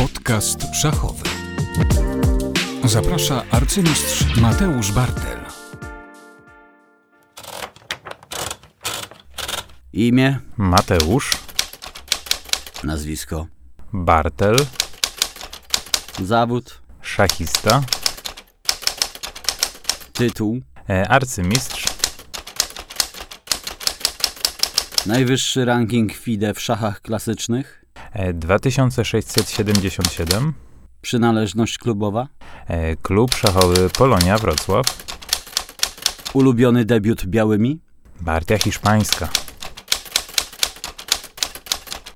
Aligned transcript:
Podcast 0.00 0.74
szachowy. 0.74 1.28
Zaprasza 2.84 3.44
arcymistrz 3.50 4.36
Mateusz 4.36 4.92
Bartel. 4.92 5.38
Imię, 9.92 10.38
Mateusz. 10.56 11.30
Nazwisko, 12.84 13.46
Bartel, 13.92 14.56
zawód, 16.22 16.80
szachista, 17.02 17.82
tytuł, 20.12 20.60
e, 20.88 21.08
arcymistrz, 21.08 21.84
najwyższy 25.06 25.64
ranking 25.64 26.12
FIDE 26.12 26.54
w 26.54 26.60
szachach 26.60 27.02
klasycznych, 27.02 27.79
2677, 28.34 30.52
przynależność 31.00 31.78
klubowa, 31.78 32.28
e, 32.66 32.96
klub 32.96 33.34
szachowy 33.34 33.90
Polonia 33.98 34.38
Wrocław, 34.38 34.86
ulubiony 36.34 36.84
debiut 36.84 37.26
białymi, 37.26 37.80
partia 38.24 38.58
hiszpańska, 38.58 39.28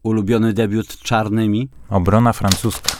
ulubiony 0.02 0.52
debiut 0.52 0.98
czarnymi, 0.98 1.68
obrona 1.90 2.32
francuska. 2.32 2.90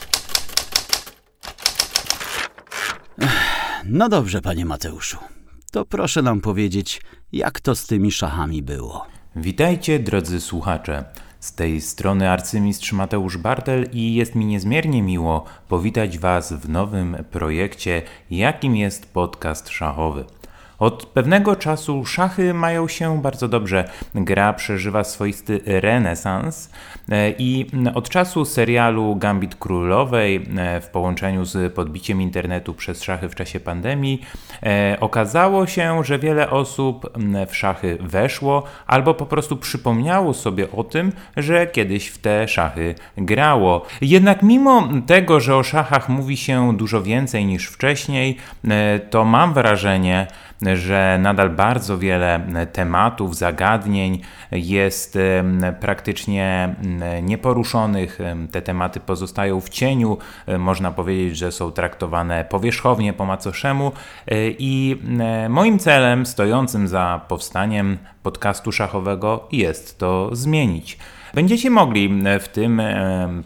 No 3.84 4.08
dobrze, 4.08 4.40
panie 4.40 4.64
Mateuszu. 4.64 5.18
To 5.72 5.84
proszę 5.84 6.22
nam 6.22 6.40
powiedzieć, 6.40 7.02
jak 7.32 7.60
to 7.60 7.74
z 7.74 7.86
tymi 7.86 8.12
szachami 8.12 8.62
było. 8.62 9.06
Witajcie 9.36 9.98
drodzy 9.98 10.40
słuchacze. 10.40 11.04
Z 11.44 11.52
tej 11.52 11.80
strony 11.80 12.30
arcymistrz 12.30 12.92
Mateusz 12.92 13.36
Bartel 13.36 13.88
i 13.92 14.14
jest 14.14 14.34
mi 14.34 14.46
niezmiernie 14.46 15.02
miło 15.02 15.44
powitać 15.68 16.18
Was 16.18 16.52
w 16.52 16.68
nowym 16.68 17.16
projekcie, 17.30 18.02
jakim 18.30 18.76
jest 18.76 19.12
podcast 19.12 19.68
szachowy. 19.68 20.24
Od 20.78 21.06
pewnego 21.06 21.56
czasu 21.56 22.04
szachy 22.06 22.54
mają 22.54 22.88
się 22.88 23.22
bardzo 23.22 23.48
dobrze. 23.48 23.84
Gra 24.14 24.52
przeżywa 24.52 25.04
swoisty 25.04 25.60
renesans 25.66 26.70
e, 27.10 27.30
i 27.30 27.66
od 27.94 28.08
czasu 28.08 28.44
serialu 28.44 29.16
Gambit 29.16 29.54
Królowej 29.54 30.46
e, 30.56 30.80
w 30.80 30.88
połączeniu 30.88 31.44
z 31.44 31.74
podbiciem 31.74 32.22
internetu 32.22 32.74
przez 32.74 33.02
szachy 33.02 33.28
w 33.28 33.34
czasie 33.34 33.60
pandemii 33.60 34.22
e, 34.62 34.96
okazało 35.00 35.66
się, 35.66 36.04
że 36.04 36.18
wiele 36.18 36.50
osób 36.50 37.12
w 37.48 37.56
szachy 37.56 37.98
weszło 38.00 38.62
albo 38.86 39.14
po 39.14 39.26
prostu 39.26 39.56
przypomniało 39.56 40.34
sobie 40.34 40.70
o 40.70 40.84
tym, 40.84 41.12
że 41.36 41.66
kiedyś 41.66 42.08
w 42.08 42.18
te 42.18 42.48
szachy 42.48 42.94
grało. 43.16 43.86
Jednak 44.00 44.42
mimo 44.42 44.88
tego, 45.06 45.40
że 45.40 45.56
o 45.56 45.62
szachach 45.62 46.08
mówi 46.08 46.36
się 46.36 46.76
dużo 46.76 47.02
więcej 47.02 47.46
niż 47.46 47.66
wcześniej, 47.66 48.36
to 49.10 49.24
mam 49.24 49.54
wrażenie, 49.54 50.26
że 50.74 51.18
nadal 51.22 51.50
bardzo 51.50 51.98
wiele 51.98 52.40
tematów, 52.72 53.36
zagadnień 53.36 54.20
jest 54.52 55.18
praktycznie 55.80 56.74
nieporuszonych. 57.22 58.18
Te 58.52 58.62
tematy 58.62 59.00
pozostają 59.00 59.60
w 59.60 59.68
cieniu. 59.68 60.18
Można 60.58 60.90
powiedzieć, 60.90 61.36
że 61.36 61.52
są 61.52 61.72
traktowane 61.72 62.44
powierzchownie 62.44 63.12
po 63.12 63.24
macoszemu. 63.24 63.92
I 64.58 64.96
moim 65.48 65.78
celem 65.78 66.26
stojącym 66.26 66.88
za 66.88 67.20
powstaniem 67.28 67.98
podcastu 68.22 68.72
szachowego 68.72 69.48
jest 69.52 69.98
to 69.98 70.36
zmienić. 70.36 70.98
Będziecie 71.34 71.70
mogli 71.70 72.22
w 72.40 72.48
tym 72.48 72.82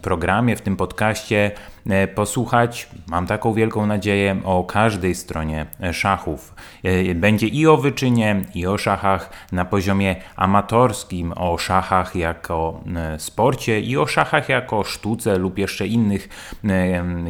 programie, 0.02 0.56
w 0.56 0.60
tym 0.60 0.76
podcaście 0.76 1.50
E, 1.77 1.77
posłuchać, 2.14 2.88
mam 3.06 3.26
taką 3.26 3.52
wielką 3.54 3.86
nadzieję, 3.86 4.40
o 4.44 4.64
każdej 4.64 5.14
stronie 5.14 5.66
e, 5.82 5.92
szachów. 5.92 6.54
E, 6.84 7.14
będzie 7.14 7.46
i 7.46 7.66
o 7.66 7.76
wyczynie, 7.76 8.44
i 8.54 8.66
o 8.66 8.78
szachach 8.78 9.30
na 9.52 9.64
poziomie 9.64 10.16
amatorskim, 10.36 11.32
o 11.36 11.58
szachach 11.58 12.16
jako 12.16 12.80
sporcie, 13.18 13.80
i 13.80 13.96
o 13.96 14.06
szachach 14.06 14.48
jako 14.48 14.84
sztuce 14.84 15.38
lub 15.38 15.58
jeszcze 15.58 15.86
innych 15.86 16.28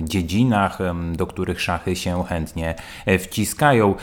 dziedzinach, 0.02 0.78
do 1.12 1.26
których 1.26 1.60
szachy 1.60 1.96
się 1.96 2.24
chętnie 2.24 2.74
wciskają. 3.18 3.94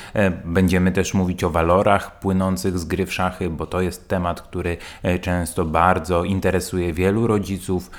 Będziemy 0.45 0.91
też 0.91 1.13
mówić 1.13 1.43
o 1.43 1.49
walorach 1.49 2.19
płynących 2.19 2.79
z 2.79 2.85
gry 2.85 3.05
w 3.05 3.13
szachy, 3.13 3.49
bo 3.49 3.66
to 3.66 3.81
jest 3.81 4.07
temat, 4.07 4.41
który 4.41 4.77
często 5.22 5.66
bardzo 5.66 6.23
interesuje 6.23 6.93
wielu 6.93 7.27
rodziców, 7.27 7.91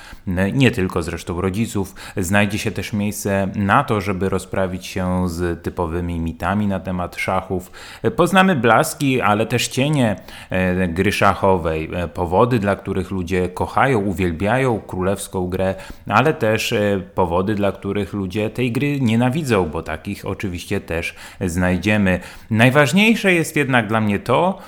nie 0.53 0.71
tylko 0.71 1.03
zresztą 1.03 1.41
rodziców. 1.41 1.95
Znajdzie 2.17 2.46
znajdzie 2.47 2.63
się 2.63 2.71
też 2.71 2.93
miejsce 2.93 3.47
na 3.55 3.83
to, 3.83 4.01
żeby 4.01 4.29
rozprawić 4.29 4.85
się 4.85 5.29
z 5.29 5.63
typowymi 5.63 6.19
mitami 6.19 6.67
na 6.67 6.79
temat 6.79 7.15
szachów. 7.15 7.71
Poznamy 8.15 8.55
blaski, 8.55 9.21
ale 9.21 9.45
też 9.45 9.67
cienie 9.67 10.15
e, 10.49 10.87
gry 10.87 11.11
szachowej, 11.11 11.89
e, 11.93 12.07
powody, 12.07 12.59
dla 12.59 12.75
których 12.75 13.11
ludzie 13.11 13.49
kochają, 13.49 13.99
uwielbiają 13.99 14.79
królewską 14.79 15.47
grę, 15.47 15.75
ale 16.07 16.33
też 16.33 16.73
e, 16.73 17.01
powody, 17.15 17.55
dla 17.55 17.71
których 17.71 18.13
ludzie 18.13 18.49
tej 18.49 18.71
gry 18.71 19.01
nienawidzą, 19.01 19.65
bo 19.65 19.83
takich 19.83 20.25
oczywiście 20.25 20.81
też 20.81 21.15
znajdziemy. 21.41 22.19
Najważniejsze 22.49 23.33
jest 23.33 23.55
jednak 23.55 23.87
dla 23.87 24.01
mnie 24.01 24.19
to, 24.19 24.59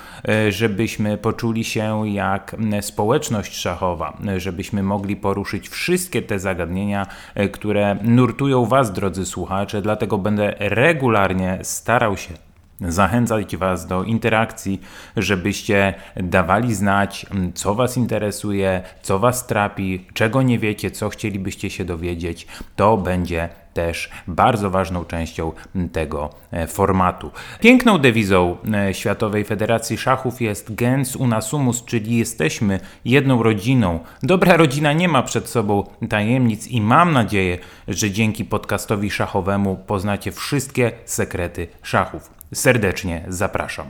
żebyśmy 0.48 1.18
poczuli 1.18 1.64
się 1.64 2.08
jak 2.08 2.56
społeczność 2.80 3.56
szachowa, 3.56 4.18
żebyśmy 4.36 4.82
mogli 4.82 5.16
poruszyć 5.16 5.68
wszystkie 5.68 6.22
te 6.22 6.38
zagadnienia, 6.38 7.06
które 7.52 7.70
które 7.70 7.96
nurtują 8.02 8.66
Was, 8.66 8.92
drodzy 8.92 9.26
słuchacze, 9.26 9.82
dlatego 9.82 10.18
będę 10.18 10.54
regularnie 10.58 11.58
starał 11.62 12.16
się 12.16 12.34
zachęcać 12.80 13.56
Was 13.56 13.86
do 13.86 14.04
interakcji, 14.04 14.80
żebyście 15.16 15.94
dawali 16.16 16.74
znać, 16.74 17.26
co 17.54 17.74
Was 17.74 17.96
interesuje, 17.96 18.82
co 19.02 19.18
Was 19.18 19.46
trapi, 19.46 20.06
czego 20.14 20.42
nie 20.42 20.58
wiecie, 20.58 20.90
co 20.90 21.08
chcielibyście 21.08 21.70
się 21.70 21.84
dowiedzieć. 21.84 22.46
To 22.76 22.96
będzie 22.96 23.48
też 23.74 24.10
bardzo 24.26 24.70
ważną 24.70 25.04
częścią 25.04 25.52
tego 25.92 26.30
e, 26.50 26.66
formatu. 26.66 27.30
Piękną 27.60 27.98
dewizą 27.98 28.56
e, 28.74 28.94
Światowej 28.94 29.44
Federacji 29.44 29.98
Szachów 29.98 30.40
jest 30.40 30.74
gens 30.74 31.16
una 31.16 31.40
sumus, 31.40 31.84
czyli 31.84 32.16
jesteśmy 32.16 32.80
jedną 33.04 33.42
rodziną. 33.42 34.00
Dobra 34.22 34.56
rodzina 34.56 34.92
nie 34.92 35.08
ma 35.08 35.22
przed 35.22 35.48
sobą 35.48 35.84
tajemnic 36.08 36.66
i 36.66 36.80
mam 36.80 37.12
nadzieję, 37.12 37.58
że 37.88 38.10
dzięki 38.10 38.44
podcastowi 38.44 39.10
szachowemu 39.10 39.76
poznacie 39.76 40.32
wszystkie 40.32 40.92
sekrety 41.04 41.68
szachów. 41.82 42.30
Serdecznie 42.54 43.24
zapraszam. 43.28 43.86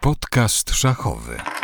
Podcast 0.00 0.74
szachowy. 0.74 1.57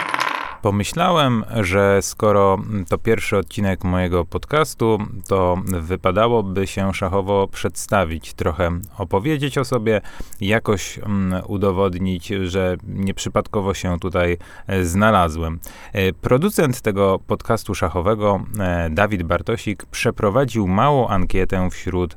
Pomyślałem, 0.64 1.44
że 1.60 1.98
skoro 2.02 2.58
to 2.88 2.98
pierwszy 2.98 3.36
odcinek 3.38 3.84
mojego 3.84 4.24
podcastu, 4.24 4.98
to 5.28 5.58
wypadałoby 5.66 6.66
się 6.66 6.94
szachowo 6.94 7.48
przedstawić, 7.48 8.34
trochę 8.34 8.70
opowiedzieć 8.98 9.58
o 9.58 9.64
sobie, 9.64 10.00
jakoś 10.40 10.98
mm, 10.98 11.42
udowodnić, 11.46 12.26
że 12.26 12.76
nieprzypadkowo 12.88 13.74
się 13.74 13.98
tutaj 14.00 14.36
e, 14.66 14.84
znalazłem. 14.84 15.60
E, 15.92 16.12
producent 16.12 16.80
tego 16.80 17.18
podcastu 17.26 17.74
szachowego, 17.74 18.40
e, 18.58 18.90
Dawid 18.90 19.22
Bartosik, 19.22 19.86
przeprowadził 19.86 20.66
małą 20.66 21.08
ankietę 21.08 21.70
wśród 21.70 22.16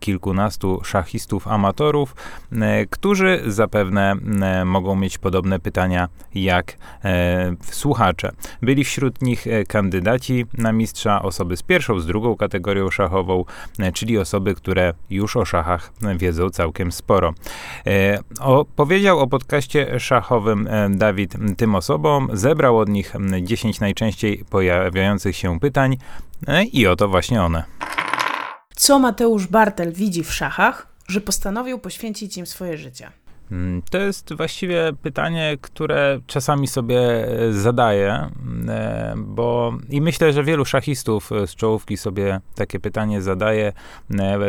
kilkunastu 0.00 0.80
szachistów 0.84 1.48
amatorów, 1.48 2.14
którzy 2.90 3.42
zapewne 3.46 4.14
mogą 4.64 4.96
mieć 4.96 5.18
podobne 5.18 5.60
pytania 5.60 6.08
jak 6.34 6.76
w 7.60 7.74
słuchacze. 7.86 8.32
Byli 8.62 8.84
wśród 8.84 9.22
nich 9.22 9.46
e, 9.46 9.64
kandydaci 9.64 10.44
na 10.54 10.72
mistrza, 10.72 11.22
osoby 11.22 11.56
z 11.56 11.62
pierwszą, 11.62 12.00
z 12.00 12.06
drugą 12.06 12.36
kategorią 12.36 12.90
szachową, 12.90 13.44
e, 13.78 13.92
czyli 13.92 14.18
osoby, 14.18 14.54
które 14.54 14.94
już 15.10 15.36
o 15.36 15.44
szachach 15.44 15.92
wiedzą 16.16 16.50
całkiem 16.50 16.92
sporo. 16.92 17.34
E, 17.86 18.18
o, 18.40 18.64
powiedział 18.76 19.18
o 19.18 19.26
podcaście 19.26 20.00
szachowym 20.00 20.68
Dawid 20.90 21.34
tym 21.56 21.74
osobom, 21.74 22.28
zebrał 22.32 22.78
od 22.78 22.88
nich 22.88 23.12
10 23.42 23.80
najczęściej 23.80 24.44
pojawiających 24.50 25.36
się 25.36 25.60
pytań 25.60 25.96
i 26.72 26.86
oto 26.86 27.08
właśnie 27.08 27.42
one. 27.42 27.64
Co 28.76 28.98
Mateusz 28.98 29.46
Bartel 29.46 29.92
widzi 29.92 30.24
w 30.24 30.32
szachach, 30.32 30.86
że 31.08 31.20
postanowił 31.20 31.78
poświęcić 31.78 32.36
im 32.36 32.46
swoje 32.46 32.78
życie? 32.78 33.10
Mm, 33.50 33.82
To 33.90 33.98
jest 33.98 34.34
właściwie 34.34 34.92
pytanie, 35.02 35.56
które 35.60 36.20
czasami 36.26 36.66
sobie 36.66 36.98
e, 36.98 37.52
zadaję, 37.52 38.30
e, 38.68 39.14
bo 39.16 39.72
i 39.90 40.00
myślę, 40.00 40.32
że 40.32 40.44
wielu 40.44 40.64
szachistów 40.64 41.32
e, 41.32 41.46
z 41.46 41.54
czołówki 41.54 41.96
sobie 41.96 42.40
takie 42.54 42.80
pytanie 42.80 43.22
zadaje. 43.22 43.72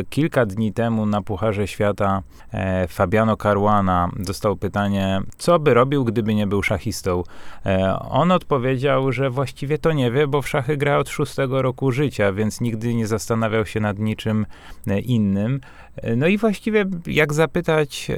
Kilka 0.09 0.45
dni 0.45 0.73
temu 0.73 1.05
na 1.05 1.21
Pucharze 1.21 1.67
Świata 1.67 2.23
Fabiano 2.89 3.37
Caruana 3.37 4.09
dostał 4.15 4.55
pytanie, 4.55 5.21
co 5.37 5.59
by 5.59 5.73
robił, 5.73 6.05
gdyby 6.05 6.35
nie 6.35 6.47
był 6.47 6.63
szachistą. 6.63 7.23
On 8.09 8.31
odpowiedział, 8.31 9.11
że 9.11 9.29
właściwie 9.29 9.77
to 9.77 9.91
nie 9.91 10.11
wie, 10.11 10.27
bo 10.27 10.41
w 10.41 10.49
szachy 10.49 10.77
gra 10.77 10.97
od 10.97 11.09
szóstego 11.09 11.61
roku 11.61 11.91
życia, 11.91 12.33
więc 12.33 12.61
nigdy 12.61 12.93
nie 12.93 13.07
zastanawiał 13.07 13.65
się 13.65 13.79
nad 13.79 13.99
niczym 13.99 14.45
innym. 15.03 15.61
No 16.17 16.27
i 16.27 16.37
właściwie 16.37 16.85
jak 17.07 17.33
zapytać 17.33 18.11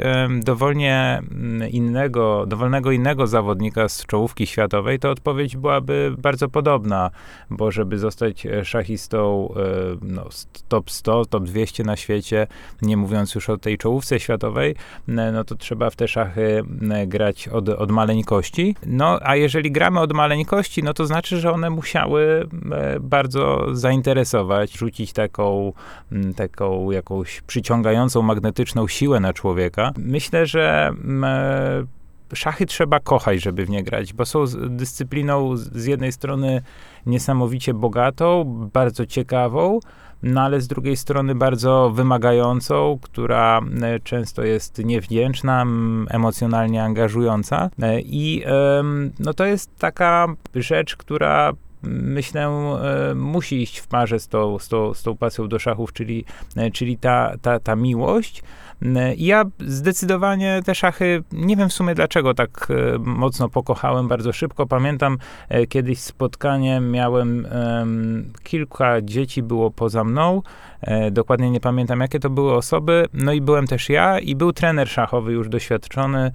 dowolnie 0.44 1.22
mm, 1.31 1.70
innego, 1.70 2.46
dowolnego 2.48 2.92
innego 2.92 3.28
zawodnika 3.28 3.90
z 3.90 4.06
czołówki 4.06 4.48
światowej, 4.48 5.00
to 5.00 5.10
odpowiedź 5.10 5.58
byłaby 5.58 6.16
bardzo 6.18 6.50
podobna, 6.50 7.12
bo 7.50 7.72
żeby 7.72 7.98
zostać 7.98 8.46
e, 8.46 8.66
szachistą 8.66 9.50
e, 9.56 9.62
no, 10.02 10.26
top 10.68 10.92
100, 10.92 11.26
top 11.26 11.44
200 11.44 11.84
na 11.84 11.96
świecie, 11.96 12.48
nie 12.81 12.98
mówiąc 12.98 13.36
już 13.36 13.50
o 13.50 13.58
tej 13.58 13.78
czołówce 13.78 14.20
światowej, 14.20 14.76
no 15.08 15.44
to 15.44 15.56
trzeba 15.56 15.90
w 15.90 15.96
te 15.96 16.08
szachy 16.08 16.64
grać 17.08 17.48
od, 17.48 17.70
od 17.70 17.92
maleńkości. 17.92 18.76
No 18.86 19.20
a 19.22 19.36
jeżeli 19.36 19.72
gramy 19.72 20.00
od 20.00 20.14
maleńkości, 20.14 20.84
no 20.84 20.94
to 20.94 21.06
znaczy, 21.06 21.40
że 21.40 21.52
one 21.52 21.70
musiały 21.70 22.48
e, 22.72 23.00
bardzo 23.00 23.76
zainteresować, 23.76 24.78
rzucić 24.78 25.14
taką, 25.14 25.74
taką 26.36 26.92
jakąś 26.92 27.42
przyciągającą 27.74 28.21
magnetyczną 28.21 28.88
siłę 28.88 29.19
na 29.19 29.33
człowieka. 29.33 29.92
Myślę, 29.98 30.45
że 30.45 30.88
m, 31.04 31.24
e, 31.24 31.86
szachy 32.33 32.66
trzeba 32.66 33.00
kochać, 33.00 33.42
żeby 33.42 33.66
w 33.66 33.69
nie 33.69 33.83
grać, 33.83 34.13
bo 34.13 34.25
są 34.25 34.45
dyscypliną 34.69 35.57
z- 35.57 35.86
jednej 35.86 36.12
strony 36.12 36.62
niesamowicie 37.06 37.74
bogatą, 37.74 38.44
bardzo 38.74 39.06
ciekawą, 39.06 39.80
no 40.24 40.42
ale 40.42 40.62
z 40.62 40.68
drugiej 40.68 40.98
strony 40.98 41.36
bardzo 41.36 41.89
wymagającą, 41.95 43.00
która 43.01 43.62
e, 43.81 44.00
często 44.00 44.44
jest 44.44 44.77
niewdzięczna, 44.86 45.66
emocjonalnie 46.10 46.83
angażująca. 46.83 47.69
E, 47.81 48.01
I 48.01 48.44
no 49.19 49.33
to 49.33 49.45
jest 49.45 49.69
taka 49.80 50.27
rzecz, 50.56 50.95
która 50.95 51.51
myślę, 51.84 52.48
e, 53.12 53.16
musi 53.16 53.62
iść 53.62 53.78
w 53.80 53.88
parze 53.88 54.20
z 54.20 54.28
tą, 54.28 54.60
z 54.60 54.68
tą, 54.68 54.94
z 54.94 55.04
tą 55.04 55.18
pasją 55.18 55.48
do 55.48 55.60
szachów, 55.60 55.94
czyli, 55.94 56.26
e, 56.56 56.72
czyli 56.72 56.98
ta, 56.98 57.34
ta, 57.42 57.60
ta 57.60 57.76
miłość. 57.76 58.44
E, 58.96 59.16
ja 59.16 59.44
zdecydowanie 59.60 60.62
te 60.66 60.76
szachy, 60.76 61.24
nie 61.31 61.56
wiem 61.56 61.70
w 61.70 61.74
sumie 61.74 61.96
dlaczego 61.96 62.34
tak 62.34 62.68
mocno 63.00 63.50
pokochałem 63.50 64.08
bardzo 64.08 64.34
szybko. 64.34 64.68
Pamiętam 64.68 65.18
kiedyś 65.70 66.00
spotkanie, 66.00 66.80
miałem 66.80 67.46
em, 67.46 68.34
kilka 68.44 69.02
dzieci 69.02 69.44
było 69.44 69.72
poza 69.72 70.04
mną, 70.04 70.42
dokładnie 71.12 71.52
nie 71.52 71.60
pamiętam 71.60 72.00
jakie 72.00 72.20
to 72.20 72.30
były 72.30 72.54
osoby, 72.54 73.06
no 73.14 73.34
i 73.34 73.42
byłem 73.42 73.68
też 73.68 73.90
ja 73.90 74.20
i 74.20 74.36
był 74.36 74.54
trener 74.54 74.90
szachowy 74.90 75.31
już 75.31 75.50
doświadczony, 75.50 76.31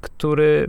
który 0.00 0.68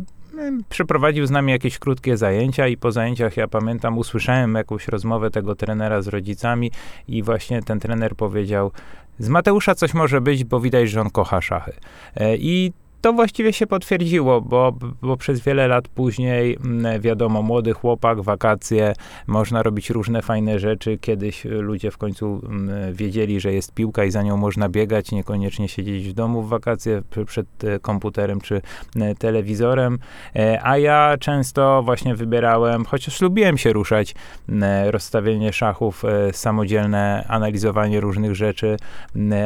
przeprowadził 0.69 1.25
z 1.25 1.31
nami 1.31 1.51
jakieś 1.51 1.79
krótkie 1.79 2.17
zajęcia 2.17 2.67
i 2.67 2.77
po 2.77 2.91
zajęciach 2.91 3.37
ja 3.37 3.47
pamiętam 3.47 3.97
usłyszałem 3.97 4.55
jakąś 4.55 4.87
rozmowę 4.87 5.29
tego 5.29 5.55
trenera 5.55 6.01
z 6.01 6.07
rodzicami 6.07 6.71
i 7.07 7.23
właśnie 7.23 7.61
ten 7.61 7.79
trener 7.79 8.15
powiedział 8.15 8.71
z 9.19 9.29
Mateusza 9.29 9.75
coś 9.75 9.93
może 9.93 10.21
być, 10.21 10.43
bo 10.43 10.59
widać, 10.59 10.89
że 10.89 11.01
on 11.01 11.09
kocha 11.09 11.41
szachy. 11.41 11.73
E, 12.15 12.37
I 12.37 12.73
to 13.01 13.13
właściwie 13.13 13.53
się 13.53 13.67
potwierdziło, 13.67 14.41
bo, 14.41 14.73
bo 15.01 15.17
przez 15.17 15.39
wiele 15.41 15.67
lat 15.67 15.87
później, 15.87 16.57
mm, 16.65 17.01
wiadomo, 17.01 17.41
młody 17.41 17.73
chłopak, 17.73 18.21
wakacje, 18.21 18.93
można 19.27 19.63
robić 19.63 19.89
różne 19.89 20.21
fajne 20.21 20.59
rzeczy. 20.59 20.97
Kiedyś 20.97 21.45
y, 21.45 21.49
ludzie 21.49 21.91
w 21.91 21.97
końcu 21.97 22.41
mm, 22.45 22.93
wiedzieli, 22.93 23.39
że 23.39 23.53
jest 23.53 23.73
piłka 23.73 24.05
i 24.05 24.11
za 24.11 24.23
nią 24.23 24.37
można 24.37 24.69
biegać, 24.69 25.11
niekoniecznie 25.11 25.67
siedzieć 25.67 26.09
w 26.09 26.13
domu 26.13 26.41
w 26.41 26.49
wakacje 26.49 27.01
pr- 27.11 27.25
przed 27.25 27.63
e, 27.63 27.79
komputerem 27.79 28.41
czy 28.41 28.61
e, 28.95 29.15
telewizorem. 29.15 29.99
E, 30.35 30.59
A 30.63 30.77
ja 30.77 31.15
często 31.19 31.83
właśnie 31.83 32.15
wybierałem, 32.15 32.85
chociaż 32.85 33.21
lubiłem 33.21 33.57
się 33.57 33.73
ruszać, 33.73 34.15
m, 34.49 34.63
rozstawienie 34.89 35.53
szachów, 35.53 36.05
e, 36.05 36.33
samodzielne 36.33 37.25
analizowanie 37.27 37.99
różnych 37.99 38.35
rzeczy, 38.35 38.77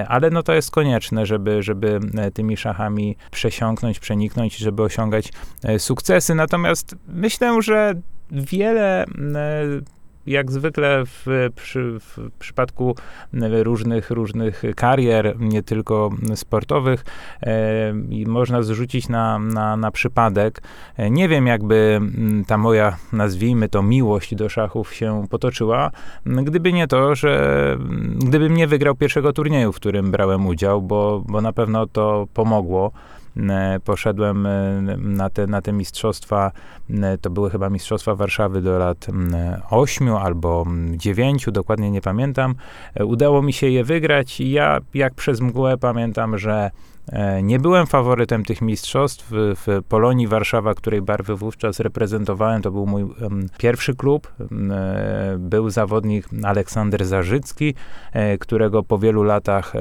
ale 0.08 0.30
no 0.30 0.44
to 0.44 0.54
jest 0.54 0.72
konieczne, 0.72 1.26
żeby, 1.26 1.64
żeby 1.64 2.00
e, 2.18 2.32
tymi 2.32 2.58
szachami 2.58 3.16
przesiąknąć, 3.42 4.00
przeniknąć, 4.00 4.58
żeby 4.58 4.84
osiągać 4.84 5.34
e, 5.64 5.80
sukcesy. 5.80 6.36
Natomiast 6.36 6.96
myślę, 7.08 7.62
że 7.62 7.94
wiele 8.32 9.04
m, 9.04 9.38
jak 10.26 10.52
zwykle 10.52 11.04
w, 11.06 11.50
przy, 11.56 12.00
w 12.00 12.18
przypadku 12.40 12.96
różnych, 13.64 14.12
różnych 14.12 14.64
karier, 14.76 15.36
nie 15.40 15.64
tylko 15.64 16.10
sportowych, 16.36 17.06
e, 17.44 17.94
można 18.28 18.64
zrzucić 18.64 19.10
na, 19.10 19.40
na, 19.40 19.78
na 19.78 19.92
przypadek. 19.92 20.62
E, 20.98 21.10
Nie 21.10 21.28
wiem, 21.30 21.48
jakby 21.48 22.02
ta 22.48 22.58
moja, 22.58 22.98
nazwijmy 23.14 23.70
to, 23.70 23.84
miłość 23.84 24.36
do 24.36 24.50
szachów 24.50 24.94
się 24.94 25.26
potoczyła, 25.30 25.92
gdyby 26.26 26.74
nie 26.74 26.88
to, 26.88 27.16
że 27.16 27.78
gdybym 28.16 28.54
nie 28.56 28.68
wygrał 28.68 28.96
pierwszego 28.96 29.34
turnieju, 29.34 29.72
w 29.72 29.76
którym 29.76 30.12
brałem 30.12 30.48
udział, 30.48 30.82
bo, 30.82 31.24
bo 31.28 31.42
na 31.42 31.54
pewno 31.54 31.88
to 31.88 32.28
pomogło. 32.34 32.92
E, 33.38 33.80
Poszedłem 33.86 34.46
e, 34.46 34.82
na 34.98 35.30
te, 35.30 35.48
na 35.48 35.62
te 35.62 35.74
mistrzostwa, 35.74 36.52
e, 36.90 37.18
to 37.18 37.30
były 37.30 37.50
chyba 37.50 37.70
mistrzostwa 37.70 38.16
Warszawy 38.16 38.62
do 38.62 38.80
lat 38.80 39.08
8 39.70 40.16
albo 40.16 40.66
9, 40.92 41.46
dokładnie 41.52 41.92
nie 41.92 42.02
pamiętam. 42.02 42.56
Udało 43.06 43.42
mi 43.42 43.54
się 43.54 43.70
je 43.70 43.84
wygrać 43.84 44.42
i 44.42 44.52
ja 44.52 44.80
jak 44.94 45.14
przez 45.14 45.42
mgłę 45.42 45.78
pamiętam, 45.78 46.38
że 46.38 46.72
nie 47.44 47.60
byłem 47.60 47.88
faworytem 47.88 48.46
tych 48.46 48.62
mistrzostw. 48.62 49.28
W, 49.32 49.82
Polonii 49.90 50.28
Warszawa, 50.28 50.74
której 50.74 51.02
barwy 51.02 51.36
wówczas 51.36 51.80
reprezentowałem, 51.80 52.62
to 52.62 52.72
był 52.72 52.86
mój 52.86 53.06
pierwszy 53.58 53.96
klub. 53.96 54.34
E, 54.72 55.36
Był 55.40 55.70
zawodnik 55.70 56.26
Aleksander 56.44 57.06
Zarzycki, 57.06 57.74
e, 58.14 58.38
którego 58.38 58.84
po 58.84 58.98
wielu 58.98 59.24
latach 59.24 59.74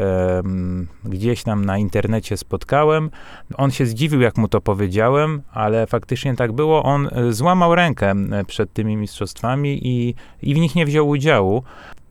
gdzieś 1.05 1.43
tam 1.43 1.65
na 1.65 1.79
internecie 1.79 2.37
spotkałem. 2.37 3.11
On 3.57 3.71
się 3.71 3.87
zdziwił, 3.87 4.21
jak 4.21 4.37
mu 4.37 4.49
to 4.49 4.61
powiedziałem, 4.61 5.43
ale 5.53 5.87
faktycznie 5.87 6.37
tak 6.37 6.53
było. 6.53 6.83
On 6.83 7.09
e, 7.13 7.33
złamał 7.33 7.75
rękę 7.75 8.11
e, 8.11 8.45
przed 8.45 8.73
tymi 8.73 8.97
mistrzostwami 8.97 9.87
i, 9.87 10.15
i 10.43 10.55
w 10.55 10.59
nich 10.59 10.75
nie 10.75 10.87
wziął 10.87 11.09
udziału. 11.09 11.63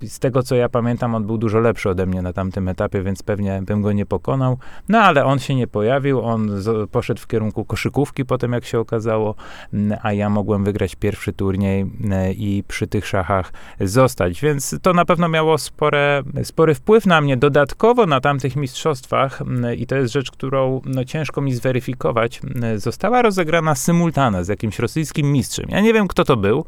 Z 0.08 0.20
tego, 0.20 0.44
co 0.44 0.56
ja 0.56 0.70
pamiętam, 0.70 1.16
on 1.16 1.26
był 1.26 1.38
dużo 1.38 1.60
lepszy 1.60 1.90
ode 1.90 2.06
mnie 2.06 2.22
na 2.22 2.34
tamtym 2.34 2.68
etapie, 2.68 3.02
więc 3.02 3.24
pewnie 3.24 3.62
bym 3.62 3.82
go 3.82 3.92
nie 3.92 4.06
pokonał. 4.06 4.58
No 4.90 5.00
ale 5.00 5.26
on 5.26 5.40
się 5.40 5.56
nie 5.56 5.68
pojawił, 5.68 6.22
on 6.22 6.62
z, 6.62 6.90
poszedł 6.90 7.22
w 7.22 7.28
kierunku 7.28 7.66
koszykówki 7.66 8.26
potem, 8.26 8.54
jak 8.54 8.66
się 8.66 8.80
okazało, 8.80 9.36
m, 9.74 9.96
a 10.04 10.14
ja 10.14 10.30
mogłem 10.30 10.64
wygrać 10.64 10.96
pierwszy 10.96 11.34
turniej 11.34 11.82
m, 11.82 12.14
i 12.32 12.64
przy 12.68 12.88
tych 12.88 13.08
szachach 13.08 13.54
zostać, 13.82 14.42
więc 14.42 14.76
to 14.82 14.94
na 14.94 15.06
pewno 15.06 15.30
miało 15.30 15.58
spore, 15.58 16.24
spory 16.44 16.76
wpływ 16.76 17.06
na 17.06 17.22
mnie. 17.22 17.38
Dodatkowo 17.38 18.06
na 18.06 18.22
tamtych 18.22 18.56
mistrzostwach, 18.56 19.42
m, 19.42 19.66
i 19.78 19.88
to 19.88 19.96
jest 19.96 20.14
rzecz, 20.14 20.32
którą 20.32 20.82
no, 20.86 21.06
ciężko 21.06 21.42
mi 21.42 21.54
zweryfikować, 21.54 22.42
została 22.76 23.22
rozegrana 23.22 23.76
symultana 23.76 24.44
z 24.44 24.48
jakimś 24.48 24.80
rosyjskim 24.80 25.32
mistrzem. 25.32 25.66
Ja 25.70 25.82
nie 25.82 25.94
wiem, 25.94 26.08
kto 26.08 26.24
to 26.24 26.38
był. 26.38 26.66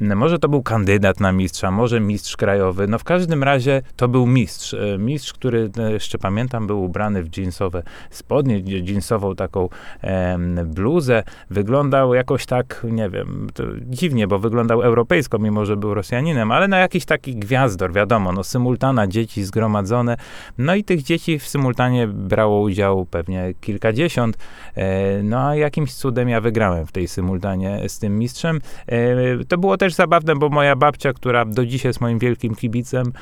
Może 0.00 0.38
to 0.38 0.48
był 0.48 0.62
kandydat 0.62 1.20
na 1.20 1.32
mistrza, 1.32 1.70
może 1.70 2.00
mistrz 2.00 2.36
krajowy. 2.36 2.71
No 2.88 2.98
w 2.98 3.04
każdym 3.04 3.42
razie 3.42 3.82
to 3.96 4.08
był 4.08 4.26
mistrz. 4.26 4.74
E, 4.74 4.98
Mistrz, 4.98 5.32
który 5.32 5.70
e, 5.78 5.92
jeszcze 5.92 6.18
pamiętam, 6.18 6.66
był 6.66 6.84
ubrany 6.84 7.22
w 7.22 7.36
jeansowe 7.36 7.82
spodnie, 8.10 8.58
jeansową 8.58 9.34
taką 9.34 9.68
em, 10.00 10.60
bluzę. 10.66 11.22
Wyglądał 11.50 12.14
jakoś 12.14 12.46
tak, 12.46 12.86
nie 12.90 13.10
wiem, 13.10 13.46
dziwnie, 13.80 14.26
bo 14.26 14.38
wyglądał 14.38 14.82
europejsko, 14.82 15.38
mimo 15.38 15.64
że 15.66 15.76
był 15.76 15.94
Rosjaninem, 15.94 16.52
ale 16.52 16.68
na 16.68 16.78
jakiś 16.78 17.04
taki 17.04 17.36
gwiazdor, 17.36 17.92
wiadomo, 17.92 18.32
no 18.32 18.44
symultana, 18.44 19.06
dzieci 19.06 19.44
zgromadzone. 19.44 20.16
No 20.58 20.74
i 20.74 20.84
tych 20.84 21.02
dzieci 21.02 21.38
w 21.38 21.48
symultanie 21.48 22.06
brało 22.06 22.60
udział 22.60 23.06
pewnie 23.06 23.54
kilkadziesiąt. 23.60 24.38
E, 24.76 25.22
No 25.22 25.48
a 25.48 25.56
jakimś 25.56 25.94
cudem 25.94 26.28
ja 26.28 26.40
wygrałem 26.40 26.86
w 26.86 26.92
tej 26.92 27.08
symultanie 27.08 27.88
z 27.88 27.98
tym 27.98 28.18
mistrzem. 28.18 28.60
E, 28.86 29.44
To 29.48 29.58
było 29.58 29.76
też 29.76 29.94
zabawne, 29.94 30.36
bo 30.36 30.48
moja 30.48 30.76
babcia, 30.76 31.12
która 31.12 31.44
do 31.44 31.66
dziś 31.66 31.84
jest 31.84 32.00
moim 32.00 32.18
wielkim 32.18 32.54
kibicem, 32.62 33.12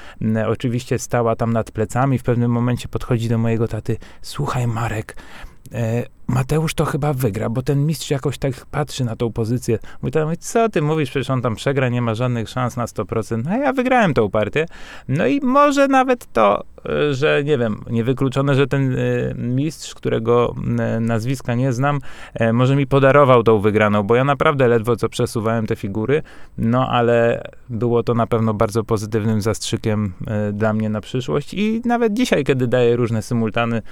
oczywiście 0.46 0.98
stała 0.98 1.36
tam 1.36 1.52
nad 1.52 1.70
plecami. 1.70 2.18
W 2.18 2.22
pewnym 2.22 2.50
momencie 2.50 2.88
podchodzi 2.88 3.28
do 3.28 3.38
mojego 3.38 3.68
taty: 3.68 3.96
Słuchaj, 4.22 4.66
Marek, 4.66 5.16
Mateusz 6.30 6.74
to 6.74 6.84
chyba 6.84 7.12
wygra, 7.12 7.48
bo 7.48 7.62
ten 7.62 7.86
mistrz 7.86 8.10
jakoś 8.10 8.38
tak 8.38 8.66
patrzy 8.70 9.04
na 9.04 9.16
tą 9.16 9.32
pozycję. 9.32 9.78
Mówi 10.02 10.12
tam, 10.12 10.28
co 10.38 10.68
ty 10.68 10.82
mówisz, 10.82 11.10
przecież 11.10 11.30
on 11.30 11.42
tam 11.42 11.54
przegra, 11.54 11.88
nie 11.88 12.02
ma 12.02 12.14
żadnych 12.14 12.48
szans 12.48 12.76
na 12.76 12.86
100%. 12.86 13.48
A 13.48 13.56
ja 13.56 13.72
wygrałem 13.72 14.14
tą 14.14 14.30
partię. 14.30 14.66
No 15.08 15.26
i 15.26 15.40
może 15.40 15.88
nawet 15.88 16.32
to, 16.32 16.64
e, 16.88 17.14
że 17.14 17.44
nie 17.44 17.58
wiem, 17.58 17.84
niewykluczone, 17.90 18.54
że 18.54 18.66
ten 18.66 18.92
e, 18.92 18.98
mistrz, 19.34 19.94
którego 19.94 20.54
e, 20.78 21.00
nazwiska 21.00 21.54
nie 21.54 21.72
znam, 21.72 22.00
e, 22.34 22.52
może 22.52 22.76
mi 22.76 22.86
podarował 22.86 23.42
tą 23.42 23.58
wygraną, 23.58 24.02
bo 24.02 24.14
ja 24.14 24.24
naprawdę 24.24 24.68
ledwo 24.68 24.96
co 24.96 25.08
przesuwałem 25.08 25.66
te 25.66 25.76
figury, 25.76 26.22
no 26.58 26.88
ale 26.88 27.44
było 27.68 28.02
to 28.02 28.14
na 28.14 28.26
pewno 28.26 28.54
bardzo 28.54 28.84
pozytywnym 28.84 29.40
zastrzykiem 29.40 30.12
e, 30.26 30.52
dla 30.52 30.72
mnie 30.72 30.88
na 30.88 31.00
przyszłość 31.00 31.54
i 31.54 31.82
nawet 31.84 32.12
dzisiaj, 32.12 32.44
kiedy 32.44 32.66
daję 32.66 32.96
różne 32.96 33.22
symultany, 33.22 33.82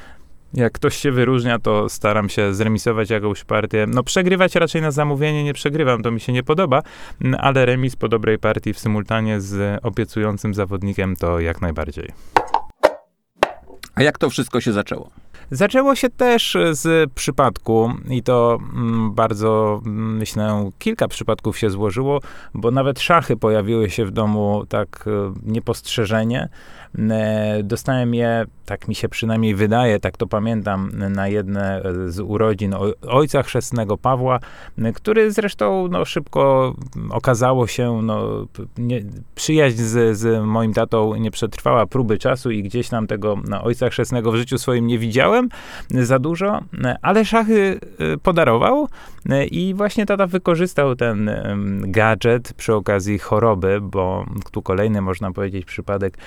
jak 0.55 0.73
ktoś 0.73 0.97
się 0.97 1.12
wyróżnia, 1.12 1.59
to 1.59 1.88
staram 1.88 2.28
się 2.28 2.55
zremisować 2.55 3.11
jakąś 3.11 3.45
partię. 3.45 3.87
No 3.88 4.02
przegrywać 4.02 4.55
raczej 4.55 4.83
na 4.83 4.90
zamówienie 4.90 5.45
nie 5.45 5.55
przegrywam, 5.55 6.02
to 6.02 6.11
mi 6.11 6.21
się 6.21 6.33
nie 6.33 6.43
podoba, 6.43 6.83
m, 7.25 7.37
ale 7.38 7.67
remis 7.67 7.97
po 7.97 8.09
dobrej 8.09 8.38
partii 8.38 8.73
w 8.73 8.78
symultanie 8.78 9.40
z 9.40 9.81
obiecującym 9.85 10.55
zawodnikiem 10.55 11.17
to 11.17 11.40
jak 11.40 11.61
najbardziej. 11.61 12.09
A 13.95 14.02
jak 14.02 14.19
to 14.19 14.31
wszystko 14.31 14.61
się 14.61 14.73
zaczęło? 14.73 15.11
Zaczęło 15.50 15.95
się 15.95 16.11
też 16.11 16.57
z 16.71 17.12
przypadku 17.12 17.93
i 18.09 18.23
to 18.23 18.59
mm, 18.75 19.12
bardzo, 19.14 19.81
mm, 19.87 20.17
myślę, 20.17 20.71
kilka 20.78 21.09
przypadków 21.09 21.59
się 21.59 21.71
złożyło, 21.71 22.21
bo 22.55 22.71
nawet 22.71 23.00
szachy 23.00 23.37
pojawiły 23.37 23.90
się 23.90 24.05
w 24.05 24.11
domu 24.11 24.64
tak 24.69 25.05
e, 25.07 25.33
niepostrzeżenie. 25.47 26.49
E, 26.99 27.62
Dostałem 27.62 28.14
je, 28.14 28.45
tak 28.66 28.88
mi 28.88 28.95
się 28.95 29.09
przynajmniej 29.09 29.54
wydaje, 29.54 30.00
tak 30.00 30.16
to 30.16 30.26
pamiętam, 30.26 30.90
na 31.11 31.28
jedne 31.28 31.83
z 32.07 32.21
urodzin 32.21 32.73
oj- 32.73 32.92
ojca 33.09 33.42
chrzestnego 33.42 33.97
Pawła, 33.97 34.40
który 34.95 35.33
zresztą 35.33 35.88
no, 35.90 36.04
szybko 36.04 36.75
okazało 37.11 37.66
się, 37.66 38.02
no, 38.02 38.47
nie, 38.78 39.02
przyjaźń 39.35 39.76
z, 39.76 40.18
z 40.18 40.45
moim 40.45 40.75
tatą 40.75 41.14
nie 41.14 41.30
przetrwała 41.30 41.87
próby 41.87 42.18
czasu 42.18 42.50
i 42.50 42.62
gdzieś 42.62 42.88
tam 42.88 43.07
tego 43.07 43.37
no, 43.49 43.62
ojca 43.62 43.90
chrzestnego 43.90 44.33
w 44.33 44.37
życiu 44.37 44.59
swoim 44.59 44.87
nie 44.87 44.99
widziałem 44.99 45.49
za 45.90 46.18
dużo, 46.18 46.61
ale 47.02 47.25
szachy 47.25 47.80
y, 48.14 48.18
podarował 48.18 48.88
i 49.50 49.75
właśnie 49.75 50.07
tata 50.07 50.26
wykorzystał 50.26 50.97
ten 50.97 51.30
gadżet 51.80 52.52
przy 52.52 52.75
okazji 52.75 53.18
choroby, 53.18 53.80
bo 53.83 54.26
tu 54.52 54.62
kolejny, 54.62 55.00
można 55.00 55.33
powiedzieć, 55.33 55.64
przypadek. 55.64 56.18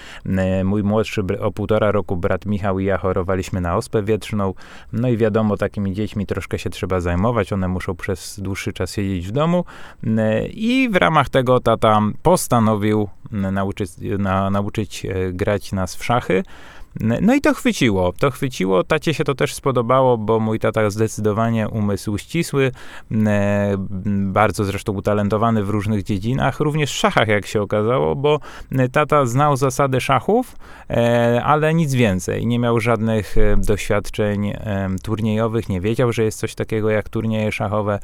Mój 0.63 0.83
młodszy 0.83 1.23
o 1.39 1.51
półtora 1.51 1.91
roku 1.91 2.17
brat 2.17 2.45
Michał 2.45 2.79
i 2.79 2.85
ja 2.85 2.97
chorowaliśmy 2.97 3.61
na 3.61 3.75
ospę 3.75 4.03
wietrzną, 4.03 4.53
no 4.93 5.09
i 5.09 5.17
wiadomo, 5.17 5.57
takimi 5.57 5.93
dziećmi 5.93 6.25
troszkę 6.25 6.59
się 6.59 6.69
trzeba 6.69 6.99
zajmować, 6.99 7.53
one 7.53 7.67
muszą 7.67 7.95
przez 7.95 8.39
dłuższy 8.39 8.73
czas 8.73 8.93
siedzieć 8.93 9.27
w 9.27 9.31
domu. 9.31 9.65
I 10.53 10.89
w 10.91 10.95
ramach 10.95 11.29
tego 11.29 11.59
tata 11.59 12.01
postanowił 12.23 13.09
nauczyć, 13.31 13.91
na, 14.19 14.49
nauczyć 14.49 15.05
e, 15.05 15.33
grać 15.33 15.71
nas 15.71 15.95
w 15.95 16.03
szachy. 16.03 16.43
No 16.99 17.35
i 17.35 17.41
to 17.41 17.53
chwyciło, 17.53 18.13
to 18.19 18.31
chwyciło, 18.31 18.83
tacie 18.83 19.13
się 19.13 19.23
to 19.23 19.35
też 19.35 19.53
spodobało, 19.53 20.17
bo 20.17 20.39
mój 20.39 20.59
tata 20.59 20.89
zdecydowanie 20.89 21.69
umysł 21.69 22.17
ścisły, 22.17 22.71
e, 23.11 23.75
bardzo 24.07 24.63
zresztą 24.63 24.93
utalentowany 24.93 25.63
w 25.63 25.69
różnych 25.69 26.03
dziedzinach, 26.03 26.59
również 26.59 26.93
w 26.93 26.95
szachach 26.95 27.27
jak 27.27 27.45
się 27.45 27.61
okazało, 27.61 28.15
bo 28.15 28.39
tata 28.91 29.25
znał 29.25 29.57
zasady 29.57 30.01
szachów, 30.01 30.55
e, 30.89 31.41
ale 31.43 31.73
nic 31.73 31.93
więcej, 31.93 32.47
nie 32.47 32.59
miał 32.59 32.79
żadnych 32.79 33.37
e, 33.37 33.57
doświadczeń 33.57 34.47
e, 34.47 34.89
turniejowych, 35.03 35.69
nie 35.69 35.81
wiedział, 35.81 36.13
że 36.13 36.23
jest 36.23 36.39
coś 36.39 36.55
takiego 36.55 36.89
jak 36.89 37.09
turnieje 37.09 37.51
szachowe, 37.51 37.99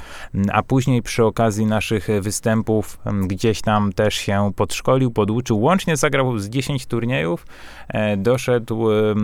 a 0.52 0.64
później 0.64 1.02
przy 1.02 1.26
okazji 1.26 1.66
naszych 1.66 2.08
występów 2.22 3.00
gdzieś 3.24 3.62
tam 3.62 3.94
też 3.94 4.16
się 4.16 4.52
podszkolił, 4.56 5.12
poduczył, 5.12 5.62
łącznie 5.62 5.98
zagrał 5.98 6.38
z 6.38 6.50
10 6.50 6.86
turniejów, 6.86 7.46
e, 7.88 8.18
doszedł 8.18 8.77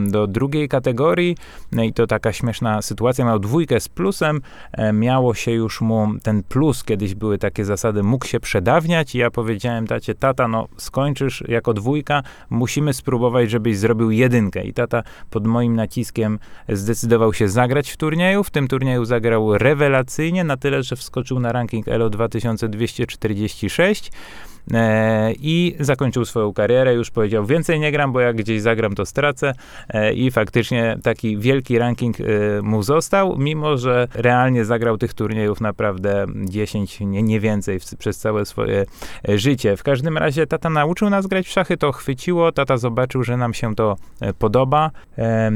do 0.08 0.28
drugiej 0.28 0.70
kategorii. 0.70 1.38
No 1.72 1.84
i 1.84 1.94
to 1.94 2.08
taka 2.08 2.34
śmieszna 2.34 2.82
sytuacja, 2.82 3.26
miał 3.26 3.40
dwójkę 3.40 3.80
z 3.80 3.90
plusem, 3.90 4.42
e, 4.72 4.94
miało 4.94 5.34
się 5.34 5.52
już 5.52 5.82
mu 5.82 6.08
ten 6.24 6.44
plus, 6.44 6.84
kiedyś 6.84 7.16
były 7.16 7.38
takie 7.38 7.66
zasady, 7.66 8.04
mógł 8.04 8.26
się 8.26 8.40
przedawniać. 8.40 9.16
I 9.16 9.18
ja 9.18 9.32
powiedziałem 9.32 9.88
tacie, 9.88 10.16
tata, 10.16 10.48
no 10.48 10.68
skończysz 10.78 11.44
jako 11.48 11.74
dwójka, 11.74 12.24
musimy 12.50 12.94
spróbować, 12.94 13.50
żebyś 13.50 13.78
zrobił 13.78 14.12
jedynkę. 14.12 14.64
I 14.64 14.74
tata 14.74 15.04
pod 15.30 15.48
moim 15.48 15.76
naciskiem 15.76 16.40
zdecydował 16.70 17.34
się 17.34 17.50
zagrać 17.50 17.92
w 17.92 17.98
turnieju, 17.98 18.44
w 18.44 18.50
tym 18.50 18.68
turnieju 18.68 19.06
zagrał 19.06 19.58
rewelacyjnie, 19.58 20.44
na 20.44 20.58
tyle, 20.58 20.84
że 20.84 20.96
wskoczył 20.96 21.40
na 21.40 21.52
ranking 21.52 21.88
ELO 21.88 22.10
2246 22.10 24.08
e, 24.08 24.53
i 25.40 25.76
zakończył 25.80 26.26
swoją 26.26 26.54
karierę. 26.54 26.94
Już 26.94 27.12
powiedział, 27.12 27.46
więcej 27.46 27.80
nie 27.80 27.92
gram, 27.92 28.14
bo 28.14 28.20
jak 28.20 28.36
gdzieś 28.36 28.62
zagram, 28.62 28.96
to 28.96 29.06
stracę. 29.06 29.54
E, 29.90 30.14
I 30.14 30.32
faktycznie 30.32 30.98
taki 31.04 31.38
wielki 31.38 31.78
ranking 31.78 32.16
e, 32.20 32.24
mu 32.62 32.84
został, 32.84 33.38
mimo 33.38 33.78
że 33.78 34.08
realnie 34.14 34.66
zagrał 34.66 34.98
tych 34.98 35.14
turniejów 35.14 35.62
naprawdę 35.62 36.26
10, 36.36 37.00
nie, 37.00 37.24
nie 37.24 37.40
więcej 37.40 37.80
w, 37.80 37.96
przez 37.98 38.18
całe 38.18 38.46
swoje 38.46 38.86
e, 39.30 39.38
życie. 39.38 39.78
W 39.78 39.84
każdym 39.84 40.18
razie 40.18 40.48
tata 40.48 40.70
nauczył 40.70 41.10
nas 41.10 41.28
grać 41.28 41.48
w 41.48 41.52
szachy, 41.52 41.78
to 41.78 41.92
chwyciło. 41.92 42.52
Tata 42.52 42.78
zobaczył, 42.78 43.24
że 43.24 43.38
nam 43.38 43.54
się 43.54 43.76
to 43.76 43.96
e, 44.22 44.34
podoba. 44.34 44.92
E, 45.18 45.52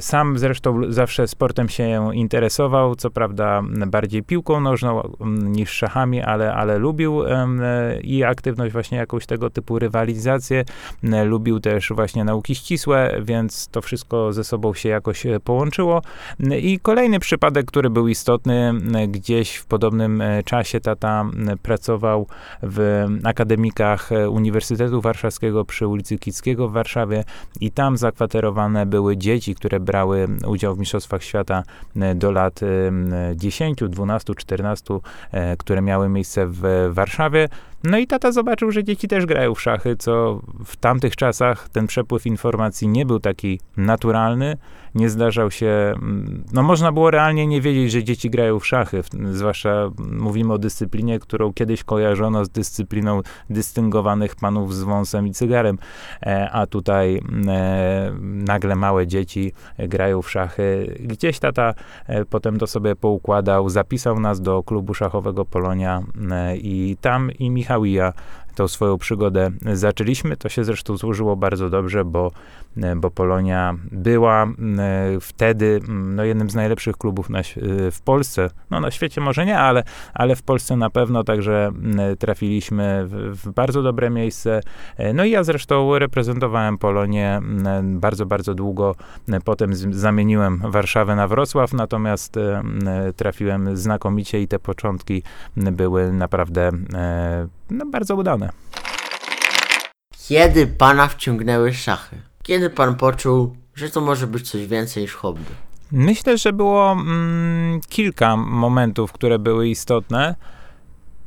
Sam 0.00 0.38
zresztą 0.38 0.80
zawsze 0.88 1.28
sportem 1.28 1.68
się 1.68 2.14
interesował, 2.14 2.94
co 2.94 3.10
prawda 3.10 3.62
bardziej 3.86 4.22
piłką 4.22 4.60
nożną 4.60 5.02
niż 5.26 5.70
szachami, 5.70 6.22
ale, 6.22 6.54
ale 6.54 6.78
lubił 6.78 7.22
e, 7.26 7.46
i 8.02 8.24
aktywność 8.50 8.72
właśnie 8.72 8.98
jakąś 8.98 9.26
tego 9.26 9.50
typu 9.50 9.78
rywalizację. 9.78 10.64
M, 11.04 11.28
Lubił 11.28 11.60
też 11.60 11.92
właśnie 11.94 12.24
nauki 12.24 12.54
ścisłe, 12.54 13.16
więc 13.22 13.68
to 13.68 13.82
wszystko 13.82 14.32
ze 14.32 14.44
sobą 14.44 14.74
się 14.74 14.88
jakoś 14.88 15.26
e, 15.26 15.40
połączyło. 15.40 16.02
M, 16.40 16.52
I 16.54 16.78
kolejny 16.78 17.20
przypadek, 17.20 17.66
który 17.66 17.90
był 17.90 18.08
istotny, 18.08 18.72
gdzieś 19.08 19.56
w 19.56 19.66
podobnym 19.66 20.20
e, 20.20 20.42
czasie 20.42 20.80
tata 20.80 21.24
pracował 21.62 22.26
w 22.62 23.06
akademikach 23.24 24.12
e, 24.12 24.30
Uniwersytetu 24.30 25.00
Warszawskiego 25.00 25.64
przy 25.64 25.86
ulicy 25.86 26.18
Kickiego 26.18 26.68
w 26.68 26.72
Warszawie 26.72 27.24
i 27.60 27.70
tam 27.70 27.96
zakwaterowane 27.96 28.86
były 28.86 29.16
dzieci, 29.16 29.54
które 29.54 29.80
brały 29.80 30.28
udział 30.46 30.74
w 30.74 30.78
Mistrzostwach 30.78 31.22
Świata 31.22 31.62
e, 31.96 32.14
do 32.14 32.30
lat 32.30 32.60
em, 32.62 33.12
10, 33.36 33.78
12, 33.88 34.34
14, 34.34 34.98
e, 35.32 35.56
które 35.56 35.82
miały 35.82 36.08
miejsce 36.08 36.46
w 36.46 36.90
Warszawie. 36.92 37.48
No 37.84 37.98
i 37.98 38.06
tata 38.06 38.32
zobaczył, 38.32 38.70
że 38.70 38.84
dzieci 38.84 39.08
też 39.08 39.26
grają 39.26 39.54
w 39.54 39.60
szachy, 39.60 39.96
co 39.96 40.40
w 40.64 40.76
tamtych 40.76 41.16
czasach 41.16 41.68
ten 41.68 41.86
przepływ 41.86 42.26
informacji 42.26 42.88
nie 42.88 43.06
był 43.06 43.20
taki 43.20 43.60
naturalny. 43.76 44.56
Nie 44.94 45.10
zdarzał 45.10 45.50
się, 45.50 45.66
mm, 45.66 46.44
no 46.52 46.62
można 46.62 46.92
było 46.92 47.10
realnie 47.10 47.46
nie 47.46 47.60
wiedzieć, 47.60 47.92
że 47.92 48.04
dzieci 48.04 48.30
grają 48.30 48.60
w 48.60 48.66
szachy, 48.66 49.02
zwłaszcza 49.32 49.70
mm, 49.70 50.20
mówimy 50.20 50.52
o 50.52 50.58
dyscyplinie, 50.58 51.18
którą 51.18 51.52
kiedyś 51.52 51.84
kojarzono 51.84 52.44
z 52.44 52.48
dyscypliną 52.48 53.20
dystyngowanych 53.50 54.36
panów 54.36 54.74
z 54.74 54.82
wąsem 54.82 55.26
i 55.26 55.32
cygarem, 55.32 55.78
e, 56.22 56.50
a 56.50 56.66
tutaj 56.66 57.20
mm, 57.28 57.48
e, 57.48 58.12
nagle 58.44 58.76
małe 58.76 59.06
dzieci 59.06 59.52
grają 59.78 60.22
w 60.22 60.30
szachy. 60.30 60.96
Gdzieś 61.00 61.38
tata 61.38 61.74
e, 62.06 62.24
potem 62.24 62.58
to 62.58 62.66
sobie 62.66 62.96
poukładał, 62.96 63.68
zapisał 63.68 64.20
nas 64.20 64.40
do 64.40 64.62
klubu 64.62 64.94
szachowego 64.94 65.44
Polonia 65.44 66.02
e, 66.30 66.56
i 66.56 66.96
tam 67.00 67.30
i 67.38 67.50
Michał 67.50 67.84
i 67.84 67.92
ja 67.92 68.12
tą 68.54 68.68
swoją 68.68 68.98
przygodę 68.98 69.50
zaczęliśmy. 69.72 70.36
To 70.36 70.48
się 70.48 70.64
zresztą 70.64 70.96
złożyło 70.96 71.36
bardzo 71.36 71.70
dobrze, 71.70 72.04
bo, 72.04 72.30
e, 72.76 72.96
bo 72.96 73.10
Polonia 73.10 73.74
była 73.92 74.44
e, 74.44 74.48
wtedy 75.20 75.80
no, 75.88 76.24
jednym 76.24 76.50
z 76.50 76.54
najlepszych 76.54 76.96
klubów 76.96 77.30
na, 77.30 77.38
e, 77.38 77.42
w 77.90 78.00
Polsce. 78.04 78.50
No 78.70 78.80
na 78.80 78.90
świecie 78.90 79.20
może 79.20 79.46
nie, 79.46 79.58
ale, 79.58 79.82
ale 80.14 80.36
w 80.36 80.42
Polsce 80.42 80.76
na 80.76 80.90
pewno, 80.90 81.24
także 81.24 81.72
trafiliśmy 82.18 83.06
w, 83.06 83.42
w 83.44 83.52
bardzo 83.52 83.82
dobre 83.82 84.10
miejsce. 84.10 84.60
No 85.14 85.24
i 85.24 85.30
ja 85.30 85.44
zresztą 85.44 85.98
reprezentowałem 85.98 86.78
Polonię 86.78 87.40
bardzo, 87.82 88.26
bardzo 88.26 88.54
długo. 88.54 88.94
Potem 89.44 89.74
z, 89.74 89.94
zamieniłem 89.94 90.62
Warszawę 90.64 91.16
na 91.16 91.28
Wrocław, 91.28 91.72
natomiast 91.72 92.34
trafiłem 93.16 93.76
znakomicie 93.76 94.42
i 94.42 94.48
te 94.48 94.58
początki 94.58 95.22
były 95.56 96.12
naprawdę 96.12 96.70
no, 97.70 97.86
bardzo 97.86 98.16
udane. 98.16 98.50
Kiedy 100.28 100.66
pana 100.66 101.08
wciągnęły 101.08 101.74
szachy? 101.74 102.16
Kiedy 102.42 102.70
pan 102.70 102.94
poczuł, 102.94 103.56
że 103.74 103.90
to 103.90 104.00
może 104.00 104.26
być 104.26 104.50
coś 104.50 104.66
więcej 104.66 105.02
niż 105.02 105.14
hobby? 105.14 105.44
Myślę, 105.92 106.38
że 106.38 106.52
było 106.52 106.92
mm, 106.92 107.80
kilka 107.88 108.36
momentów, 108.36 109.12
które 109.12 109.38
były 109.38 109.68
istotne. 109.68 110.34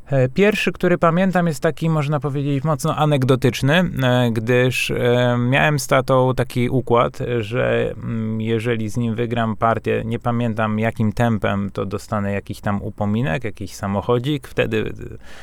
E, 0.06 0.30
Pierwszy, 0.30 0.72
który 0.72 0.98
pamiętam, 0.98 1.48
jest 1.48 1.60
taki, 1.60 1.90
można 1.90 2.20
powiedzieć, 2.20 2.64
mocno 2.64 2.96
anegdotyczny, 2.96 3.74
e, 4.04 4.32
gdyż 4.32 4.92
e, 4.92 5.38
miałem 5.50 5.80
z 5.80 5.88
tatą 5.88 6.34
taki 6.36 6.70
układ, 6.70 7.20
że 7.40 7.94
mm, 7.98 8.42
jeżeli 8.42 8.90
z 8.90 8.98
nim 8.98 9.16
wygram 9.16 9.56
partię, 9.56 10.02
nie 10.06 10.20
pamiętam 10.20 10.80
jakim 10.80 11.14
tempem, 11.14 11.70
to 11.74 11.86
dostanę 11.86 12.32
jakiś 12.32 12.62
tam 12.62 12.82
upominek, 12.82 13.44
jakiś 13.44 13.74
samochodzik. 13.74 14.48
Wtedy 14.48 14.94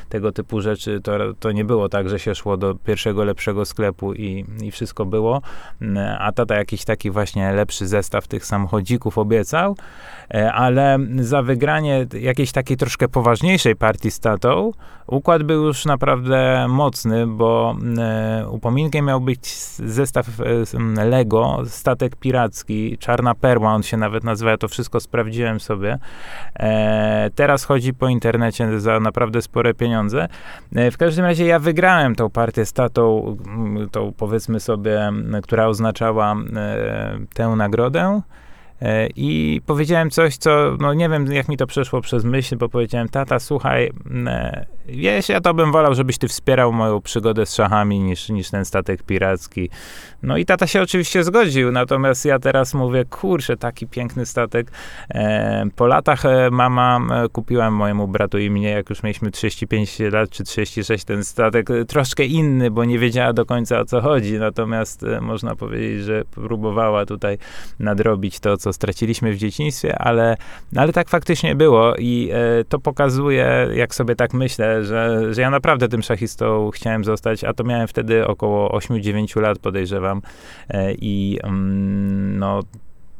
tego 0.08 0.32
typu 0.32 0.60
rzeczy 0.60 1.00
to, 1.00 1.12
to 1.40 1.52
nie 1.52 1.64
było 1.64 1.88
tak, 1.88 2.08
że 2.08 2.18
się 2.18 2.34
szło 2.34 2.56
do 2.56 2.74
pierwszego 2.74 3.24
lepszego 3.24 3.64
sklepu 3.64 4.14
i, 4.14 4.44
i 4.62 4.70
wszystko 4.70 5.06
było, 5.06 5.42
Mm, 5.80 6.16
a 6.20 6.32
tata 6.32 6.54
jakiś 6.56 6.84
taki 6.84 7.10
właśnie 7.10 7.52
lepszy 7.52 7.86
zestaw 7.86 8.28
tych 8.28 8.46
samochodzików 8.46 9.18
obiecał, 9.18 9.76
ale 10.52 10.98
za 11.18 11.42
wygranie 11.42 12.06
jakiejś 12.20 12.52
takiej 12.52 12.76
troszkę 12.76 13.08
poważniejszej 13.08 13.76
partii 13.76 14.10
z 14.10 14.20
tatą, 14.20 14.49
układ 15.06 15.42
był 15.42 15.64
już 15.64 15.84
naprawdę 15.84 16.66
mocny, 16.68 17.26
bo 17.26 17.76
e, 17.98 18.48
upominkiem 18.50 19.06
miał 19.06 19.20
być 19.20 19.54
zestaw 19.78 20.26
e, 20.96 21.04
Lego, 21.04 21.62
statek 21.66 22.16
piracki, 22.16 22.98
Czarna 22.98 23.34
Perła, 23.34 23.74
on 23.74 23.82
się 23.82 23.96
nawet 23.96 24.24
nazywa, 24.24 24.50
ja 24.50 24.56
to 24.56 24.68
wszystko 24.68 25.00
sprawdziłem 25.00 25.60
sobie. 25.60 25.98
E, 26.54 27.30
teraz 27.34 27.64
chodzi 27.64 27.94
po 27.94 28.08
internecie 28.08 28.80
za 28.80 29.00
naprawdę 29.00 29.42
spore 29.42 29.74
pieniądze. 29.74 30.28
W 30.72 30.96
każdym 30.96 31.24
razie 31.24 31.46
ja 31.46 31.58
wygrałem 31.58 32.14
tą 32.14 32.30
partię 32.30 32.66
z 32.66 32.72
tatą, 32.72 33.36
tą 33.92 34.12
powiedzmy 34.12 34.60
sobie, 34.60 35.12
która 35.42 35.66
oznaczała 35.66 36.36
tę 37.34 37.48
nagrodę. 37.48 38.20
E, 38.82 39.08
I 39.16 39.60
powiedziałem 39.66 40.10
coś, 40.10 40.36
co, 40.36 40.76
no 40.80 40.94
nie 40.94 41.08
wiem, 41.08 41.32
jak 41.32 41.48
mi 41.48 41.56
to 41.56 41.66
przeszło 41.66 42.00
przez 42.00 42.24
myśl, 42.24 42.56
bo 42.56 42.68
powiedziałem, 42.68 43.08
tata, 43.08 43.38
słuchaj, 43.38 43.90
e, 44.26 44.66
wiesz, 44.90 45.28
ja 45.28 45.40
to 45.40 45.54
bym 45.54 45.72
wolał, 45.72 45.94
żebyś 45.94 46.18
ty 46.18 46.28
wspierał 46.28 46.72
moją 46.72 47.00
przygodę 47.00 47.46
z 47.46 47.54
szachami 47.54 48.00
niż, 48.00 48.28
niż 48.28 48.50
ten 48.50 48.64
statek 48.64 49.02
piracki. 49.02 49.70
No 50.22 50.36
i 50.36 50.44
tata 50.44 50.66
się 50.66 50.82
oczywiście 50.82 51.24
zgodził, 51.24 51.72
natomiast 51.72 52.24
ja 52.24 52.38
teraz 52.38 52.74
mówię, 52.74 53.04
kurczę, 53.04 53.56
taki 53.56 53.86
piękny 53.86 54.26
statek. 54.26 54.70
E, 55.10 55.64
po 55.76 55.86
latach 55.86 56.26
e, 56.26 56.50
mama 56.50 57.00
e, 57.12 57.28
kupiła 57.28 57.70
mojemu 57.70 58.08
bratu 58.08 58.38
i 58.38 58.50
mnie, 58.50 58.70
jak 58.70 58.90
już 58.90 59.02
mieliśmy 59.02 59.30
35 59.30 59.98
lat 59.98 60.30
czy 60.30 60.44
36, 60.44 61.04
ten 61.04 61.24
statek 61.24 61.70
e, 61.70 61.84
troszkę 61.84 62.24
inny, 62.24 62.70
bo 62.70 62.84
nie 62.84 62.98
wiedziała 62.98 63.32
do 63.32 63.46
końca 63.46 63.80
o 63.80 63.84
co 63.84 64.00
chodzi, 64.00 64.38
natomiast 64.38 65.06
można 65.20 65.56
powiedzieć, 65.56 66.04
że 66.04 66.24
próbowała 66.24 67.06
tutaj 67.06 67.38
nadrobić 67.78 68.40
to, 68.40 68.56
co 68.56 68.72
straciliśmy 68.72 69.32
w 69.32 69.36
dzieciństwie, 69.36 69.98
ale, 69.98 70.36
ale 70.76 70.92
tak 70.92 71.08
faktycznie 71.08 71.54
było 71.54 71.94
i 71.96 72.30
e, 72.32 72.64
to 72.64 72.78
pokazuje, 72.78 73.68
jak 73.74 73.94
sobie 73.94 74.16
tak 74.16 74.34
myślę, 74.34 74.79
że, 74.84 75.34
że 75.34 75.42
ja 75.42 75.50
naprawdę 75.50 75.88
tym 75.88 76.02
szachistą 76.02 76.70
chciałem 76.74 77.04
zostać, 77.04 77.44
a 77.44 77.54
to 77.54 77.64
miałem 77.64 77.88
wtedy 77.88 78.26
około 78.26 78.78
8-9 78.78 79.40
lat, 79.40 79.58
podejrzewam. 79.58 80.22
E, 80.68 80.92
I 80.94 81.38
mm, 81.42 82.38
no, 82.38 82.60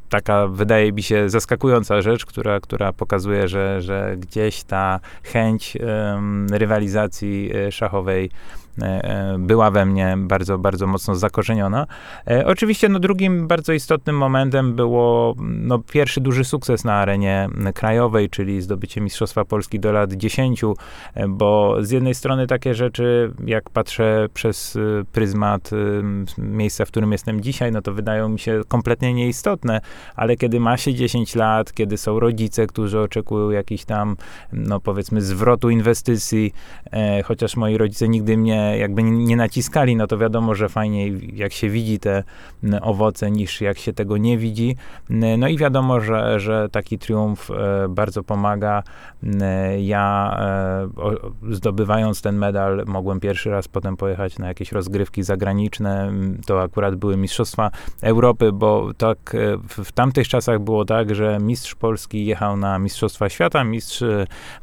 taka 0.09 0.47
wydaje 0.47 0.93
mi 0.93 1.03
się 1.03 1.29
zaskakująca 1.29 2.03
rzecz, 2.03 2.27
która, 2.27 2.61
która 2.61 2.93
pokazuje, 2.93 3.49
że, 3.49 3.83
że 3.83 4.17
gdzieś 4.19 4.63
ta 4.63 5.01
chęć 5.23 5.79
rywalizacji 6.51 7.51
e, 7.55 7.73
szachowej 7.73 8.31
była 9.39 9.71
we 9.71 9.87
mnie 9.87 10.17
bardzo, 10.19 10.59
bardzo 10.59 10.87
mocno 10.87 11.15
zakorzeniona. 11.15 11.87
E, 12.27 12.47
oczywiście 12.47 12.89
no, 12.89 12.99
drugim 12.99 13.49
bardzo 13.49 13.73
istotnym 13.73 14.17
momentem 14.17 14.75
było 14.75 15.35
no, 15.41 15.79
pierwszy 15.79 16.21
duży 16.21 16.45
sukces 16.45 16.85
na 16.85 16.95
arenie 16.95 17.49
krajowej, 17.75 18.31
czyli 18.31 18.63
zdobycie 18.63 19.01
Mistrzostwa 19.01 19.45
Polski 19.45 19.81
do 19.81 19.93
lat 19.93 20.13
10, 20.13 20.65
e, 20.65 21.29
bo 21.29 21.77
z 21.81 21.91
jednej 21.91 22.15
strony 22.15 22.47
takie 22.47 22.75
rzeczy, 22.75 23.33
jak 23.47 23.71
patrzę 23.71 24.27
przez 24.35 24.79
pryzmat 25.13 25.71
miejsca, 26.39 26.85
w 26.85 26.89
którym 26.89 27.13
jestem 27.13 27.41
dzisiaj, 27.41 27.73
no 27.73 27.83
to 27.83 27.95
wydają 27.95 28.29
mi 28.29 28.39
się 28.39 28.61
kompletnie 28.69 29.15
nieistotne, 29.15 29.81
ale 30.17 30.37
kiedy 30.37 30.61
ma 30.61 30.77
się 30.77 30.95
10 30.95 31.35
lat, 31.35 31.73
kiedy 31.73 31.97
są 31.97 32.21
rodzice, 32.21 32.67
którzy 32.67 33.01
oczekują 33.01 33.51
jakichś 33.51 33.85
tam, 33.85 34.17
no 34.53 34.81
powiedzmy, 34.81 35.23
zwrotu 35.23 35.71
inwestycji, 35.71 36.53
e, 36.93 37.23
chociaż 37.23 37.57
moi 37.57 37.77
rodzice 37.77 38.09
nigdy 38.09 38.37
mnie 38.37 38.70
jakby 38.79 39.03
nie, 39.03 39.37
naciskali, 39.37 39.97
no 39.97 40.07
to 40.07 40.19
wiadomo, 40.19 40.55
że 40.55 40.69
fajniej 40.69 41.31
jak 41.37 41.53
się 41.53 41.69
widzi 41.71 41.99
te 41.99 42.25
m, 42.65 42.79
owoce, 42.83 43.31
niż 43.31 43.61
jak 43.61 43.79
się 43.79 43.93
tego 43.93 44.17
nie 44.17 44.39
widzi. 44.39 44.77
N- 45.11 45.41
No 45.41 45.49
i 45.49 45.57
wiadomo, 45.57 46.01
że, 46.01 46.41
że 46.41 46.69
taki 46.69 46.99
triumf 46.99 47.51
e, 47.51 47.89
bardzo 47.89 48.23
pomaga. 48.23 48.83
N- 49.23 49.43
Ja 49.79 50.37
e, 50.41 51.55
zdobywając 51.55 52.23
ten 52.23 52.37
medal, 52.37 52.85
mogłem 52.87 53.21
pierwszy 53.21 53.51
raz 53.51 53.69
potem 53.69 53.97
pojechać 53.97 54.39
na 54.39 54.49
jakieś 54.49 54.73
rozgrywki 54.73 55.23
zagraniczne. 55.23 56.13
To 56.47 56.63
akurat 56.63 56.95
były 56.95 57.17
Mistrzostwa 57.17 57.71
Europy, 58.03 58.53
bo 58.53 58.91
tak 58.97 59.35
e, 59.35 59.39
w, 59.85 59.93
tamtych 59.93 60.29
czasach 60.29 60.59
było 60.61 60.85
tak, 60.85 61.15
że 61.15 61.39
mistrz 61.41 61.75
Polski 61.75 62.27
jechał 62.27 62.57
na 62.57 62.79
Mistrzostwa 62.79 63.29
Świata, 63.29 63.65
mistrz, 63.65 64.05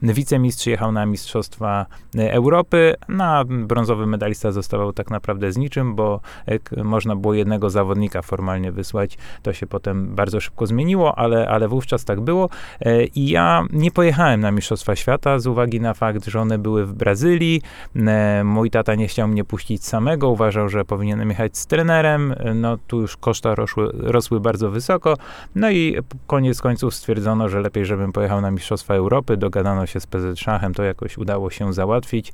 wicemistrz 0.02 0.66
jechał 0.68 0.92
na 0.92 1.06
Mistrzostwa 1.06 1.86
Europy, 2.18 2.94
na 3.10 3.44
brązowy 3.88 4.08
medalista 4.08 4.52
zostawał 4.52 4.94
tak 4.94 5.10
naprawdę 5.10 5.52
z 5.52 5.58
niczym, 5.58 5.96
bo 5.96 6.20
e, 6.46 6.84
można 6.84 7.16
było 7.16 7.34
jednego 7.34 7.70
zawodnika 7.70 8.22
formalnie 8.22 8.72
wysłać. 8.72 9.18
To 9.44 9.54
się 9.54 9.68
potem 9.68 10.16
bardzo 10.16 10.40
szybko 10.40 10.66
zmieniło, 10.66 11.18
ale, 11.18 11.50
ale 11.50 11.68
wówczas 11.68 12.06
tak 12.06 12.22
było. 12.22 12.50
E, 12.82 13.04
I 13.06 13.30
ja 13.30 13.64
nie 13.74 13.92
pojechałem 13.92 14.42
na 14.42 14.52
Mistrzostwa 14.52 14.96
Świata 14.96 15.40
z 15.40 15.48
uwagi 15.48 15.82
na 15.82 15.94
fakt, 15.94 16.26
że 16.26 16.42
one 16.42 16.58
były 16.58 16.86
w 16.86 16.94
Brazylii. 16.94 17.62
E, 17.96 18.44
Mój 18.44 18.70
tata 18.70 18.96
nie 18.96 19.08
chciał 19.08 19.28
mnie 19.28 19.44
puścić 19.44 19.86
samego, 19.86 20.30
uważał, 20.30 20.70
że 20.70 20.86
powinienem 20.86 21.30
jechać 21.30 21.58
z 21.58 21.68
trenerem. 21.68 22.36
No 22.56 22.78
tu 22.88 23.02
już 23.02 23.18
koszta 23.18 23.56
rosły, 23.56 23.92
rosły 23.94 24.40
bardzo 24.40 24.72
wysoko. 24.72 25.18
No 25.56 25.72
i 25.72 25.98
koniec 26.28 26.62
końców 26.62 26.96
stwierdzono, 26.96 27.50
że 27.50 27.62
lepiej, 27.62 27.86
żebym 27.86 28.12
pojechał 28.12 28.42
na 28.42 28.52
Mistrzostwa 28.52 28.94
Europy. 28.94 29.38
Dogadano 29.38 29.86
się 29.86 30.00
z 30.00 30.08
PZ 30.08 30.40
Szachem, 30.40 30.74
to 30.74 30.84
jakoś 30.84 31.18
udało 31.18 31.50
się 31.50 31.74
załatwić. 31.74 32.34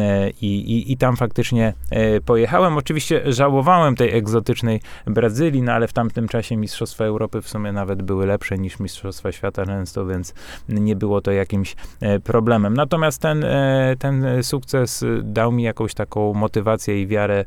E, 0.00 0.30
I, 0.42 0.75
i, 0.92 0.96
tam 0.96 1.16
faktycznie 1.16 1.74
e, 1.90 2.20
pojechałem. 2.20 2.76
Oczywiście 2.76 3.22
żałowałem 3.32 3.96
tej 3.96 4.16
egzotycznej 4.16 4.80
Brazylii, 5.06 5.62
no 5.62 5.72
ale 5.72 5.88
w 5.88 5.92
tamtym 5.92 6.28
czasie 6.28 6.56
Mistrzostwa 6.56 7.04
Europy 7.04 7.42
w 7.42 7.48
sumie 7.48 7.72
nawet 7.72 8.02
były 8.02 8.26
lepsze 8.26 8.58
niż 8.58 8.80
Mistrzostwa 8.80 9.32
Świata 9.32 9.66
często, 9.66 10.06
więc 10.06 10.34
nie 10.68 10.96
było 10.96 11.20
to 11.20 11.32
jakimś 11.32 11.76
e, 12.00 12.20
problemem. 12.20 12.74
Natomiast 12.74 13.22
ten, 13.22 13.44
e, 13.44 13.94
ten 13.98 14.42
sukces 14.42 15.04
dał 15.22 15.52
mi 15.52 15.62
jakąś 15.62 15.94
taką 15.94 16.34
motywację 16.34 17.02
i 17.02 17.06
wiarę. 17.06 17.44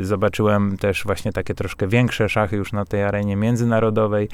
Zobaczyłem 0.00 0.76
też 0.76 1.04
właśnie 1.04 1.32
takie 1.32 1.54
troszkę 1.54 1.88
większe 1.88 2.28
szachy 2.28 2.56
już 2.56 2.72
na 2.72 2.84
tej 2.84 3.02
arenie 3.02 3.36
międzynarodowej. 3.36 4.28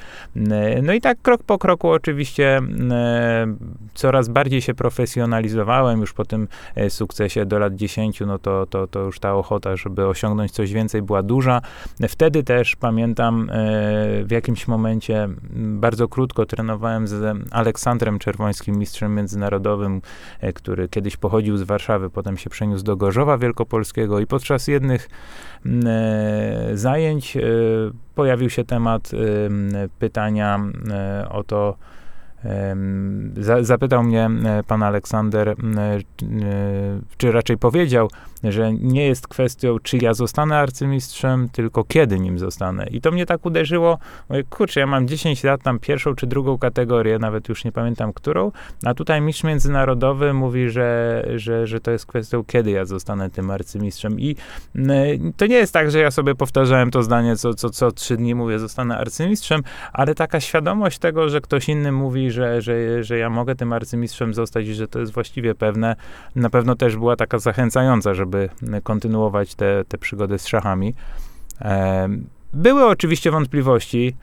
No 0.82 0.92
i 0.92 1.00
tak 1.00 1.22
krok 1.22 1.42
po 1.42 1.58
kroku 1.58 1.90
oczywiście 1.90 2.60
coraz 3.94 4.28
bardziej 4.28 4.62
się 4.62 4.74
profesjonalizowałem 4.74 6.00
już 6.00 6.12
po 6.12 6.24
tym 6.24 6.48
sukcesie 6.88 7.46
do 7.46 7.58
lat 7.58 7.74
10, 7.74 8.20
no 8.20 8.35
to, 8.38 8.66
to, 8.66 8.86
to 8.86 9.00
już 9.00 9.18
ta 9.18 9.34
ochota, 9.34 9.76
żeby 9.76 10.06
osiągnąć 10.06 10.52
coś 10.52 10.72
więcej 10.72 11.02
była 11.02 11.22
duża. 11.22 11.60
Wtedy 12.08 12.42
też 12.42 12.76
pamiętam 12.76 13.50
e, 13.50 13.54
w 14.24 14.30
jakimś 14.30 14.68
momencie 14.68 15.28
bardzo 15.56 16.08
krótko 16.08 16.46
trenowałem 16.46 17.06
z 17.06 17.36
Aleksandrem 17.50 18.18
Czerwońskim, 18.18 18.78
mistrzem 18.78 19.14
międzynarodowym, 19.14 20.02
e, 20.40 20.52
który 20.52 20.88
kiedyś 20.88 21.16
pochodził 21.16 21.56
z 21.56 21.62
Warszawy, 21.62 22.10
potem 22.10 22.36
się 22.36 22.50
przeniósł 22.50 22.84
do 22.84 22.96
Gorzowa 22.96 23.38
Wielkopolskiego 23.38 24.20
i 24.20 24.26
podczas 24.26 24.68
jednych 24.68 25.08
e, 25.66 26.70
zajęć 26.74 27.38
pojawił 28.14 28.50
się 28.50 28.64
temat 28.64 29.10
pytania 29.98 30.60
o 31.30 31.44
to, 31.44 31.76
Zapytał 33.60 34.02
mnie 34.02 34.30
e, 34.44 34.62
pan 34.62 34.82
Aleksander, 34.82 35.48
e, 35.48 35.54
e, 35.54 36.00
czy 37.16 37.32
raczej 37.32 37.58
powiedział, 37.58 38.08
że 38.52 38.72
nie 38.72 39.06
jest 39.06 39.28
kwestią, 39.28 39.78
czy 39.82 39.96
ja 39.96 40.14
zostanę 40.14 40.58
arcymistrzem, 40.58 41.48
tylko 41.48 41.84
kiedy 41.84 42.18
nim 42.18 42.38
zostanę. 42.38 42.86
I 42.90 43.00
to 43.00 43.10
mnie 43.12 43.26
tak 43.26 43.46
uderzyło, 43.46 43.98
mówię, 44.28 44.44
kurczę, 44.50 44.80
ja 44.80 44.86
mam 44.86 45.08
10 45.08 45.44
lat, 45.44 45.62
tam 45.62 45.78
pierwszą 45.78 46.14
czy 46.14 46.26
drugą 46.26 46.58
kategorię, 46.58 47.18
nawet 47.18 47.48
już 47.48 47.64
nie 47.64 47.72
pamiętam 47.72 48.12
którą, 48.12 48.52
a 48.84 48.94
tutaj 48.94 49.20
mistrz 49.20 49.44
międzynarodowy 49.44 50.32
mówi, 50.32 50.70
że, 50.70 51.22
że, 51.36 51.66
że 51.66 51.80
to 51.80 51.90
jest 51.90 52.06
kwestią, 52.06 52.44
kiedy 52.44 52.70
ja 52.70 52.84
zostanę 52.84 53.30
tym 53.30 53.50
arcymistrzem. 53.50 54.20
I 54.20 54.36
to 55.36 55.46
nie 55.46 55.56
jest 55.56 55.72
tak, 55.72 55.90
że 55.90 55.98
ja 55.98 56.10
sobie 56.10 56.34
powtarzałem 56.34 56.90
to 56.90 57.02
zdanie 57.02 57.36
co, 57.36 57.54
co, 57.54 57.70
co 57.70 57.92
trzy 57.92 58.16
dni, 58.16 58.34
mówię, 58.34 58.58
zostanę 58.58 58.98
arcymistrzem, 58.98 59.62
ale 59.92 60.14
taka 60.14 60.40
świadomość 60.40 60.98
tego, 60.98 61.28
że 61.28 61.40
ktoś 61.40 61.68
inny 61.68 61.92
mówi, 61.92 62.30
że, 62.30 62.62
że, 62.62 63.04
że 63.04 63.18
ja 63.18 63.30
mogę 63.30 63.54
tym 63.54 63.72
arcymistrzem 63.72 64.34
zostać 64.34 64.66
i 64.66 64.74
że 64.74 64.88
to 64.88 64.98
jest 64.98 65.12
właściwie 65.12 65.54
pewne, 65.54 65.96
na 66.34 66.50
pewno 66.50 66.76
też 66.76 66.96
była 66.96 67.16
taka 67.16 67.38
zachęcająca, 67.38 68.14
żeby 68.14 68.35
kontynuować 68.82 69.54
tę 69.54 69.56
te, 69.56 69.84
te 69.88 69.98
przygodę 69.98 70.38
z 70.38 70.46
szachami. 70.46 70.94
Em, 71.60 72.26
Były 72.52 72.86
oczywiście 72.86 73.30
wątpliwości, 73.30 74.16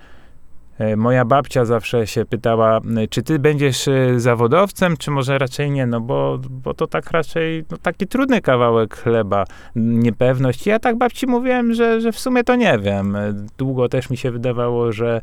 E, 0.80 0.96
Moja 0.96 1.26
babcia 1.26 1.66
zawsze 1.66 2.08
się 2.08 2.26
pytała, 2.26 2.78
e, 2.78 3.08
czy 3.08 3.24
ty 3.24 3.40
będziesz 3.40 3.88
e, 3.88 4.20
zawodowcem, 4.20 4.98
czy 4.98 5.12
może 5.12 5.38
raczej 5.38 5.72
nie, 5.72 5.86
no 5.86 6.02
bo, 6.02 6.40
bo 6.50 6.74
to 6.74 6.88
tak 6.88 7.12
raczej 7.12 7.66
no 7.72 7.78
taki 7.78 8.08
trudny 8.08 8.42
kawałek 8.42 8.96
chleba, 8.98 9.46
niepewność. 9.76 10.68
Ja 10.68 10.80
tak 10.80 10.98
babci 10.98 11.28
mówiłem, 11.28 11.74
że, 11.74 12.02
że 12.02 12.12
w 12.12 12.20
sumie 12.20 12.44
to 12.44 12.56
nie 12.56 12.80
wiem. 12.80 13.16
E, 13.16 13.34
Długo 13.58 13.90
też 13.90 14.10
mi 14.10 14.18
się 14.18 14.32
wydawało, 14.32 14.92
że, 14.92 15.22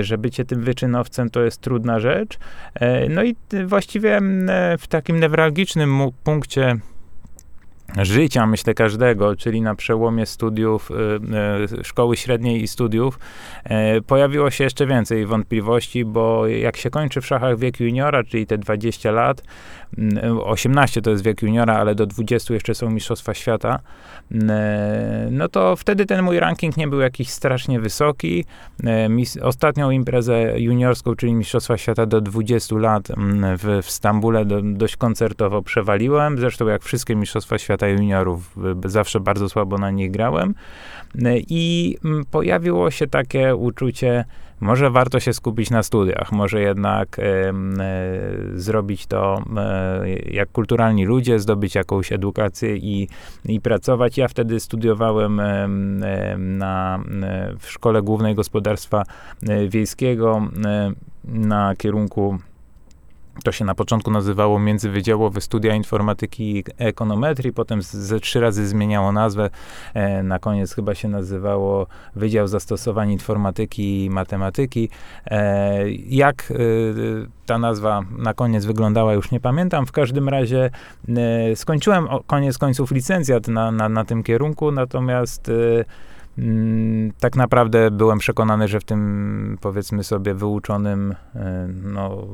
że 0.00 0.18
bycie 0.18 0.44
tym 0.44 0.62
wyczynowcem 0.62 1.30
to 1.30 1.40
jest 1.40 1.60
trudna 1.60 2.00
rzecz. 2.00 2.38
E, 2.74 3.08
No 3.08 3.22
i 3.22 3.36
e, 3.52 3.66
właściwie 3.66 4.16
e, 4.16 4.78
w 4.78 4.86
takim 4.86 5.20
newralgicznym 5.20 6.00
punkcie 6.24 6.76
życia, 7.96 8.46
myślę, 8.46 8.74
każdego, 8.74 9.36
czyli 9.36 9.60
na 9.60 9.74
przełomie 9.74 10.26
studiów, 10.26 10.90
y, 10.90 10.94
y, 11.80 11.84
szkoły 11.84 12.16
średniej 12.16 12.62
i 12.62 12.68
studiów, 12.68 13.18
y, 13.96 14.02
pojawiło 14.02 14.50
się 14.50 14.64
jeszcze 14.64 14.86
więcej 14.86 15.26
wątpliwości, 15.26 16.04
bo 16.04 16.46
jak 16.46 16.76
się 16.76 16.90
kończy 16.90 17.20
w 17.20 17.26
szachach 17.26 17.58
wiek 17.58 17.80
juniora, 17.80 18.24
czyli 18.24 18.46
te 18.46 18.58
20 18.58 19.10
lat, 19.10 19.42
y, 19.98 20.42
18 20.42 21.02
to 21.02 21.10
jest 21.10 21.24
wiek 21.24 21.42
juniora, 21.42 21.76
ale 21.76 21.94
do 21.94 22.06
20 22.06 22.54
jeszcze 22.54 22.74
są 22.74 22.90
Mistrzostwa 22.90 23.34
Świata, 23.34 23.80
no 25.30 25.48
to 25.48 25.76
wtedy 25.76 26.06
ten 26.06 26.22
mój 26.22 26.40
ranking 26.40 26.76
nie 26.76 26.88
był 26.88 27.00
jakiś 27.00 27.28
strasznie 27.28 27.80
wysoki. 27.80 28.44
Ostatnią 29.42 29.90
imprezę 29.90 30.60
juniorską, 30.60 31.14
czyli 31.14 31.34
Mistrzostwa 31.34 31.78
Świata 31.78 32.06
do 32.06 32.20
20 32.20 32.76
lat 32.76 33.08
w, 33.58 33.80
Stambule 33.82 34.44
do, 34.44 34.62
dość 34.62 34.96
koncertowo 34.96 35.62
przewaliłem. 35.62 36.38
Zresztą 36.38 36.66
jak 36.66 36.82
wszystkie 36.82 37.16
Mistrzostwa 37.16 37.58
Świata 37.58 37.77
juniorów, 37.86 38.56
y, 38.86 38.88
zawsze 38.88 39.20
bardzo 39.20 39.48
słabo 39.48 39.78
na 39.78 39.90
nich 39.90 40.10
grałem. 40.10 40.54
Y, 41.14 41.42
I 41.48 41.96
mm, 42.04 42.24
pojawiło 42.30 42.90
się 42.90 43.06
takie 43.06 43.56
uczucie, 43.56 44.24
może 44.60 44.90
warto 44.90 45.20
się 45.20 45.32
skupić 45.32 45.70
na 45.70 45.82
studiach, 45.82 46.32
może 46.32 46.60
jednak 46.60 47.18
em, 47.18 47.80
e, 47.80 47.84
zrobić 48.54 49.06
to 49.06 49.42
e, 49.56 50.08
jak 50.10 50.52
kulturalni 50.52 51.04
ludzie, 51.04 51.38
zdobyć 51.38 51.74
jakąś 51.74 52.12
edukację 52.12 52.76
i, 52.76 53.08
i 53.44 53.60
pracować. 53.60 54.18
Ja 54.18 54.28
wtedy 54.28 54.60
studiowałem 54.60 55.40
em, 55.40 56.02
em, 56.02 56.58
na, 56.58 57.00
w 57.58 57.70
Szkole 57.70 58.02
Głównej 58.02 58.34
Gospodarstwa 58.34 59.02
Wiejskiego 59.68 60.42
na 61.24 61.74
kierunku 61.76 62.38
to 63.44 63.52
się 63.52 63.64
na 63.64 63.74
początku 63.74 64.10
nazywało 64.10 64.58
Międzywydziałowe 64.58 65.40
Studia 65.40 65.74
Informatyki 65.74 66.58
i 66.58 66.64
Ekonometrii, 66.78 67.52
potem 67.52 67.82
ze 67.82 68.20
trzy 68.20 68.40
razy 68.40 68.68
zmieniało 68.68 69.12
nazwę. 69.12 69.50
E, 69.94 70.22
na 70.22 70.38
koniec 70.38 70.74
chyba 70.74 70.94
się 70.94 71.08
nazywało 71.08 71.86
Wydział 72.16 72.46
Zastosowań 72.46 73.10
Informatyki 73.10 74.04
i 74.04 74.10
Matematyki. 74.10 74.88
E, 75.26 75.90
jak 75.90 76.50
e, 76.50 76.54
ta 77.46 77.58
nazwa 77.58 78.02
na 78.18 78.34
koniec 78.34 78.64
wyglądała, 78.64 79.14
już 79.14 79.30
nie 79.30 79.40
pamiętam. 79.40 79.86
W 79.86 79.92
każdym 79.92 80.28
razie 80.28 80.70
e, 81.08 81.56
skończyłem 81.56 82.08
o, 82.08 82.22
koniec 82.26 82.58
końców 82.58 82.90
licencjat 82.90 83.48
na, 83.48 83.70
na, 83.70 83.88
na 83.88 84.04
tym 84.04 84.22
kierunku, 84.22 84.72
natomiast 84.72 85.48
e, 85.48 85.84
Tak 87.20 87.36
naprawdę 87.36 87.90
byłem 87.90 88.18
przekonany, 88.18 88.68
że 88.68 88.80
w 88.80 88.84
tym, 88.84 89.58
powiedzmy 89.60 90.04
sobie, 90.04 90.34
wyuczonym, 90.34 91.14
e, 91.34 91.68
no, 91.82 92.26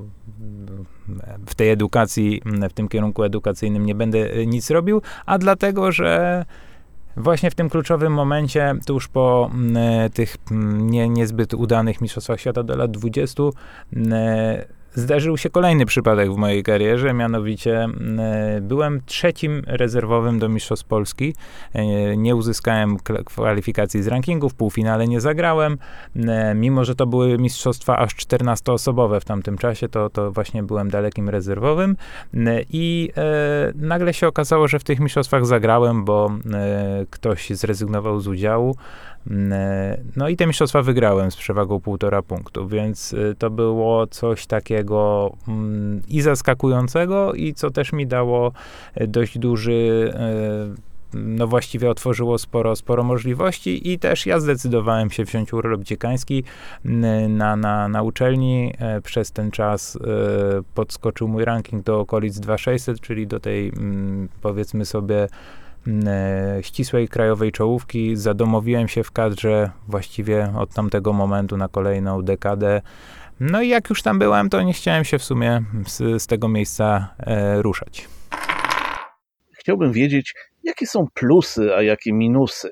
w 1.47 1.55
tej 1.55 1.71
edukacji, 1.71 2.43
w 2.71 2.73
tym 2.73 2.89
kierunku 2.89 3.23
edukacyjnym 3.23 3.87
nie 3.87 3.95
będę 3.95 4.33
e, 4.33 4.47
nic 4.47 4.71
robił, 4.71 5.03
a 5.27 5.39
dlatego, 5.39 5.93
że 5.93 6.45
właśnie 7.17 7.51
w 7.51 7.55
tym 7.55 7.71
kluczowym 7.71 8.13
momencie, 8.13 8.75
tuż 8.87 9.09
po 9.09 9.51
mm, 9.55 9.77
e, 9.77 10.11
tych 10.11 10.37
mm, 10.51 10.91
nie, 10.91 11.09
niezbyt 11.09 11.55
udanych 11.55 12.01
Mistrzostwach 12.01 12.41
Świata 12.41 12.63
do 12.63 12.77
lat 12.77 12.91
20, 12.91 13.43
mm, 13.93 14.13
e, 14.13 14.65
zdarzył 14.95 15.37
się 15.37 15.51
kolejny 15.51 15.87
przypadek 15.87 16.33
w 16.33 16.37
mojej 16.37 16.63
karierze, 16.63 17.15
mianowicie 17.15 17.87
e, 18.19 18.61
byłem 18.61 19.01
trzecim 19.07 19.63
rezerwowym 19.67 20.39
do 20.39 20.49
Mistrzostw 20.49 20.87
Polski. 20.87 21.35
E, 21.73 22.17
Nie 22.17 22.37
uzyskałem 22.37 22.97
kwalifikacji 23.25 24.03
z 24.03 24.07
rankingu, 24.07 24.49
w 24.49 24.55
półfinale 24.55 25.09
nie 25.09 25.21
zagrałem. 25.21 25.79
E, 26.17 26.55
Mimo, 26.55 26.85
że 26.85 26.95
to 26.95 27.07
były 27.07 27.39
mistrzostwa 27.39 27.97
aż 27.97 28.15
14-osobowe 28.15 29.21
w 29.21 29.25
tamtym 29.25 29.59
czasie, 29.59 29.89
to, 29.89 30.11
to 30.11 30.33
właśnie 30.33 30.63
byłem 30.63 30.91
dalekim 30.91 31.29
rezerwowym. 31.29 31.97
I 32.71 33.11
nagle 33.75 34.15
się 34.15 34.29
okazało, 34.29 34.69
że 34.69 34.79
w 34.79 34.85
tych 34.85 35.01
mistrzostwach 35.01 35.47
zagrałem, 35.47 36.05
bo 36.05 36.31
ktoś 37.11 37.51
zrezygnował 37.51 38.21
z 38.21 38.29
udziału. 38.29 38.77
E, 39.31 39.99
No 40.17 40.29
i 40.29 40.37
te 40.37 40.47
mistrzostwa 40.47 40.83
wygrałem 40.83 41.31
z 41.31 41.37
przewagą 41.37 41.81
półtora 41.81 42.23
punktu, 42.23 42.69
więc 42.69 43.15
e, 43.15 43.35
to 43.35 43.51
było 43.51 44.07
coś 44.07 44.47
takiego 44.47 45.33
mm, 45.49 46.03
i 46.09 46.21
zaskakującego, 46.21 47.35
i 47.35 47.55
co 47.55 47.71
też 47.71 47.93
mi 47.93 48.07
dało 48.07 48.53
e, 48.95 49.07
dość 49.07 49.39
duży 49.39 50.13
e, 50.15 50.95
no 51.17 51.47
właściwie 51.47 51.91
otworzyło 51.91 52.39
sporo, 52.39 52.77
sporo 52.77 53.03
możliwości 53.03 53.93
i 53.93 53.99
też 53.99 54.27
ja 54.27 54.41
zdecydowałem 54.41 55.11
się 55.11 55.25
wziąć 55.25 55.53
urlop 55.53 55.83
dziekański 55.83 56.45
na, 57.29 57.57
na, 57.57 57.89
na 57.89 58.03
uczelni. 58.03 58.73
Przez 59.05 59.33
ten 59.33 59.51
czas 59.51 59.99
podskoczył 60.75 61.29
mój 61.29 61.45
ranking 61.45 61.85
do 61.85 62.01
okolic 62.01 62.41
2600, 62.41 63.01
czyli 63.01 63.27
do 63.27 63.41
tej 63.41 63.69
mm, 63.69 64.29
powiedzmy 64.43 64.85
sobie 64.85 65.29
ścisłej 66.61 67.09
krajowej 67.09 67.53
czołówki. 67.53 68.17
Zadomowiłem 68.17 68.89
się 68.89 69.03
w 69.03 69.13
kadrze 69.13 69.71
właściwie 69.89 70.53
od 70.57 70.75
tamtego 70.75 71.13
momentu 71.13 71.57
na 71.57 71.69
kolejną 71.69 72.23
dekadę. 72.23 72.83
No 73.41 73.63
i 73.63 73.69
jak 73.69 73.91
już 73.91 74.03
tam 74.03 74.19
byłem, 74.19 74.51
to 74.51 74.63
nie 74.63 74.73
chciałem 74.73 75.05
się 75.05 75.19
w 75.19 75.25
sumie 75.25 75.63
z, 75.87 76.23
z 76.23 76.27
tego 76.27 76.49
miejsca 76.49 77.15
e, 77.19 77.63
ruszać. 77.63 78.09
Chciałbym 79.53 79.93
wiedzieć, 79.93 80.35
jakie 80.65 80.87
są 80.87 81.07
plusy, 81.15 81.75
a 81.77 81.83
jakie 81.83 82.13
minusy. 82.13 82.71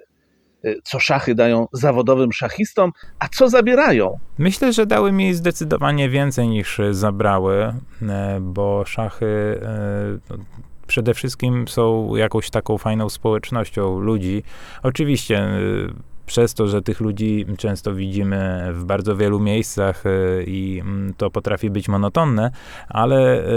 Y, 0.65 0.81
Co 0.85 1.01
szachy 1.01 1.35
dają 1.35 1.67
zawodowym 1.73 2.33
szachistom, 2.33 2.93
a 3.19 3.29
co 3.29 3.49
zabierają? 3.49 4.19
Myślę, 4.39 4.73
że 4.73 4.87
dały 4.87 5.13
mi 5.13 5.35
zdecydowanie 5.35 6.09
więcej 6.09 6.49
niż 6.49 6.81
e, 6.81 6.95
zabrały, 6.95 7.75
e, 8.03 8.39
bo 8.41 8.85
szachy 8.85 9.61
e, 9.63 10.63
przede 10.93 11.15
wszystkim 11.15 11.69
są 11.69 12.17
jakąś 12.17 12.51
taką 12.51 12.79
fajną 12.79 13.09
społecznością 13.09 13.99
ludzi. 13.99 14.43
Oczywiście 14.83 15.39
e, 15.39 15.59
przez 16.27 16.55
to, 16.55 16.67
że 16.69 16.83
tych 16.83 17.01
ludzi 17.01 17.47
często 17.59 17.95
widzimy 17.95 18.69
w 18.73 18.85
bardzo 18.85 19.17
wielu 19.17 19.41
miejscach 19.41 20.05
e, 20.07 20.43
i 20.43 20.81
mm, 20.81 21.15
to 21.17 21.31
potrafi 21.31 21.71
być 21.71 21.89
monotonne, 21.89 22.51
ale 22.89 23.45
e, 23.45 23.49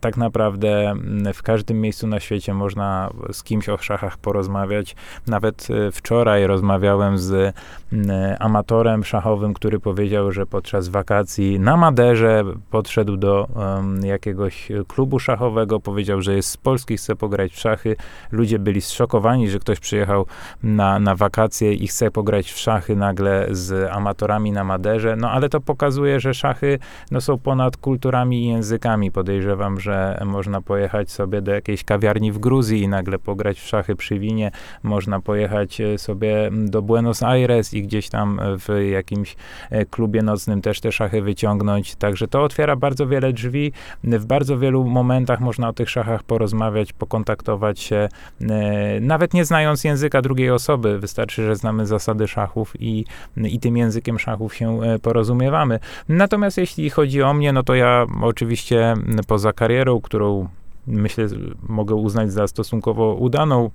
tak 0.00 0.16
naprawdę 0.16 0.90
mm, 0.90 1.34
w 1.34 1.42
każdym 1.42 1.80
miejscu 1.80 2.06
na 2.06 2.20
świecie 2.20 2.54
można 2.54 3.10
z 3.32 3.42
kimś 3.42 3.68
o 3.68 3.78
szachach 3.78 4.18
porozmawiać. 4.18 4.96
Nawet 5.26 5.68
e, 5.70 5.92
wczoraj 5.92 6.46
rozmawiałem 6.46 7.18
z 7.18 7.54
mm, 7.92 8.36
amatorem 8.40 9.04
szachowym, 9.04 9.54
który 9.54 9.80
powiedział, 9.80 10.32
że 10.32 10.46
podczas 10.46 10.88
wakacji 10.88 11.60
na 11.60 11.76
Maderze 11.76 12.44
podszedł 12.70 13.16
do 13.16 13.48
em, 13.78 14.04
jakiegoś 14.04 14.68
klubu 14.88 15.18
szachowego, 15.18 15.80
powiedział, 15.80 16.22
że 16.22 16.34
jest 16.34 16.50
z 16.50 16.56
Polski, 16.56 16.96
chce 16.96 17.16
pograć 17.16 17.52
w 17.52 17.58
szachy. 17.58 17.96
Ludzie 18.32 18.58
byli 18.58 18.80
zszokowani, 18.80 19.50
że 19.50 19.58
ktoś 19.58 19.80
przyjechał 19.80 20.26
na, 20.62 20.98
na 20.98 21.14
wakacje 21.14 21.74
i 21.74 21.86
chce 21.86 22.10
pograć 22.10 22.52
w 22.52 22.58
szachy 22.58 22.96
nagle 22.96 23.46
z 23.50 23.90
amatorami 23.92 24.52
na 24.52 24.64
Maderze. 24.64 25.16
No 25.16 25.30
ale 25.30 25.48
to 25.48 25.60
pokazuje, 25.60 26.20
że 26.20 26.34
szachy 26.34 26.78
no, 27.10 27.20
są 27.20 27.38
ponad 27.38 27.76
kulturami 27.76 28.44
i 28.44 28.48
językami. 28.48 29.10
Podejrzewam, 29.10 29.80
że 29.80 29.87
można 30.24 30.60
pojechać 30.60 31.10
sobie 31.10 31.42
do 31.42 31.52
jakiejś 31.52 31.84
kawiarni 31.84 32.32
w 32.32 32.38
Gruzji 32.38 32.82
i 32.82 32.88
nagle 32.88 33.18
pograć 33.18 33.60
w 33.60 33.66
szachy 33.66 33.96
przy 33.96 34.18
winie. 34.18 34.50
Można 34.82 35.20
pojechać 35.20 35.80
e, 35.80 35.98
sobie 35.98 36.50
do 36.52 36.82
Buenos 36.82 37.22
Aires 37.22 37.74
i 37.74 37.82
gdzieś 37.82 38.08
tam 38.08 38.40
w 38.58 38.90
jakimś 38.90 39.36
e, 39.70 39.84
klubie 39.86 40.22
nocnym 40.22 40.62
też 40.62 40.80
te 40.80 40.92
szachy 40.92 41.22
wyciągnąć. 41.22 41.96
Także 41.96 42.28
to 42.28 42.42
otwiera 42.42 42.76
bardzo 42.76 43.06
wiele 43.06 43.32
drzwi. 43.32 43.72
W 44.04 44.26
bardzo 44.26 44.58
wielu 44.58 44.84
momentach 44.84 45.40
można 45.40 45.68
o 45.68 45.72
tych 45.72 45.90
szachach 45.90 46.22
porozmawiać, 46.22 46.92
pokontaktować 46.92 47.80
się, 47.80 48.08
e, 48.40 49.00
nawet 49.00 49.34
nie 49.34 49.44
znając 49.44 49.84
języka 49.84 50.22
drugiej 50.22 50.50
osoby. 50.50 50.98
Wystarczy, 50.98 51.44
że 51.44 51.56
znamy 51.56 51.86
zasady 51.86 52.28
szachów 52.28 52.74
i, 52.80 53.04
i 53.36 53.60
tym 53.60 53.76
językiem 53.76 54.18
szachów 54.18 54.54
się 54.54 54.82
e, 54.82 54.98
porozumiewamy. 54.98 55.78
Natomiast 56.08 56.58
jeśli 56.58 56.90
chodzi 56.90 57.22
o 57.22 57.34
mnie, 57.34 57.52
no 57.52 57.62
to 57.62 57.74
ja 57.74 58.06
oczywiście 58.22 58.94
poza 59.26 59.52
karierą, 59.52 59.77
którą 60.00 60.48
myślę, 60.86 61.26
mogę 61.68 61.94
uznać 61.94 62.32
za 62.32 62.48
stosunkowo 62.48 63.14
udaną, 63.14 63.70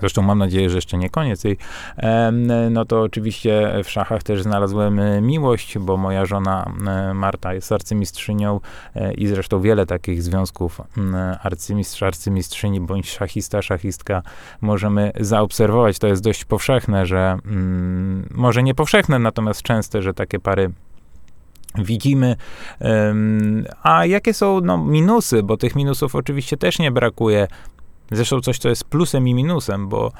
Zresztą 0.00 0.22
mam 0.22 0.38
nadzieję, 0.38 0.70
że 0.70 0.76
jeszcze 0.76 0.98
nie 0.98 1.10
koniec 1.10 1.42
No 2.70 2.84
to 2.84 3.02
oczywiście 3.02 3.72
w 3.84 3.90
szachach 3.90 4.22
też 4.22 4.42
znalazłem 4.42 4.98
e, 4.98 5.20
miłość, 5.20 5.78
bo 5.78 5.96
moja 5.96 6.26
żona 6.26 6.72
e, 6.86 7.14
Marta 7.14 7.54
jest 7.54 7.72
arcymistrzynią 7.72 8.60
e, 8.94 9.14
i 9.14 9.26
zresztą 9.26 9.60
wiele 9.60 9.86
takich 9.86 10.22
związków 10.22 10.80
arcymistrz, 11.42 12.02
arcymistrzyni 12.02 12.80
bądź 12.80 13.10
szachista, 13.10 13.62
szachistka 13.62 14.22
możemy 14.60 15.12
zaobserwować. 15.20 15.98
To 15.98 16.06
jest 16.06 16.22
dość 16.22 16.44
powszechne, 16.44 17.06
że 17.06 17.38
może 18.30 18.62
nie 18.62 18.74
powszechne, 18.74 19.18
natomiast 19.18 19.62
częste, 19.62 20.02
że 20.02 20.14
takie 20.14 20.38
pary 20.38 20.70
widzimy. 21.84 22.36
A 23.82 24.06
jakie 24.06 24.34
są 24.34 24.60
no, 24.60 24.78
minusy? 24.78 25.42
Bo 25.42 25.56
tych 25.56 25.76
minusów 25.76 26.14
oczywiście 26.14 26.56
też 26.56 26.78
nie 26.78 26.90
brakuje. 26.90 27.48
Zresztą 28.10 28.40
coś, 28.40 28.58
co 28.58 28.68
jest 28.68 28.84
plusem 28.84 29.28
i 29.28 29.34
minusem, 29.34 29.88
bo 29.88 30.12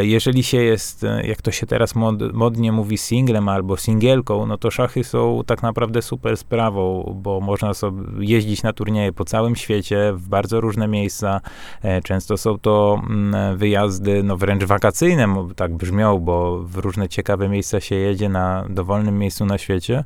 jeżeli 0.00 0.42
się 0.42 0.62
jest, 0.62 1.04
e, 1.04 1.26
jak 1.26 1.42
to 1.42 1.50
się 1.50 1.66
teraz 1.66 1.94
mod, 1.94 2.32
modnie 2.32 2.72
mówi, 2.72 2.98
singlem 2.98 3.48
albo 3.48 3.76
singielką, 3.76 4.46
no 4.46 4.58
to 4.58 4.70
szachy 4.70 5.04
są 5.04 5.40
tak 5.46 5.62
naprawdę 5.62 6.02
super 6.02 6.36
sprawą, 6.36 7.14
bo 7.22 7.40
można 7.40 7.74
sobie 7.74 8.02
jeździć 8.26 8.62
na 8.62 8.72
turnieje 8.72 9.12
po 9.12 9.24
całym 9.24 9.56
świecie, 9.56 10.12
w 10.14 10.28
bardzo 10.28 10.60
różne 10.60 10.88
miejsca. 10.88 11.40
E, 11.82 12.02
często 12.02 12.36
są 12.36 12.58
to 12.58 13.00
mm, 13.10 13.58
wyjazdy 13.58 14.22
no, 14.22 14.36
wręcz 14.36 14.64
wakacyjne, 14.64 15.48
tak 15.56 15.74
brzmią, 15.74 16.18
bo 16.18 16.58
w 16.62 16.76
różne 16.76 17.08
ciekawe 17.08 17.48
miejsca 17.48 17.80
się 17.80 17.94
jedzie 17.94 18.28
na 18.28 18.64
dowolnym 18.68 19.18
miejscu 19.18 19.46
na 19.46 19.58
świecie. 19.58 20.04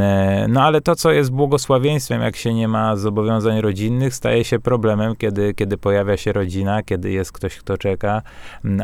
E, 0.00 0.46
No 0.48 0.62
ale 0.62 0.80
to, 0.80 0.96
co 0.96 1.12
jest 1.12 1.30
błogosławieństwem, 1.30 2.22
jak 2.22 2.36
się 2.36 2.54
nie 2.54 2.68
ma 2.68 2.96
zobowiązań 2.96 3.60
rodzinnych, 3.60 4.14
staje 4.14 4.44
się 4.44 4.58
problemem, 4.58 5.16
kiedy, 5.16 5.54
kiedy 5.54 5.78
pojawia 5.78 6.16
się 6.16 6.32
rodzina, 6.32 6.82
kiedy 6.82 7.10
jest 7.10 7.32
ktoś, 7.32 7.56
kto 7.56 7.78
czeka, 7.78 8.22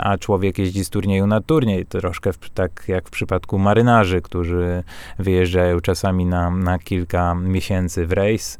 a 0.00 0.18
człowiek 0.18 0.58
jeździ 0.58 0.84
z 0.84 0.90
turnieju 0.90 1.26
na 1.26 1.40
turniej. 1.40 1.86
Troszkę 1.86 2.32
w, 2.32 2.50
tak 2.50 2.84
jak 2.88 3.08
w 3.08 3.10
przypadku 3.10 3.58
marynarzy, 3.58 4.22
którzy 4.22 4.82
wyjeżdżają 5.18 5.80
czasami 5.80 6.26
na, 6.26 6.50
na 6.50 6.78
kilka 6.78 7.34
miesięcy 7.34 8.06
w 8.06 8.12
rejs, 8.12 8.58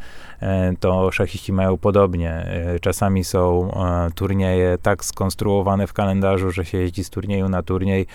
to 0.81 1.11
szachiści 1.11 1.53
mają 1.53 1.79
podobnie. 1.79 2.31
E, 2.31 2.81
Czasami 2.81 3.25
są 3.25 3.71
e, 3.73 4.11
turnieje 4.15 4.79
tak 4.83 5.05
skonstruowane 5.05 5.87
w 5.87 5.93
kalendarzu, 5.93 6.51
że 6.51 6.65
się 6.65 6.79
jeździ 6.79 7.05
z 7.05 7.11
turnieju 7.11 7.49
na 7.49 7.63
turniej. 7.63 8.07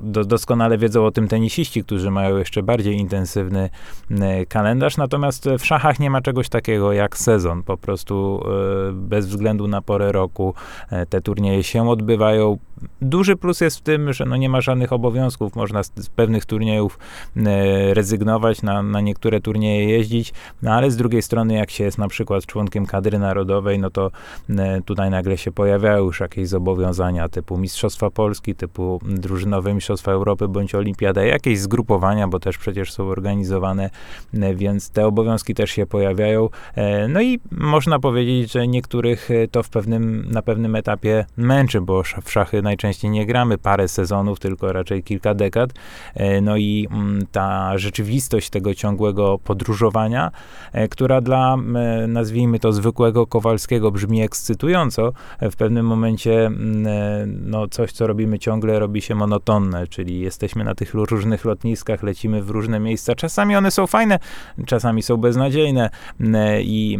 Do, 0.00 0.24
doskonale 0.24 0.78
wiedzą 0.78 1.06
o 1.06 1.10
tym 1.10 1.28
tenisiści, 1.28 1.84
którzy 1.84 2.10
mają 2.10 2.36
jeszcze 2.36 2.62
bardziej 2.62 2.96
intensywny 2.96 3.70
e, 4.10 4.46
kalendarz, 4.46 4.96
natomiast 4.96 5.48
w 5.58 5.66
szachach 5.66 6.00
nie 6.00 6.10
ma 6.10 6.20
czegoś 6.20 6.48
takiego 6.48 6.92
jak 6.92 7.16
sezon. 7.16 7.62
Po 7.62 7.76
prostu 7.76 8.44
e, 8.88 8.92
bez 8.92 9.26
względu 9.26 9.68
na 9.68 9.82
porę 9.82 10.12
roku 10.12 10.54
e, 10.90 11.06
te 11.06 11.20
turnieje 11.20 11.62
się 11.62 11.90
odbywają. 11.90 12.58
Duży 13.02 13.36
plus 13.36 13.60
jest 13.60 13.78
w 13.78 13.80
tym, 13.80 14.12
że 14.12 14.24
no 14.24 14.36
nie 14.36 14.48
ma 14.48 14.60
żadnych 14.60 14.92
obowiązków. 14.92 15.56
Można 15.56 15.82
z, 15.82 15.92
z 15.96 16.08
pewnych 16.08 16.46
turniejów 16.46 16.98
e, 17.36 17.94
rezygnować, 17.94 18.62
na, 18.62 18.82
na 18.82 19.00
niektóre 19.00 19.40
turnieje 19.40 19.88
jeździć, 19.88 20.32
no 20.62 20.72
ale 20.72 20.90
z 20.90 20.96
drugiej 20.96 21.22
strony, 21.22 21.54
jak 21.54 21.70
się 21.70 21.84
jest 21.84 21.98
na 21.98 22.08
przykład 22.08 22.46
członkiem 22.46 22.86
kadry 22.86 23.18
narodowej, 23.18 23.78
no 23.78 23.90
to 23.90 24.10
e, 24.50 24.80
tutaj 24.82 25.10
nagle 25.10 25.38
się 25.38 25.52
pojawiają 25.52 26.04
już 26.04 26.20
jakieś 26.20 26.48
zobowiązania 26.48 27.28
typu 27.28 27.58
Mistrzostwa 27.58 28.10
Polski, 28.10 28.54
typu 28.54 29.00
drużynowe 29.04 29.74
Mistrzostwa 29.74 30.12
Europy 30.12 30.48
bądź 30.48 30.74
Olimpiada, 30.74 31.24
jakieś 31.24 31.58
zgrupowania, 31.60 32.28
bo 32.28 32.40
też 32.40 32.58
przecież 32.58 32.92
są 32.92 33.08
organizowane, 33.08 33.90
e, 34.34 34.54
więc 34.54 34.90
te 34.90 35.06
obowiązki 35.06 35.54
też 35.54 35.70
się 35.70 35.86
pojawiają. 35.86 36.48
E, 36.74 37.08
No 37.08 37.20
i 37.22 37.40
można 37.50 37.98
powiedzieć, 37.98 38.52
że 38.52 38.68
niektórych 38.68 39.30
e, 39.30 39.48
to 39.48 39.62
w 39.62 39.68
pewnym, 39.68 40.30
na 40.30 40.42
pewnym 40.42 40.76
etapie 40.76 41.24
męczy, 41.36 41.80
bo 41.80 42.00
sz- 42.00 42.24
w 42.24 42.32
szachy 42.32 42.62
najczęściej 42.72 43.10
nie 43.10 43.26
gramy 43.26 43.58
parę 43.58 43.88
sezonów, 43.88 44.40
tylko 44.40 44.72
raczej 44.72 45.02
kilka 45.02 45.34
dekad. 45.34 45.70
E, 46.14 46.40
No 46.40 46.56
i 46.56 46.88
mm, 46.90 47.26
ta 47.32 47.78
rzeczywistość 47.78 48.50
tego 48.50 48.74
ciągłego 48.74 49.38
podróżowania, 49.38 50.30
e, 50.72 50.88
która 50.88 51.20
dla, 51.20 51.54
e, 51.54 52.06
nazwijmy 52.06 52.58
to, 52.58 52.72
zwykłego 52.72 53.26
Kowalskiego 53.26 53.90
brzmi 53.90 54.22
ekscytująco, 54.22 55.12
w 55.40 55.56
pewnym 55.56 55.86
momencie 55.86 56.46
mm, 56.46 57.50
no, 57.50 57.68
coś, 57.68 57.92
co 57.92 58.06
robimy 58.06 58.38
ciągle, 58.38 58.78
robi 58.78 59.00
się 59.02 59.14
monotonne, 59.14 59.86
czyli 59.86 60.20
jesteśmy 60.20 60.64
na 60.64 60.74
tych 60.74 60.94
różnych 60.94 61.44
lotniskach, 61.44 62.02
lecimy 62.02 62.42
w 62.42 62.50
różne 62.50 62.80
miejsca. 62.80 63.14
Czasami 63.14 63.56
one 63.56 63.70
są 63.70 63.86
fajne, 63.86 64.18
czasami 64.66 65.02
są 65.02 65.16
beznadziejne 65.16 65.90
m, 66.20 66.34
e, 66.34 66.62
i 66.62 66.98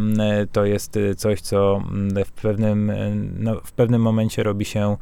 to 0.52 0.64
jest 0.64 0.98
coś, 1.16 1.40
co 1.40 1.82
w 2.26 2.32
pewnym, 2.32 2.92
no, 3.38 3.60
w 3.64 3.72
pewnym 3.72 4.02
momencie 4.02 4.42
robi 4.42 4.64
się 4.64 4.96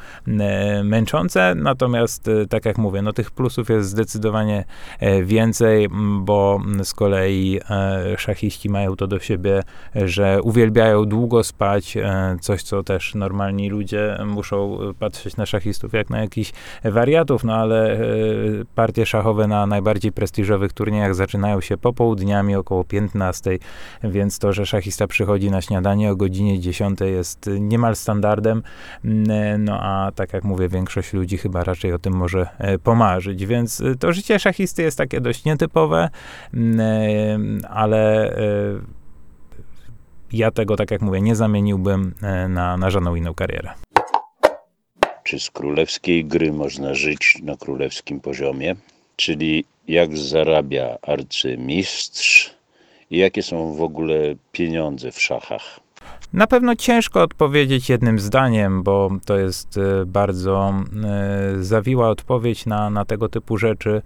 męczące, 0.84 1.54
natomiast 1.54 2.28
e, 2.28 2.46
tak 2.46 2.64
jak 2.64 2.78
mówię, 2.78 3.02
no 3.02 3.12
tych 3.12 3.30
plusów 3.30 3.68
jest 3.68 3.88
zdecydowanie 3.88 4.64
e, 5.00 5.22
więcej, 5.22 5.88
bo 6.20 6.60
z 6.82 6.94
kolei 6.94 7.60
e, 7.70 8.18
szachiści 8.18 8.68
mają 8.68 8.96
to 8.96 9.06
do 9.06 9.18
siebie, 9.18 9.62
że 9.94 10.42
uwielbiają 10.42 11.04
długo 11.04 11.44
spać, 11.44 11.98
coś 12.40 12.62
co 12.62 12.82
też 12.82 13.14
normalni 13.14 13.70
ludzie 13.70 14.18
muszą 14.26 14.78
patrzeć 14.98 15.36
na 15.36 15.46
szachistów 15.46 15.92
jak 15.92 16.10
na 16.10 16.20
jakichś 16.20 16.52
wariatów, 16.84 17.44
no 17.44 17.54
ale 17.54 17.98
partie 18.74 19.06
szachowe 19.06 19.46
na 19.46 19.66
najbardziej 19.66 20.12
prestiżowych 20.12 20.72
turniejach 20.72 21.14
zaczynają 21.14 21.60
się 21.60 21.76
popołudniami 21.76 22.54
około 22.54 22.84
15, 22.84 23.58
więc 24.04 24.38
to, 24.38 24.52
że 24.52 24.66
szachista 24.66 25.06
przychodzi 25.06 25.50
na 25.50 25.60
śniadanie 25.60 26.10
o 26.10 26.16
godzinie 26.16 26.60
10 26.60 27.00
jest 27.00 27.50
niemal 27.60 27.96
standardem, 27.96 28.62
no 29.58 29.78
a 29.80 30.12
tak 30.14 30.32
jak 30.32 30.44
mówię, 30.50 30.68
większość 30.68 31.12
ludzi 31.12 31.38
chyba 31.38 31.64
raczej 31.64 31.92
o 31.92 31.98
tym 31.98 32.12
może 32.12 32.46
e, 32.58 32.78
pomarzyć, 32.78 33.46
więc 33.46 33.80
e, 33.80 33.94
to 33.96 34.12
życie 34.12 34.38
szachisty 34.38 34.82
jest 34.82 34.98
takie 34.98 35.20
dość 35.20 35.44
nietypowe, 35.44 36.10
mm, 36.54 36.80
e, 36.80 37.68
ale 37.70 38.34
ja 40.32 40.50
tego, 40.50 40.76
tak 40.76 40.90
jak 40.90 41.02
mówię, 41.02 41.20
nie 41.20 41.36
zamieniłbym 41.36 42.14
na, 42.48 42.76
na 42.76 42.90
żadną 42.90 43.14
inną 43.14 43.34
karierę. 43.34 43.70
Czy 45.24 45.40
z 45.40 45.50
królewskiej 45.50 46.24
gry 46.24 46.52
można 46.52 46.94
żyć 46.94 47.38
na 47.42 47.56
królewskim 47.56 48.20
poziomie? 48.20 48.76
Czyli 49.16 49.64
jak 49.88 50.18
zarabia 50.18 50.98
arcymistrz 51.02 52.54
i 53.10 53.18
jakie 53.18 53.42
są 53.42 53.74
w 53.74 53.82
ogóle 53.82 54.14
pieniądze 54.52 55.12
w 55.12 55.20
szachach? 55.20 55.80
Na 56.32 56.46
pewno 56.46 56.76
ciężko 56.76 57.22
odpowiedzieć 57.22 57.88
jednym 57.88 58.18
zdaniem, 58.18 58.82
bo 58.82 59.10
to 59.24 59.38
jest 59.38 59.78
e, 59.78 60.06
bardzo 60.06 60.74
e, 61.04 61.64
zawiła 61.64 62.08
odpowiedź 62.08 62.66
na, 62.66 62.90
na 62.90 63.04
tego 63.04 63.28
typu 63.28 63.58
rzeczy. 63.58 64.02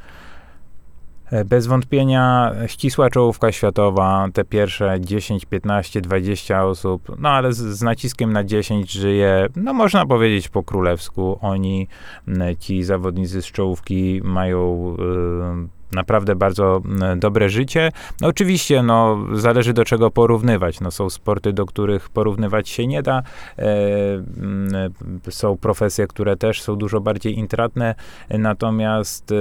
E, 1.31 1.45
Bez 1.45 1.67
wątpienia 1.67 2.53
ścisła 2.67 3.11
czołówka 3.11 3.53
światowa, 3.53 4.29
te 4.33 4.45
pierwsze 4.45 5.01
10, 5.01 5.45
15, 5.45 6.01
20 6.01 6.65
osób, 6.65 7.17
no 7.19 7.29
ale 7.29 7.53
z, 7.53 7.59
z 7.59 7.83
naciskiem 7.83 8.33
na 8.33 8.45
10 8.45 8.93
żyje, 8.93 9.47
no 9.57 9.73
można 9.73 10.07
powiedzieć 10.07 10.49
po 10.49 10.63
królewsku. 10.63 11.39
Oni, 11.41 11.89
ci 12.61 12.83
zawodnicy 12.83 13.43
z 13.43 13.47
czołówki 13.47 14.21
mają 14.25 14.97
e, 14.99 15.84
naprawdę 15.95 16.37
bardzo 16.37 16.83
m, 16.85 17.21
dobre 17.21 17.49
życie. 17.49 17.93
No 18.21 18.29
oczywiście, 18.29 18.83
no, 18.83 19.19
zależy 19.33 19.73
do 19.73 19.85
czego 19.85 20.11
porównywać. 20.11 20.81
No, 20.81 20.91
są 20.91 21.11
sporty, 21.11 21.53
do 21.53 21.67
których 21.67 22.09
porównywać 22.09 22.69
się 22.69 22.87
nie 22.87 23.03
da. 23.03 23.23
E, 23.59 23.65
m, 24.43 24.69
są 25.31 25.57
profesje, 25.57 26.07
które 26.07 26.37
też 26.37 26.63
są 26.63 26.77
dużo 26.77 27.01
bardziej 27.01 27.39
intratne, 27.39 27.95
natomiast 28.31 29.33
e, 29.33 29.35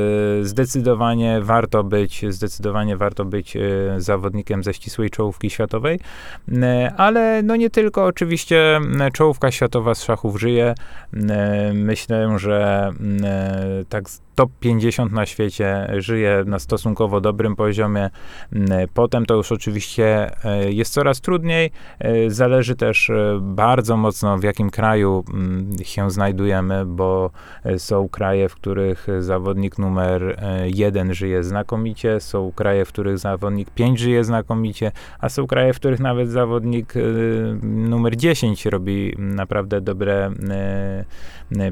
zdecydowanie 0.45 1.41
warto 1.41 1.83
być, 1.83 2.25
zdecydowanie 2.29 2.97
warto 2.97 3.25
być 3.25 3.57
e, 3.57 3.61
zawodnikiem 3.97 4.63
ze 4.63 4.73
ścisłej 4.73 5.09
czołówki 5.09 5.49
światowej, 5.49 5.99
E, 6.51 6.93
ale 6.97 7.43
no 7.43 7.55
nie 7.55 7.69
tylko, 7.69 8.05
oczywiście 8.05 8.79
czołówka 9.13 9.51
światowa 9.51 9.95
z 9.95 10.03
szachów 10.03 10.39
żyje. 10.39 10.75
E, 11.29 11.73
Myślę, 11.73 12.39
że 12.39 12.91
e, 13.23 13.85
tak 13.89 14.03
top 14.35 14.51
50 14.59 15.11
na 15.11 15.25
świecie 15.25 15.87
żyje 15.97 16.42
na 16.45 16.59
stosunkowo 16.59 17.21
dobrym 17.21 17.55
poziomie. 17.55 18.09
M, 18.53 18.67
Potem 18.93 19.25
to 19.25 19.35
już 19.35 19.51
oczywiście 19.51 20.31
e, 20.45 20.71
jest 20.71 20.93
coraz 20.93 21.21
trudniej. 21.21 21.71
E, 21.99 22.29
Zależy 22.29 22.75
też 22.75 23.09
e, 23.09 23.39
bardzo 23.41 23.97
mocno 23.97 24.37
w 24.37 24.43
jakim 24.43 24.69
kraju 24.69 25.23
m, 25.33 25.71
się 25.83 26.11
znajdujemy, 26.11 26.85
bo 26.85 27.29
są 27.77 28.09
kraje, 28.09 28.49
w 28.49 28.55
których 28.55 29.07
zawodnik 29.19 29.77
numer 29.77 30.41
jeden 30.65 31.13
żyje 31.13 31.43
znakomicie, 31.43 32.19
są 32.19 32.51
kraje, 32.51 32.85
w 32.85 32.87
których 32.87 33.17
zawodnik 33.17 33.69
5 33.69 33.99
żyje 33.99 34.23
znakomicie, 34.23 34.91
a 35.19 35.29
są 35.29 35.47
kraje, 35.47 35.73
w 35.73 35.75
których 35.75 35.99
nawet 35.99 36.29
zawodnik 36.29 36.93
numer 37.63 38.17
10 38.17 38.65
robi 38.65 39.15
naprawdę 39.17 39.81
dobre 39.81 40.31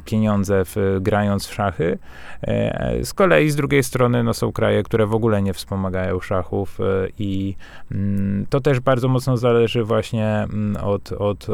pieniądze 0.06 0.62
w, 0.66 0.98
grając 1.02 1.48
w 1.48 1.54
szachy. 1.54 1.98
E, 2.42 3.06
Z 3.06 3.14
kolei 3.14 3.50
z 3.50 3.56
drugiej 3.56 3.84
strony 3.84 4.24
no, 4.24 4.34
są 4.34 4.52
kraje, 4.52 4.84
które 4.84 5.06
w 5.06 5.14
ogóle 5.14 5.42
nie 5.42 5.54
wspomagają 5.54 6.20
szachów 6.20 6.80
e, 6.80 6.84
i 7.20 7.56
mm, 7.92 8.46
to 8.50 8.62
też 8.62 8.80
bardzo 8.80 9.08
mocno 9.08 9.38
zależy 9.38 9.84
właśnie 9.84 10.28
mm, 10.28 10.84
od, 10.84 11.12
od 11.12 11.48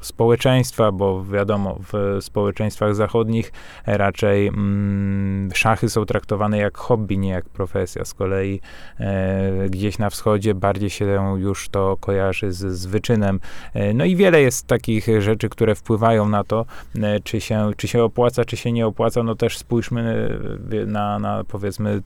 społeczeństwa, 0.00 0.92
bo 0.92 1.24
wiadomo, 1.24 1.78
w 1.92 2.18
społeczeństwach 2.20 2.94
zachodnich 2.94 3.52
raczej 3.86 4.48
mm, 4.48 5.50
szachy 5.54 5.90
są 5.90 6.04
traktowane 6.06 6.58
jak 6.58 6.78
hobby, 6.78 7.18
nie 7.18 7.28
jak 7.28 7.44
profesja. 7.44 8.04
Z 8.04 8.14
kolei 8.14 8.60
e, 9.00 9.68
gdzieś 9.68 9.98
na 9.98 10.10
wschodzie 10.10 10.54
bardziej 10.54 10.90
się 10.90 11.36
już 11.36 11.68
to 11.68 11.96
kojarzy 12.00 12.52
z, 12.52 12.78
z 12.78 12.86
wyczynem. 12.86 13.40
E, 13.74 13.94
no 13.94 14.04
i 14.04 14.16
wiele 14.16 14.40
jest 14.40 14.66
takich 14.66 15.06
rzeczy, 15.18 15.48
które 15.48 15.74
wpływają 15.74 16.28
na 16.28 16.44
to, 16.44 16.66
e, 17.02 17.20
czy 17.20 17.40
się, 17.40 17.51
czy 17.76 17.88
się 17.88 18.02
opłaca, 18.02 18.44
czy 18.44 18.56
się 18.56 18.72
nie 18.72 18.86
opłaca. 18.86 19.22
No 19.22 19.34
też 19.34 19.58
spójrzmy 19.58 20.28
e, 20.72 20.86
na, 20.86 21.18
na 21.18 21.44
powiedzmy 21.44 22.02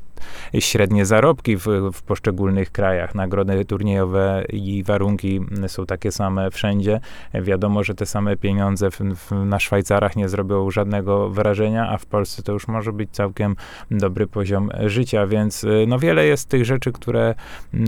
średnie 0.59 1.07
zarobki 1.07 1.57
w, 1.57 1.67
w 1.93 2.03
poszczególnych 2.03 2.73
krajach. 2.73 3.15
Nagrody 3.15 3.65
turniejowe 3.65 4.45
i 4.53 4.83
warunki 4.83 5.41
są 5.67 5.87
takie 5.87 6.13
same 6.13 6.51
wszędzie. 6.51 7.01
Wiadomo, 7.35 7.85
że 7.85 7.95
te 7.95 8.07
same 8.07 8.37
pieniądze 8.37 8.91
w, 8.91 8.99
w, 8.99 9.33
na 9.45 9.61
Szwajcarach 9.61 10.17
nie 10.17 10.29
zrobią 10.29 10.71
żadnego 10.71 11.31
wrażenia, 11.31 11.89
a 11.91 11.99
w 11.99 12.07
Polsce 12.07 12.43
to 12.43 12.53
już 12.53 12.69
może 12.69 12.93
być 12.93 13.11
całkiem 13.11 13.57
dobry 13.91 14.27
poziom 14.27 14.71
życia, 14.87 15.27
więc 15.27 15.65
y, 15.65 15.85
no 15.89 15.99
wiele 15.99 16.27
jest 16.27 16.49
tych 16.49 16.65
rzeczy, 16.65 16.93
które 16.93 17.35
y, 17.75 17.79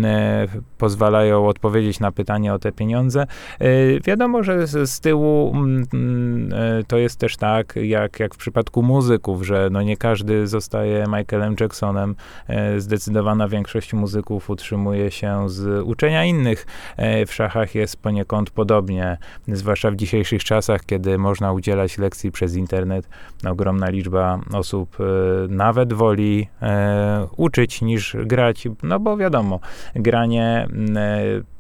pozwalają 0.79 1.47
odpowiedzieć 1.47 2.01
na 2.01 2.13
pytanie 2.13 2.55
o 2.55 2.59
te 2.59 2.73
pieniądze. 2.73 3.27
Wiadomo, 4.05 4.43
że 4.43 4.67
z, 4.67 4.91
z 4.91 5.01
tyłu 5.01 5.55
to 6.89 6.97
jest 6.99 7.19
też 7.19 7.37
tak, 7.39 7.75
jak, 7.83 8.21
jak 8.21 8.35
w 8.35 8.39
przypadku 8.39 8.83
muzyków, 8.83 9.47
że 9.47 9.69
no 9.73 9.83
nie 9.83 9.97
każdy 9.97 10.47
zostaje 10.47 11.05
Michaelem 11.09 11.57
Jacksonem, 11.61 12.15
E, 12.49 12.81
zdecydowana 12.81 13.49
większość 13.49 13.95
muzyków 13.95 14.51
utrzymuje 14.51 15.11
się 15.11 15.49
z 15.49 15.83
uczenia 15.85 16.25
innych. 16.25 16.67
E, 16.97 17.27
w 17.27 17.35
szachach 17.35 17.75
jest 17.75 17.97
poniekąd 17.97 18.51
podobnie, 18.51 19.19
zwłaszcza 19.49 19.91
w 19.91 19.97
dzisiejszych 19.97 20.45
czasach, 20.45 20.85
kiedy 20.87 21.19
można 21.19 21.53
udzielać 21.53 21.99
lekcji 21.99 22.33
przez 22.33 22.57
internet. 22.57 23.09
Ogromna 23.47 23.91
liczba 23.91 24.41
osób 24.53 24.97
e, 25.01 25.05
nawet 25.49 25.93
woli 25.93 26.49
uczyć 27.37 27.83
niż 27.83 28.17
grać, 28.25 28.69
no 28.83 29.01
bo 29.01 29.17
wiadomo, 29.17 29.61
granie 29.95 30.69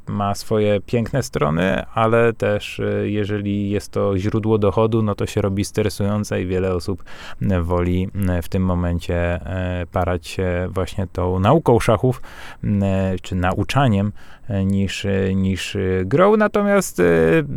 ma 0.08 0.34
swoje 0.34 0.80
piękne 0.80 1.22
strony, 1.22 1.84
ale 1.94 2.32
też 2.32 2.78
y, 2.78 3.10
jeżeli 3.10 3.70
jest 3.70 3.92
to 3.92 4.18
źródło 4.18 4.58
dochodu, 4.58 5.02
no 5.02 5.14
to 5.14 5.26
się 5.26 5.40
robi 5.40 5.64
stresujące 5.64 6.42
i 6.42 6.46
wiele 6.46 6.74
osób 6.74 7.04
y, 7.42 7.62
woli 7.62 8.08
y, 8.38 8.42
w 8.42 8.48
tym 8.48 8.62
momencie 8.64 9.40
parać 9.92 10.26
się 10.26 10.68
właśnie 10.70 11.06
tą 11.06 11.38
nauką 11.38 11.80
szachów, 11.80 12.22
czy 13.22 13.34
nauczaniem 13.34 14.12
niż, 14.64 15.06
niż 15.34 15.76
grą. 16.04 16.36
Natomiast 16.36 17.02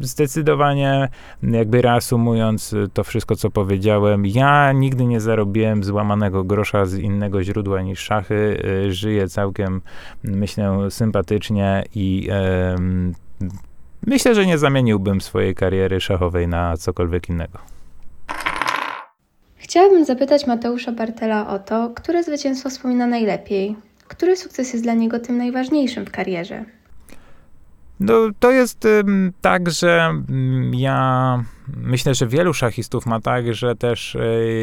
zdecydowanie, 0.01 1.09
jakby 1.43 1.81
reasumując 1.81 2.75
to 2.93 3.03
wszystko, 3.03 3.35
co 3.35 3.49
powiedziałem, 3.49 4.25
ja 4.25 4.71
nigdy 4.71 5.05
nie 5.05 5.21
zarobiłem 5.21 5.83
złamanego 5.83 6.43
grosza 6.43 6.85
z 6.85 6.97
innego 6.97 7.43
źródła 7.43 7.81
niż 7.81 7.99
szachy. 7.99 8.61
Żyję 8.89 9.27
całkiem, 9.27 9.81
myślę, 10.23 10.77
sympatycznie 10.89 11.83
i 11.95 12.29
myślę, 14.07 14.35
że 14.35 14.45
nie 14.45 14.57
zamieniłbym 14.57 15.21
swojej 15.21 15.55
kariery 15.55 16.01
szachowej 16.01 16.47
na 16.47 16.77
cokolwiek 16.77 17.29
innego. 17.29 17.59
Chciałabym 19.55 20.05
zapytać 20.05 20.47
Mateusza 20.47 20.91
Bartela 20.91 21.47
o 21.47 21.59
to, 21.59 21.91
które 21.95 22.23
zwycięstwo 22.23 22.69
wspomina 22.69 23.07
najlepiej, 23.07 23.75
który 24.07 24.35
sukces 24.35 24.73
jest 24.73 24.85
dla 24.85 24.93
niego 24.93 25.19
tym 25.19 25.37
najważniejszym 25.37 26.05
w 26.05 26.11
karierze. 26.11 26.65
No, 28.03 28.13
to 28.39 28.51
jest 28.51 28.87
tak, 29.41 29.69
że 29.71 30.09
um, 30.09 30.71
ja 30.75 31.43
myślę, 31.77 32.15
że 32.15 32.27
wielu 32.27 32.53
szachistów 32.53 33.05
ma 33.05 33.19
tak, 33.19 33.55
że 33.55 33.75
też 33.75 34.15
e, 34.15 34.19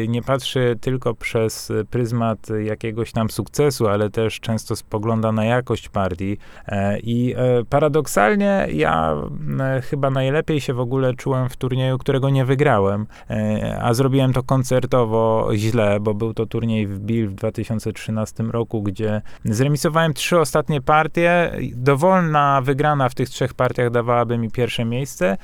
nie 0.07 0.21
patrzy 0.21 0.77
tylko 0.81 1.13
przez 1.13 1.71
pryzmat 1.89 2.47
jakiegoś 2.63 3.11
tam 3.11 3.29
sukcesu, 3.29 3.87
ale 3.87 4.09
też 4.09 4.39
często 4.39 4.75
spogląda 4.75 5.31
na 5.31 5.45
jakość 5.45 5.89
partii. 5.89 6.37
E, 6.67 6.99
I 6.99 7.33
e, 7.37 7.37
paradoksalnie 7.69 8.67
ja 8.73 9.15
chyba 9.89 10.09
najlepiej 10.09 10.61
się 10.61 10.73
w 10.73 10.79
ogóle 10.79 11.13
czułem 11.13 11.49
w 11.49 11.57
turnieju, 11.57 11.97
którego 11.97 12.29
nie 12.29 12.45
wygrałem, 12.45 13.07
a 13.81 13.93
zrobiłem 13.93 14.33
to 14.33 14.43
koncertowo 14.43 15.49
źle, 15.55 15.99
bo 15.99 16.13
był 16.13 16.33
to 16.33 16.45
turniej 16.45 16.87
w 16.87 16.99
Bill 16.99 17.27
w 17.27 17.33
2013 17.33 18.43
roku, 18.43 18.83
gdzie 18.83 19.21
zremisowałem 19.45 20.13
trzy 20.13 20.39
ostatnie 20.39 20.81
partie. 20.81 21.51
Dowolna 21.73 22.61
wygrana 22.61 23.09
w 23.09 23.15
tych 23.15 23.29
trzech 23.29 23.53
partiach 23.53 23.91
dawałaby 23.91 24.37
mi 24.37 24.51
pierwsze 24.51 24.85
miejsce 24.85 25.37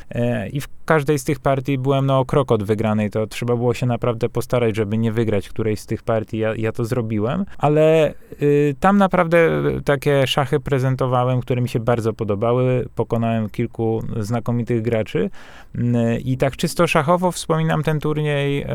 i 0.52 0.62
w 0.62 0.68
każdej 0.86 1.20
z 1.20 1.24
tych 1.24 1.40
partii 1.40 1.55
byłem 1.78 2.06
no, 2.06 2.26
krok 2.26 2.52
od 2.52 2.64
wygranej, 2.64 3.10
to 3.10 3.28
trzeba 3.28 3.56
było 3.56 3.74
się 3.74 3.86
naprawdę 3.86 4.30
postarać, 4.30 4.76
żeby 4.76 4.98
nie 4.98 5.12
wygrać 5.12 5.50
którejś 5.50 5.80
z 5.80 5.86
tych 5.86 6.04
partii. 6.04 6.38
Ja, 6.38 6.56
ja 6.56 6.72
to 6.72 6.86
zrobiłem, 6.86 7.46
ale 7.58 8.14
y, 8.42 8.76
tam 8.80 8.98
naprawdę 8.98 9.50
takie 9.86 10.28
szachy 10.28 10.60
prezentowałem, 10.60 11.42
które 11.42 11.62
mi 11.62 11.70
się 11.70 11.80
bardzo 11.80 12.14
podobały. 12.14 12.90
Pokonałem 12.96 13.50
kilku 13.50 14.02
znakomitych 14.20 14.82
graczy 14.82 15.30
y, 15.76 15.82
i 16.20 16.38
tak 16.38 16.58
czysto 16.58 16.88
szachowo 16.88 17.32
wspominam 17.32 17.84
ten 17.84 18.00
turniej 18.00 18.64
y, 18.64 18.68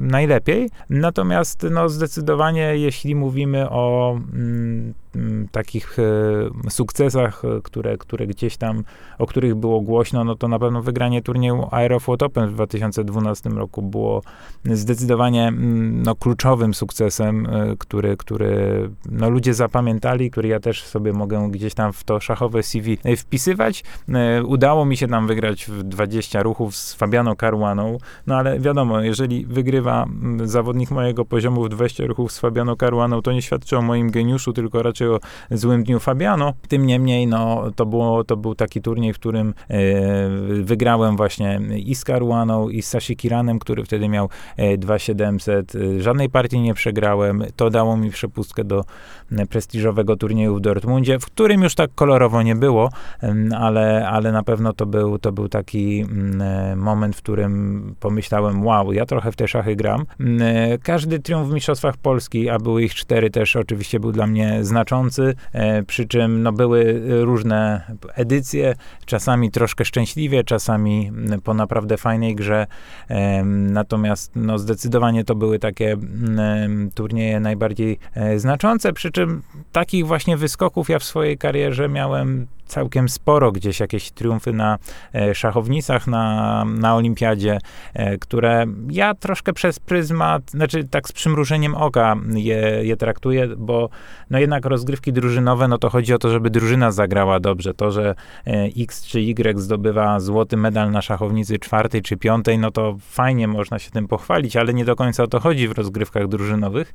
najlepiej. 0.00 0.70
Natomiast 0.90 1.66
no, 1.70 1.88
zdecydowanie, 1.88 2.76
jeśli 2.76 3.14
mówimy 3.14 3.70
o 3.70 4.18
Mm, 4.32 4.94
takich 5.52 5.98
e, 5.98 6.70
sukcesach, 6.70 7.44
e, 7.44 7.62
które, 7.62 7.98
które 7.98 8.26
gdzieś 8.26 8.56
tam, 8.56 8.84
o 9.18 9.26
których 9.26 9.54
było 9.54 9.80
głośno, 9.80 10.24
no 10.24 10.36
to 10.36 10.48
na 10.48 10.58
pewno 10.58 10.82
wygranie 10.82 11.22
turnieju 11.22 11.68
Aeroflot 11.70 12.22
Open 12.22 12.48
w 12.48 12.52
2012 12.52 13.50
roku 13.50 13.82
było 13.82 14.22
zdecydowanie 14.64 15.52
no, 15.92 16.14
kluczowym 16.14 16.74
sukcesem, 16.74 17.46
e, 17.46 17.76
który, 17.78 18.16
który 18.16 18.90
no, 19.10 19.30
ludzie 19.30 19.54
zapamiętali, 19.54 20.30
który 20.30 20.48
ja 20.48 20.60
też 20.60 20.84
sobie 20.84 21.12
mogę 21.12 21.48
gdzieś 21.50 21.74
tam 21.74 21.92
w 21.92 22.04
to 22.04 22.20
szachowe 22.20 22.62
CV 22.62 22.98
wpisywać. 23.16 23.84
Udało 24.44 24.84
mi 24.84 24.96
się 24.96 25.08
tam 25.08 25.26
wygrać 25.26 25.64
w 25.64 25.82
20 25.82 26.42
ruchów 26.42 26.76
z 26.76 26.94
Fabiano 26.94 27.36
Caruaną, 27.36 27.98
no 28.26 28.36
ale 28.36 28.60
wiadomo, 28.60 29.00
jeżeli 29.00 29.46
wygrywa 29.46 30.06
zawodnik 30.44 30.90
mojego 30.90 31.24
poziomu 31.24 31.64
w 31.64 31.68
20 31.68 32.06
ruchów 32.06 32.32
z 32.32 32.38
Fabiano 32.38 32.76
Caruaną, 32.76 33.22
to 33.22 33.32
nie 33.32 33.42
świadczy 33.42 33.78
o 33.78 33.82
moim 33.82 34.10
geniuszu, 34.10 34.52
tylko 34.52 34.82
raczej 34.82 34.97
o 35.02 35.18
złym 35.50 35.84
dniu 35.84 36.00
Fabiano. 36.00 36.52
Tym 36.68 36.86
niemniej, 36.86 37.26
no, 37.26 37.64
to, 37.76 37.86
było, 37.86 38.24
to 38.24 38.36
był 38.36 38.54
taki 38.54 38.82
turniej, 38.82 39.12
w 39.12 39.18
którym 39.18 39.54
e, 39.70 39.74
wygrałem 40.62 41.16
właśnie 41.16 41.60
i 41.76 41.94
z 41.94 42.04
Caruaną, 42.04 42.68
i 42.68 42.82
z 42.82 42.88
Sashi 42.88 43.16
Kiranem, 43.16 43.58
który 43.58 43.84
wtedy 43.84 44.08
miał 44.08 44.28
e, 44.56 44.78
2700. 44.78 45.74
E, 45.74 46.02
żadnej 46.02 46.30
partii 46.30 46.60
nie 46.60 46.74
przegrałem. 46.74 47.44
To 47.56 47.70
dało 47.70 47.96
mi 47.96 48.10
przepustkę 48.10 48.64
do 48.64 48.84
e, 49.32 49.46
prestiżowego 49.46 50.16
turnieju 50.16 50.56
w 50.56 50.60
Dortmundzie, 50.60 51.18
w 51.18 51.26
którym 51.26 51.62
już 51.62 51.74
tak 51.74 51.90
kolorowo 51.94 52.42
nie 52.42 52.56
było, 52.56 52.90
ale, 53.58 54.08
ale 54.08 54.32
na 54.32 54.42
pewno 54.42 54.72
to 54.72 54.86
był, 54.86 55.18
to 55.18 55.32
był 55.32 55.48
taki 55.48 56.04
e, 56.40 56.76
moment, 56.76 57.16
w 57.16 57.22
którym 57.22 57.94
pomyślałem, 58.00 58.66
wow, 58.66 58.92
ja 58.92 59.06
trochę 59.06 59.32
w 59.32 59.36
te 59.36 59.48
szachy 59.48 59.76
gram. 59.76 60.06
E, 60.40 60.78
każdy 60.78 61.18
triumf 61.18 61.48
w 61.48 61.52
Mistrzostwach 61.52 61.96
Polski, 61.96 62.48
a 62.48 62.58
były 62.58 62.82
ich 62.82 62.94
cztery 62.94 63.30
też, 63.30 63.56
oczywiście 63.56 64.00
był 64.00 64.12
dla 64.12 64.26
mnie 64.26 64.58
znaczący 64.62 64.87
znaczący, 64.88 65.34
e, 65.52 65.82
przy 65.82 66.06
czym 66.06 66.42
no, 66.42 66.52
były 66.52 67.02
różne 67.24 67.82
edycje, 68.14 68.74
czasami 69.06 69.50
troszkę 69.50 69.84
szczęśliwie, 69.84 70.44
czasami 70.44 71.12
po 71.44 71.54
naprawdę 71.54 71.96
fajnej 71.96 72.34
grze, 72.34 72.66
natomiast 73.44 74.32
no, 74.36 74.58
zdecydowanie 74.58 75.24
to 75.24 75.34
były 75.34 75.58
takie 75.58 75.96
turnieje 76.94 77.40
najbardziej 77.40 77.98
e, 78.14 78.38
znaczące, 78.38 78.92
przy 78.92 79.10
czym 79.10 79.42
takich 79.72 80.06
właśnie 80.06 80.36
wyskoków 80.36 80.88
ja 80.88 80.98
w 80.98 81.04
swojej 81.04 81.38
karierze 81.38 81.88
miałem 81.88 82.46
całkiem 82.68 83.08
sporo 83.08 83.52
gdzieś 83.52 83.80
jakieś 83.80 84.10
triumfy 84.10 84.52
na 84.52 84.78
e, 85.14 85.34
szachownicach 85.34 86.06
na, 86.06 86.64
na 86.64 86.96
olimpiadzie, 86.96 87.58
e, 87.94 88.18
które 88.18 88.66
ja 88.90 89.14
troszkę 89.14 89.52
przez 89.52 89.80
pryzmat, 89.80 90.50
znaczy 90.50 90.84
tak 90.84 91.08
z 91.08 91.12
przymrużeniem 91.12 91.74
oka 91.74 92.16
je, 92.34 92.56
je 92.82 92.96
traktuję, 92.96 93.48
bo 93.56 93.88
no 94.30 94.38
jednak 94.38 94.66
rozgrywki 94.66 95.12
drużynowe, 95.12 95.68
no 95.68 95.78
to 95.78 95.90
chodzi 95.90 96.14
o 96.14 96.18
to, 96.18 96.30
żeby 96.30 96.50
drużyna 96.50 96.92
zagrała 96.92 97.40
dobrze. 97.40 97.74
To, 97.74 97.90
że 97.90 98.14
e, 98.46 98.64
X 98.78 99.06
czy 99.06 99.20
Y 99.20 99.60
zdobywa 99.60 100.20
złoty 100.20 100.56
medal 100.56 100.90
na 100.90 101.02
szachownicy 101.02 101.58
czwartej 101.58 102.02
czy 102.02 102.16
piątej, 102.16 102.58
no 102.58 102.70
to 102.70 102.96
fajnie 103.00 103.48
można 103.48 103.78
się 103.78 103.90
tym 103.90 104.08
pochwalić, 104.08 104.56
ale 104.56 104.74
nie 104.74 104.84
do 104.84 104.96
końca 104.96 105.22
o 105.22 105.26
to 105.26 105.40
chodzi 105.40 105.68
w 105.68 105.72
rozgrywkach 105.72 106.28
drużynowych. 106.28 106.94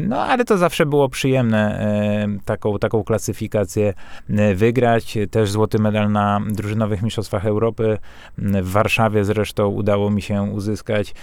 No 0.00 0.22
ale 0.22 0.44
to 0.44 0.58
zawsze 0.58 0.86
było 0.86 1.08
przyjemne 1.08 1.86
taką, 2.44 2.78
taką 2.78 3.04
klasyfikację 3.04 3.94
wygrać 4.54 5.01
uzyskać. 5.02 5.28
Też 5.30 5.50
złoty 5.50 5.78
medal 5.78 6.12
na 6.12 6.40
drużynowych 6.50 7.02
mistrzostwach 7.02 7.46
Europy. 7.46 7.98
W 8.38 8.70
Warszawie 8.70 9.24
zresztą 9.24 9.66
udało 9.66 10.10
mi 10.10 10.22
się 10.22 10.42
uzyskać. 10.42 11.14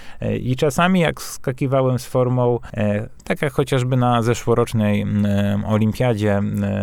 I 0.42 0.56
czasami 0.56 1.00
jak 1.00 1.22
skakiwałem 1.22 2.00
z 2.00 2.06
formą, 2.06 2.60
tak 3.24 3.42
jak 3.42 3.54
chociażby 3.54 3.98
na 3.98 4.22
zeszłorocznej 4.22 5.06
olimpiadzie 5.68 6.42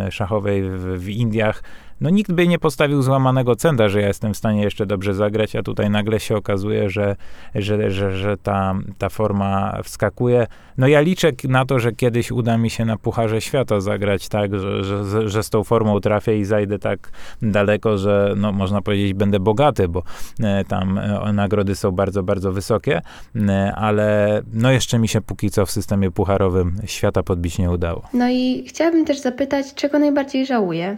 szachowej 0.09 0.63
w, 0.69 0.99
w 0.99 1.09
Indiach, 1.09 1.63
no 2.01 2.09
nikt 2.09 2.31
by 2.31 2.47
nie 2.47 2.59
postawił 2.59 3.01
złamanego 3.01 3.55
centa, 3.55 3.89
że 3.89 4.01
ja 4.01 4.07
jestem 4.07 4.33
w 4.33 4.37
stanie 4.37 4.61
jeszcze 4.61 4.85
dobrze 4.85 5.13
zagrać, 5.13 5.55
a 5.55 5.63
tutaj 5.63 5.89
nagle 5.89 6.19
się 6.19 6.35
okazuje, 6.35 6.89
że, 6.89 7.15
że, 7.55 7.91
że, 7.91 8.17
że 8.17 8.37
ta, 8.37 8.75
ta 8.97 9.09
forma 9.09 9.79
wskakuje. 9.83 10.47
No 10.77 10.87
ja 10.87 11.01
liczę 11.01 11.31
na 11.43 11.65
to, 11.65 11.79
że 11.79 11.91
kiedyś 11.91 12.31
uda 12.31 12.57
mi 12.57 12.69
się 12.69 12.85
na 12.85 12.97
Pucharze 12.97 13.41
Świata 13.41 13.79
zagrać 13.79 14.29
tak, 14.29 14.59
że, 14.59 14.83
że, 14.83 15.29
że 15.29 15.43
z 15.43 15.49
tą 15.49 15.63
formą 15.63 15.99
trafię 15.99 16.37
i 16.37 16.45
zajdę 16.45 16.79
tak 16.79 17.11
daleko, 17.41 17.97
że 17.97 18.33
no, 18.37 18.51
można 18.51 18.81
powiedzieć 18.81 19.13
będę 19.13 19.39
bogaty, 19.39 19.87
bo 19.87 20.03
e, 20.43 20.63
tam 20.65 20.97
e, 20.97 21.33
nagrody 21.33 21.75
są 21.75 21.91
bardzo, 21.91 22.23
bardzo 22.23 22.51
wysokie, 22.51 23.01
e, 23.35 23.73
ale 23.75 24.41
no 24.53 24.71
jeszcze 24.71 24.99
mi 24.99 25.07
się 25.07 25.21
póki 25.21 25.49
co 25.49 25.65
w 25.65 25.71
systemie 25.71 26.11
pucharowym 26.11 26.81
świata 26.85 27.23
podbić 27.23 27.57
nie 27.57 27.71
udało. 27.71 28.03
No 28.13 28.29
i 28.29 28.65
chciałabym 28.67 29.05
też 29.05 29.19
zapytać, 29.19 29.73
czego 29.73 29.99
najbardziej 29.99 30.45
żałuję? 30.45 30.97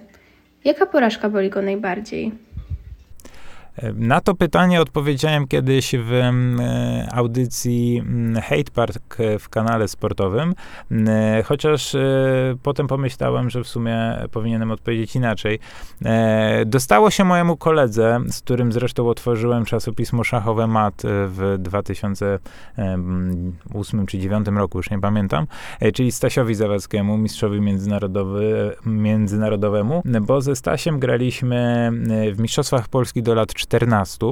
Jaka 0.65 0.85
porażka 0.85 1.29
boli 1.29 1.49
go 1.49 1.61
najbardziej? 1.61 2.31
Na 3.95 4.21
to 4.21 4.35
pytanie 4.35 4.81
odpowiedziałem 4.81 5.47
kiedyś 5.47 5.95
w 5.95 6.13
e, 6.13 6.33
audycji 7.11 8.03
Hate 8.43 8.71
Park 8.73 9.17
w 9.39 9.49
kanale 9.49 9.87
sportowym, 9.87 10.55
e, 10.91 11.43
chociaż 11.45 11.95
e, 11.95 11.99
potem 12.63 12.87
pomyślałem, 12.87 13.49
że 13.49 13.63
w 13.63 13.67
sumie 13.67 14.17
powinienem 14.31 14.71
odpowiedzieć 14.71 15.15
inaczej. 15.15 15.59
Dostało 16.65 17.11
się 17.11 17.23
mojemu 17.23 17.57
koledze, 17.57 18.19
z 18.29 18.41
którym 18.41 18.71
zresztą 18.71 19.09
otworzyłem 19.09 19.65
czasopismo 19.65 20.23
szachowe 20.23 20.67
MAT 20.67 21.01
w 21.05 21.55
2008 21.59 24.05
czy 24.05 24.17
2009 24.17 24.47
roku, 24.47 24.77
już 24.77 24.89
nie 24.89 24.99
pamiętam, 24.99 25.47
czyli 25.93 26.11
Stasiowi 26.11 26.55
Zawadzkiemu, 26.55 27.17
mistrzowi 27.17 27.61
międzynarodowy, 27.61 28.75
międzynarodowemu, 28.85 30.01
bo 30.21 30.41
ze 30.41 30.55
Stasiem 30.55 30.99
graliśmy 30.99 31.91
w 32.33 32.39
Mistrzostwach 32.39 32.87
Polski 32.87 33.23
do 33.23 33.35
lat 33.35 33.53
14. 33.69 34.25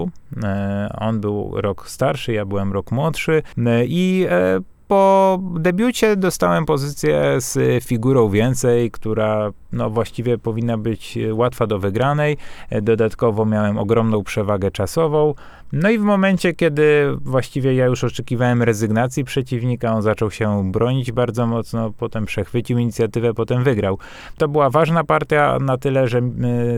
E, 0.43 0.89
on 0.99 1.19
był 1.19 1.51
rok 1.61 1.89
starszy, 1.89 2.33
ja 2.33 2.45
byłem 2.45 2.73
rok 2.73 2.91
młodszy 2.91 3.43
e, 3.57 3.85
i 3.85 4.25
e, 4.29 4.59
po 4.87 5.39
debiucie 5.59 6.15
dostałem 6.15 6.65
pozycję 6.65 7.35
z 7.37 7.83
figurą 7.83 8.29
więcej, 8.29 8.91
która 8.91 9.51
no, 9.73 9.89
właściwie 9.89 10.37
powinna 10.37 10.77
być 10.77 11.17
łatwa 11.31 11.67
do 11.67 11.79
wygranej. 11.79 12.37
Dodatkowo 12.81 13.45
miałem 13.45 13.77
ogromną 13.77 14.23
przewagę 14.23 14.71
czasową. 14.71 15.33
No 15.73 15.89
i 15.89 15.97
w 15.97 16.01
momencie, 16.01 16.53
kiedy 16.53 17.17
właściwie 17.21 17.75
ja 17.75 17.85
już 17.85 18.03
oczekiwałem 18.03 18.63
rezygnacji 18.63 19.23
przeciwnika, 19.23 19.93
on 19.93 20.01
zaczął 20.01 20.31
się 20.31 20.71
bronić 20.71 21.11
bardzo 21.11 21.47
mocno, 21.47 21.91
potem 21.97 22.25
przechwycił 22.25 22.77
inicjatywę, 22.77 23.33
potem 23.33 23.63
wygrał. 23.63 23.97
To 24.37 24.47
była 24.47 24.69
ważna 24.69 25.03
partia 25.03 25.57
na 25.61 25.77
tyle, 25.77 26.07
że 26.07 26.21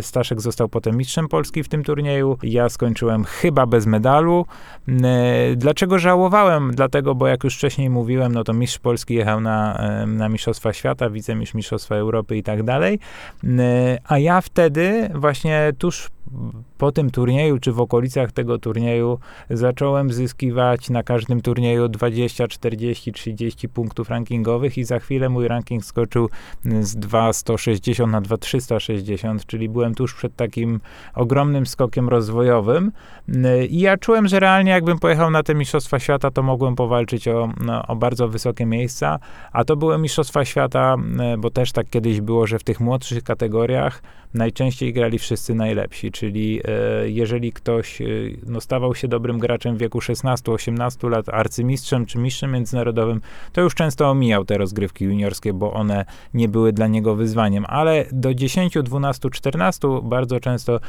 Staszek 0.01 0.41
został 0.41 0.69
potem 0.69 0.97
mistrzem 0.97 1.27
Polski 1.27 1.63
w 1.63 1.69
tym 1.69 1.83
turnieju. 1.83 2.37
Ja 2.43 2.69
skończyłem 2.69 3.23
chyba 3.23 3.65
bez 3.65 3.85
medalu. 3.85 4.45
Dlaczego 5.55 5.99
żałowałem? 5.99 6.71
Dlatego, 6.75 7.15
bo 7.15 7.27
jak 7.27 7.43
już 7.43 7.55
wcześniej 7.55 7.89
mówiłem, 7.89 8.31
no 8.31 8.43
to 8.43 8.53
mistrz 8.53 8.79
Polski 8.79 9.13
jechał 9.13 9.41
na, 9.41 9.81
na 10.07 10.29
Mistrzostwa 10.29 10.73
Świata, 10.73 11.09
wicemistrz 11.09 11.53
Mistrzostwa 11.53 11.95
Europy 11.95 12.37
i 12.37 12.43
tak 12.43 12.63
dalej. 12.63 12.99
A 14.07 14.17
ja 14.17 14.41
wtedy 14.41 15.09
właśnie 15.15 15.71
tuż 15.77 16.09
po 16.79 16.91
tym 16.91 17.11
turnieju, 17.11 17.59
czy 17.59 17.71
w 17.71 17.79
okolicach 17.79 18.31
tego 18.31 18.59
turnieju, 18.59 19.19
zacząłem 19.49 20.13
zyskiwać 20.13 20.89
na 20.89 21.03
każdym 21.03 21.41
turnieju 21.41 21.87
20, 21.89 22.47
40, 22.47 23.13
30 23.13 23.69
punktów 23.69 24.09
rankingowych 24.09 24.77
i 24.77 24.83
za 24.83 24.99
chwilę 24.99 25.29
mój 25.29 25.47
ranking 25.47 25.85
skoczył 25.85 26.29
z 26.81 26.95
2,160 26.95 28.11
na 28.11 28.21
2,360, 28.21 29.45
czyli 29.45 29.69
byłem 29.69 29.95
tuż 29.95 30.13
przed 30.13 30.35
takim 30.35 30.79
ogromnym 31.15 31.65
skokiem 31.65 32.09
rozwojowym. 32.09 32.91
I 33.69 33.79
ja 33.79 33.97
czułem, 33.97 34.27
że 34.27 34.39
realnie 34.39 34.71
jakbym 34.71 34.99
pojechał 34.99 35.31
na 35.31 35.43
te 35.43 35.55
Mistrzostwa 35.55 35.99
Świata, 35.99 36.31
to 36.31 36.43
mogłem 36.43 36.75
powalczyć 36.75 37.27
o, 37.27 37.49
no, 37.61 37.87
o 37.87 37.95
bardzo 37.95 38.27
wysokie 38.27 38.65
miejsca, 38.65 39.19
a 39.51 39.63
to 39.63 39.75
były 39.75 39.97
Mistrzostwa 39.97 40.45
Świata, 40.45 40.95
bo 41.37 41.49
też 41.49 41.71
tak 41.71 41.89
kiedyś 41.89 42.21
było, 42.21 42.47
że 42.47 42.59
w 42.59 42.63
tych 42.63 42.79
młodszych 42.79 43.23
kategoriach 43.23 44.01
najczęściej 44.33 44.93
grali 44.93 45.19
wszyscy 45.19 45.55
najlepsi, 45.55 46.11
czyli 46.11 46.61
jeżeli 47.05 47.53
ktoś 47.53 48.01
e, 48.01 48.05
no, 48.45 48.61
stawał 48.61 48.95
się 48.95 49.07
dobrym 49.07 49.39
graczem 49.39 49.75
w 49.75 49.79
wieku 49.79 49.99
16-18 49.99 51.09
lat, 51.09 51.29
arcymistrzem 51.29 52.05
czy 52.05 52.17
mistrzem 52.17 52.51
międzynarodowym, 52.51 53.21
to 53.53 53.61
już 53.61 53.75
często 53.75 54.09
omijał 54.09 54.45
te 54.45 54.57
rozgrywki 54.57 55.05
juniorskie, 55.05 55.53
bo 55.53 55.73
one 55.73 56.05
nie 56.33 56.49
były 56.49 56.73
dla 56.73 56.87
niego 56.87 57.15
wyzwaniem, 57.15 57.65
ale 57.67 58.05
do 58.11 58.33
10, 58.33 58.77
12, 58.83 59.29
14 59.29 59.87
bardzo 60.03 60.39
często 60.39 60.79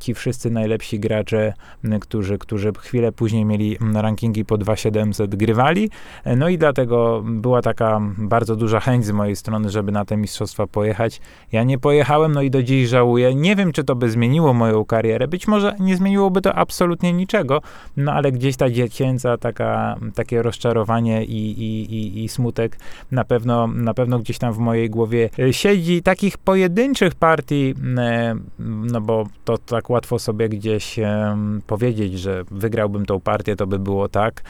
ci 0.00 0.14
wszyscy 0.14 0.50
najlepsi 0.50 1.00
gracze, 1.00 1.52
którzy, 2.00 2.38
którzy 2.38 2.72
chwilę 2.78 3.12
później 3.12 3.44
mieli 3.44 3.78
rankingi 3.94 4.44
po 4.44 4.58
2700 4.58 5.34
grywali, 5.36 5.90
e, 6.24 6.36
no 6.36 6.48
i 6.48 6.58
dlatego 6.58 7.22
była 7.24 7.62
taka 7.62 8.00
bardzo 8.18 8.56
duża 8.56 8.80
chęć 8.80 9.04
z 9.04 9.10
mojej 9.10 9.36
strony, 9.36 9.70
żeby 9.70 9.92
na 9.92 10.04
te 10.04 10.16
mistrzostwa 10.16 10.66
pojechać. 10.66 11.20
Ja 11.52 11.64
nie 11.64 11.78
pojechałem, 11.78 12.32
no 12.32 12.42
i 12.42 12.50
do 12.50 12.62
dziś 12.62 12.88
żałuję. 12.88 13.34
Nie 13.34 13.56
wiem, 13.56 13.72
czy 13.72 13.84
to 13.84 13.94
by 13.94 14.10
zmieniło 14.10 14.54
moją 14.54 14.84
karierę. 14.84 15.09
Być 15.28 15.48
może 15.48 15.76
nie 15.80 15.96
zmieniłoby 15.96 16.40
to 16.40 16.54
absolutnie 16.54 17.12
niczego, 17.12 17.62
no 17.96 18.12
ale 18.12 18.32
gdzieś 18.32 18.56
ta 18.56 18.70
dziecięca 18.70 19.38
taka, 19.38 19.96
takie 20.14 20.42
rozczarowanie 20.42 21.24
i, 21.24 21.62
i, 21.62 21.94
i, 21.94 22.24
i 22.24 22.28
smutek 22.28 22.78
na 23.10 23.24
pewno, 23.24 23.66
na 23.66 23.94
pewno 23.94 24.18
gdzieś 24.18 24.38
tam 24.38 24.52
w 24.52 24.58
mojej 24.58 24.90
głowie 24.90 25.30
siedzi. 25.50 26.02
Takich 26.02 26.38
pojedynczych 26.38 27.14
partii, 27.14 27.74
e, 27.98 28.34
no 28.58 29.00
bo 29.00 29.26
to 29.44 29.58
tak 29.58 29.90
łatwo 29.90 30.18
sobie 30.18 30.48
gdzieś 30.48 30.98
e, 30.98 31.36
powiedzieć, 31.66 32.18
że 32.18 32.44
wygrałbym 32.50 33.06
tą 33.06 33.20
partię, 33.20 33.56
to 33.56 33.66
by 33.66 33.78
było 33.78 34.08
tak. 34.08 34.42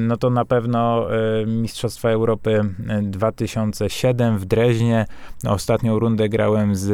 No 0.00 0.16
to 0.16 0.30
na 0.30 0.44
pewno 0.44 1.08
e, 1.14 1.46
Mistrzostwa 1.46 2.10
Europy 2.10 2.60
2007 3.02 4.38
w 4.38 4.44
Dreźnie. 4.44 5.06
Ostatnią 5.46 5.98
rundę 5.98 6.28
grałem 6.28 6.74
z 6.74 6.90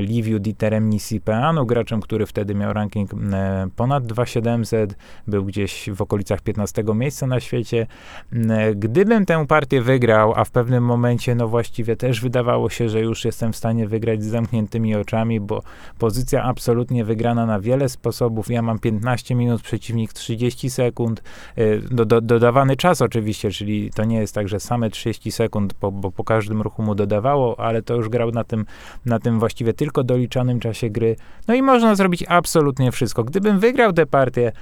Liviu 0.00 0.38
Dieterem 0.38 0.90
Nisipeanu, 0.90 1.66
graczem, 1.66 2.00
który 2.00 2.26
wtedy 2.26 2.45
miał 2.54 2.72
ranking 2.72 3.10
e, 3.32 3.68
ponad 3.76 4.06
2700, 4.06 4.96
był 5.26 5.44
gdzieś 5.44 5.90
w 5.90 6.02
okolicach 6.02 6.40
15 6.40 6.84
miejsca 6.94 7.26
na 7.26 7.40
świecie. 7.40 7.86
E, 8.32 8.74
gdybym 8.74 9.26
tę 9.26 9.46
partię 9.46 9.82
wygrał, 9.82 10.32
a 10.36 10.44
w 10.44 10.50
pewnym 10.50 10.84
momencie, 10.84 11.34
no 11.34 11.48
właściwie 11.48 11.96
też 11.96 12.20
wydawało 12.20 12.70
się, 12.70 12.88
że 12.88 13.00
już 13.00 13.24
jestem 13.24 13.52
w 13.52 13.56
stanie 13.56 13.88
wygrać 13.88 14.22
z 14.22 14.26
zamkniętymi 14.26 14.94
oczami, 14.94 15.40
bo 15.40 15.62
pozycja 15.98 16.42
absolutnie 16.42 17.04
wygrana 17.04 17.46
na 17.46 17.60
wiele 17.60 17.88
sposobów. 17.88 18.50
Ja 18.50 18.62
mam 18.62 18.78
15 18.78 19.34
minut, 19.34 19.62
przeciwnik 19.62 20.12
30 20.12 20.70
sekund. 20.70 21.22
E, 21.56 21.78
do, 21.78 22.04
do, 22.04 22.20
dodawany 22.20 22.76
czas 22.76 23.02
oczywiście, 23.02 23.50
czyli 23.50 23.90
to 23.94 24.04
nie 24.04 24.18
jest 24.18 24.34
tak, 24.34 24.48
że 24.48 24.60
same 24.60 24.90
30 24.90 25.32
sekund, 25.32 25.74
bo, 25.80 25.92
bo 25.92 26.10
po 26.10 26.24
każdym 26.24 26.62
ruchu 26.62 26.82
mu 26.82 26.94
dodawało, 26.94 27.60
ale 27.60 27.82
to 27.82 27.94
już 27.94 28.08
grał 28.08 28.30
na 28.30 28.44
tym, 28.44 28.66
na 29.06 29.18
tym 29.18 29.38
właściwie 29.38 29.72
tylko 29.72 30.04
doliczanym 30.04 30.60
czasie 30.60 30.90
gry. 30.90 31.16
No 31.48 31.54
i 31.54 31.62
można 31.62 31.94
zrobić 31.94 32.24
absolutnie 32.28 32.92
wszystko. 32.92 33.24
Gdybym 33.24 33.58
wygrał 33.58 33.92
tę 33.92 34.06
partię, 34.06 34.52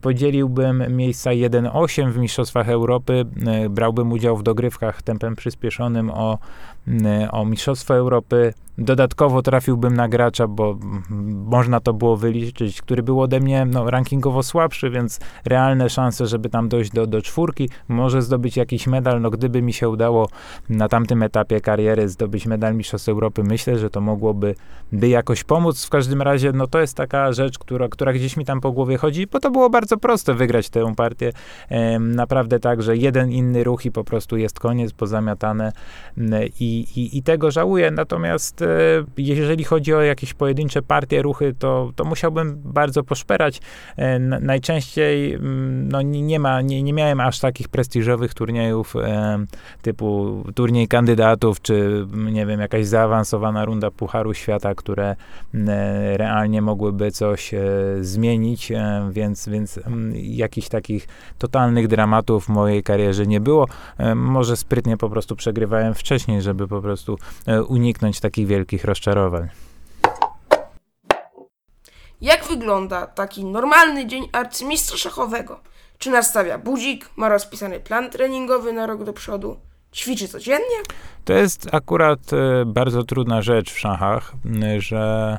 podzieliłbym 0.00 0.96
miejsca 0.96 1.30
1-8 1.30 2.12
w 2.12 2.18
Mistrzostwach 2.18 2.68
Europy, 2.68 3.24
brałbym 3.70 4.12
udział 4.12 4.36
w 4.36 4.42
dogrywkach 4.42 5.02
tempem 5.02 5.36
przyspieszonym 5.36 6.10
o, 6.10 6.38
o 7.30 7.44
Mistrzostwo 7.44 7.94
Europy, 7.94 8.54
Dodatkowo 8.80 9.42
trafiłbym 9.42 9.94
na 9.94 10.08
gracza, 10.08 10.46
bo 10.46 10.78
można 11.46 11.80
to 11.80 11.92
było 11.92 12.16
wyliczyć, 12.16 12.82
który 12.82 13.02
był 13.02 13.20
ode 13.20 13.40
mnie 13.40 13.64
no, 13.64 13.90
rankingowo 13.90 14.42
słabszy, 14.42 14.90
więc 14.90 15.20
realne 15.44 15.90
szanse, 15.90 16.26
żeby 16.26 16.48
tam 16.48 16.68
dojść 16.68 16.90
do, 16.90 17.06
do 17.06 17.22
czwórki, 17.22 17.68
może 17.88 18.22
zdobyć 18.22 18.56
jakiś 18.56 18.86
medal. 18.86 19.20
No 19.20 19.30
gdyby 19.30 19.62
mi 19.62 19.72
się 19.72 19.88
udało 19.88 20.28
na 20.68 20.88
tamtym 20.88 21.22
etapie 21.22 21.60
kariery 21.60 22.08
zdobyć 22.08 22.46
medal 22.46 22.74
Mistrzostw 22.74 23.08
Europy, 23.08 23.42
myślę, 23.44 23.78
że 23.78 23.90
to 23.90 24.00
mogłoby 24.00 24.54
by 24.92 25.08
jakoś 25.08 25.44
pomóc. 25.44 25.84
W 25.84 25.90
każdym 25.90 26.22
razie, 26.22 26.52
no 26.52 26.66
to 26.66 26.80
jest 26.80 26.96
tak, 26.96 27.10
taka 27.10 27.32
rzecz, 27.32 27.58
która, 27.58 27.88
która 27.88 28.12
gdzieś 28.12 28.36
mi 28.36 28.44
tam 28.44 28.60
po 28.60 28.72
głowie 28.72 28.96
chodzi, 28.96 29.26
bo 29.26 29.40
to 29.40 29.50
było 29.50 29.70
bardzo 29.70 29.96
proste 29.96 30.34
wygrać 30.34 30.70
tę 30.70 30.94
partię. 30.96 31.32
Naprawdę 32.00 32.60
tak, 32.60 32.82
że 32.82 32.96
jeden 32.96 33.30
inny 33.30 33.64
ruch 33.64 33.86
i 33.86 33.92
po 33.92 34.04
prostu 34.04 34.36
jest 34.36 34.60
koniec, 34.60 34.92
pozamiatane 34.92 35.72
i, 36.60 36.86
i, 36.96 37.18
i 37.18 37.22
tego 37.22 37.50
żałuję. 37.50 37.90
Natomiast 37.90 38.64
jeżeli 39.16 39.64
chodzi 39.64 39.94
o 39.94 40.02
jakieś 40.02 40.34
pojedyncze 40.34 40.82
partie, 40.82 41.22
ruchy, 41.22 41.54
to, 41.58 41.92
to 41.96 42.04
musiałbym 42.04 42.62
bardzo 42.64 43.02
poszperać. 43.02 43.60
Najczęściej 44.40 45.38
no, 45.88 46.02
nie, 46.02 46.40
ma, 46.40 46.62
nie, 46.62 46.82
nie 46.82 46.92
miałem 46.92 47.20
aż 47.20 47.38
takich 47.38 47.68
prestiżowych 47.68 48.34
turniejów 48.34 48.94
typu 49.82 50.44
turniej 50.54 50.88
kandydatów, 50.88 51.62
czy 51.62 52.06
nie 52.16 52.46
wiem, 52.46 52.60
jakaś 52.60 52.86
zaawansowana 52.86 53.64
runda 53.64 53.90
Pucharu 53.90 54.34
Świata, 54.34 54.74
które 54.74 55.16
realnie 56.16 56.62
mogłyby 56.62 57.10
coś 57.10 57.54
e, 57.54 57.60
zmienić, 58.00 58.72
e, 58.72 59.10
więc, 59.12 59.48
więc 59.48 59.80
jakichś 60.14 60.68
takich 60.68 61.08
totalnych 61.38 61.88
dramatów 61.88 62.44
w 62.44 62.48
mojej 62.48 62.82
karierze 62.82 63.26
nie 63.26 63.40
było. 63.40 63.66
E, 63.98 64.14
może 64.14 64.56
sprytnie 64.56 64.96
po 64.96 65.10
prostu 65.10 65.36
przegrywałem 65.36 65.94
wcześniej, 65.94 66.42
żeby 66.42 66.68
po 66.68 66.82
prostu 66.82 67.18
uniknąć 67.68 68.20
takich 68.20 68.46
wielkich 68.50 68.84
rozczarowań. 68.84 69.48
Jak 72.20 72.44
wygląda 72.44 73.06
taki 73.06 73.44
normalny 73.44 74.06
dzień 74.06 74.28
arcymistrza 74.32 74.96
szachowego? 74.96 75.60
Czy 75.98 76.10
nastawia 76.10 76.58
budzik, 76.58 77.10
ma 77.16 77.28
rozpisany 77.28 77.80
plan 77.80 78.10
treningowy 78.10 78.72
na 78.72 78.86
rok 78.86 79.04
do 79.04 79.12
przodu? 79.12 79.56
Ćwiczy 79.94 80.28
codziennie? 80.28 80.78
To 81.24 81.32
jest 81.32 81.68
akurat 81.72 82.20
e, 82.32 82.64
bardzo 82.66 83.04
trudna 83.04 83.42
rzecz 83.42 83.72
w 83.72 83.78
szachach, 83.78 84.32
że 84.78 85.38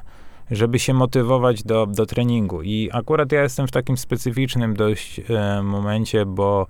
żeby 0.51 0.79
się 0.79 0.93
motywować 0.93 1.63
do, 1.63 1.85
do 1.85 2.05
treningu. 2.05 2.61
I 2.61 2.89
akurat 2.93 3.31
ja 3.31 3.43
jestem 3.43 3.67
w 3.67 3.71
takim 3.71 3.97
specyficznym 3.97 4.75
dość 4.75 5.19
e, 5.19 5.63
momencie, 5.63 6.25
bo 6.25 6.67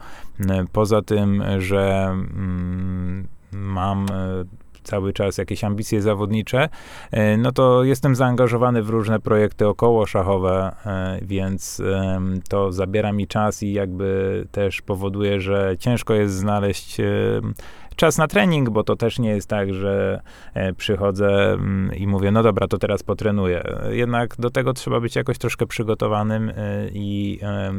poza 0.71 1.01
tym, 1.01 1.43
że 1.59 2.15
mam 3.51 4.05
e, 4.05 4.45
cały 4.83 5.13
czas 5.13 5.37
jakieś 5.37 5.63
ambicje 5.63 6.01
zawodnicze, 6.01 6.69
e, 7.11 7.37
no 7.37 7.51
to 7.51 7.83
jestem 7.83 8.15
zaangażowany 8.15 8.83
w 8.83 8.89
różne 8.89 9.19
projekty 9.19 9.67
około 9.67 10.05
szachowe, 10.05 10.75
e, 10.85 11.19
więc 11.21 11.81
to 12.49 12.71
zabiera 12.71 13.11
mi 13.11 13.27
czas 13.27 13.63
i 13.63 13.73
jakby 13.73 14.47
też 14.51 14.81
powoduje, 14.81 15.41
że 15.41 15.75
ciężko 15.79 16.13
jest 16.13 16.33
znaleźć 16.33 16.97
czas 17.95 18.17
na 18.17 18.27
trening, 18.27 18.69
bo 18.69 18.83
to 18.83 18.95
też 18.95 19.19
nie 19.19 19.29
jest 19.29 19.49
tak, 19.49 19.73
że 19.73 20.21
e, 20.53 20.73
przychodzę 20.73 21.53
mm, 21.53 21.95
i 21.95 22.07
mówię, 22.07 22.31
no 22.31 22.43
dobra, 22.43 22.67
to 22.67 22.77
teraz 22.77 23.03
potrenuję. 23.03 23.63
Jednak 23.89 24.35
do 24.39 24.49
tego 24.49 24.73
trzeba 24.73 24.99
być 24.99 25.15
jakoś 25.15 25.37
troszkę 25.37 25.65
przygotowanym 25.65 26.51
i 26.93 27.39
E, 27.41 27.73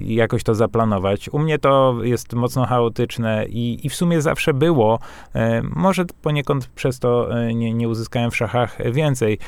i 0.00 0.14
jakoś 0.14 0.42
to 0.42 0.54
zaplanować. 0.54 1.28
U 1.28 1.38
mnie 1.38 1.58
to 1.58 1.94
jest 2.02 2.32
mocno 2.32 2.66
chaotyczne 2.66 3.46
i, 3.48 3.86
i 3.86 3.88
w 3.88 3.94
sumie 3.94 4.22
zawsze 4.22 4.54
było. 4.54 4.98
E, 5.34 5.62
może 5.62 6.04
poniekąd 6.22 6.66
przez 6.66 6.98
to 6.98 7.40
e, 7.40 7.54
nie, 7.54 7.74
nie 7.74 7.88
uzyskałem 7.88 8.30
w 8.30 8.36
szachach 8.36 8.92
więcej, 8.92 9.38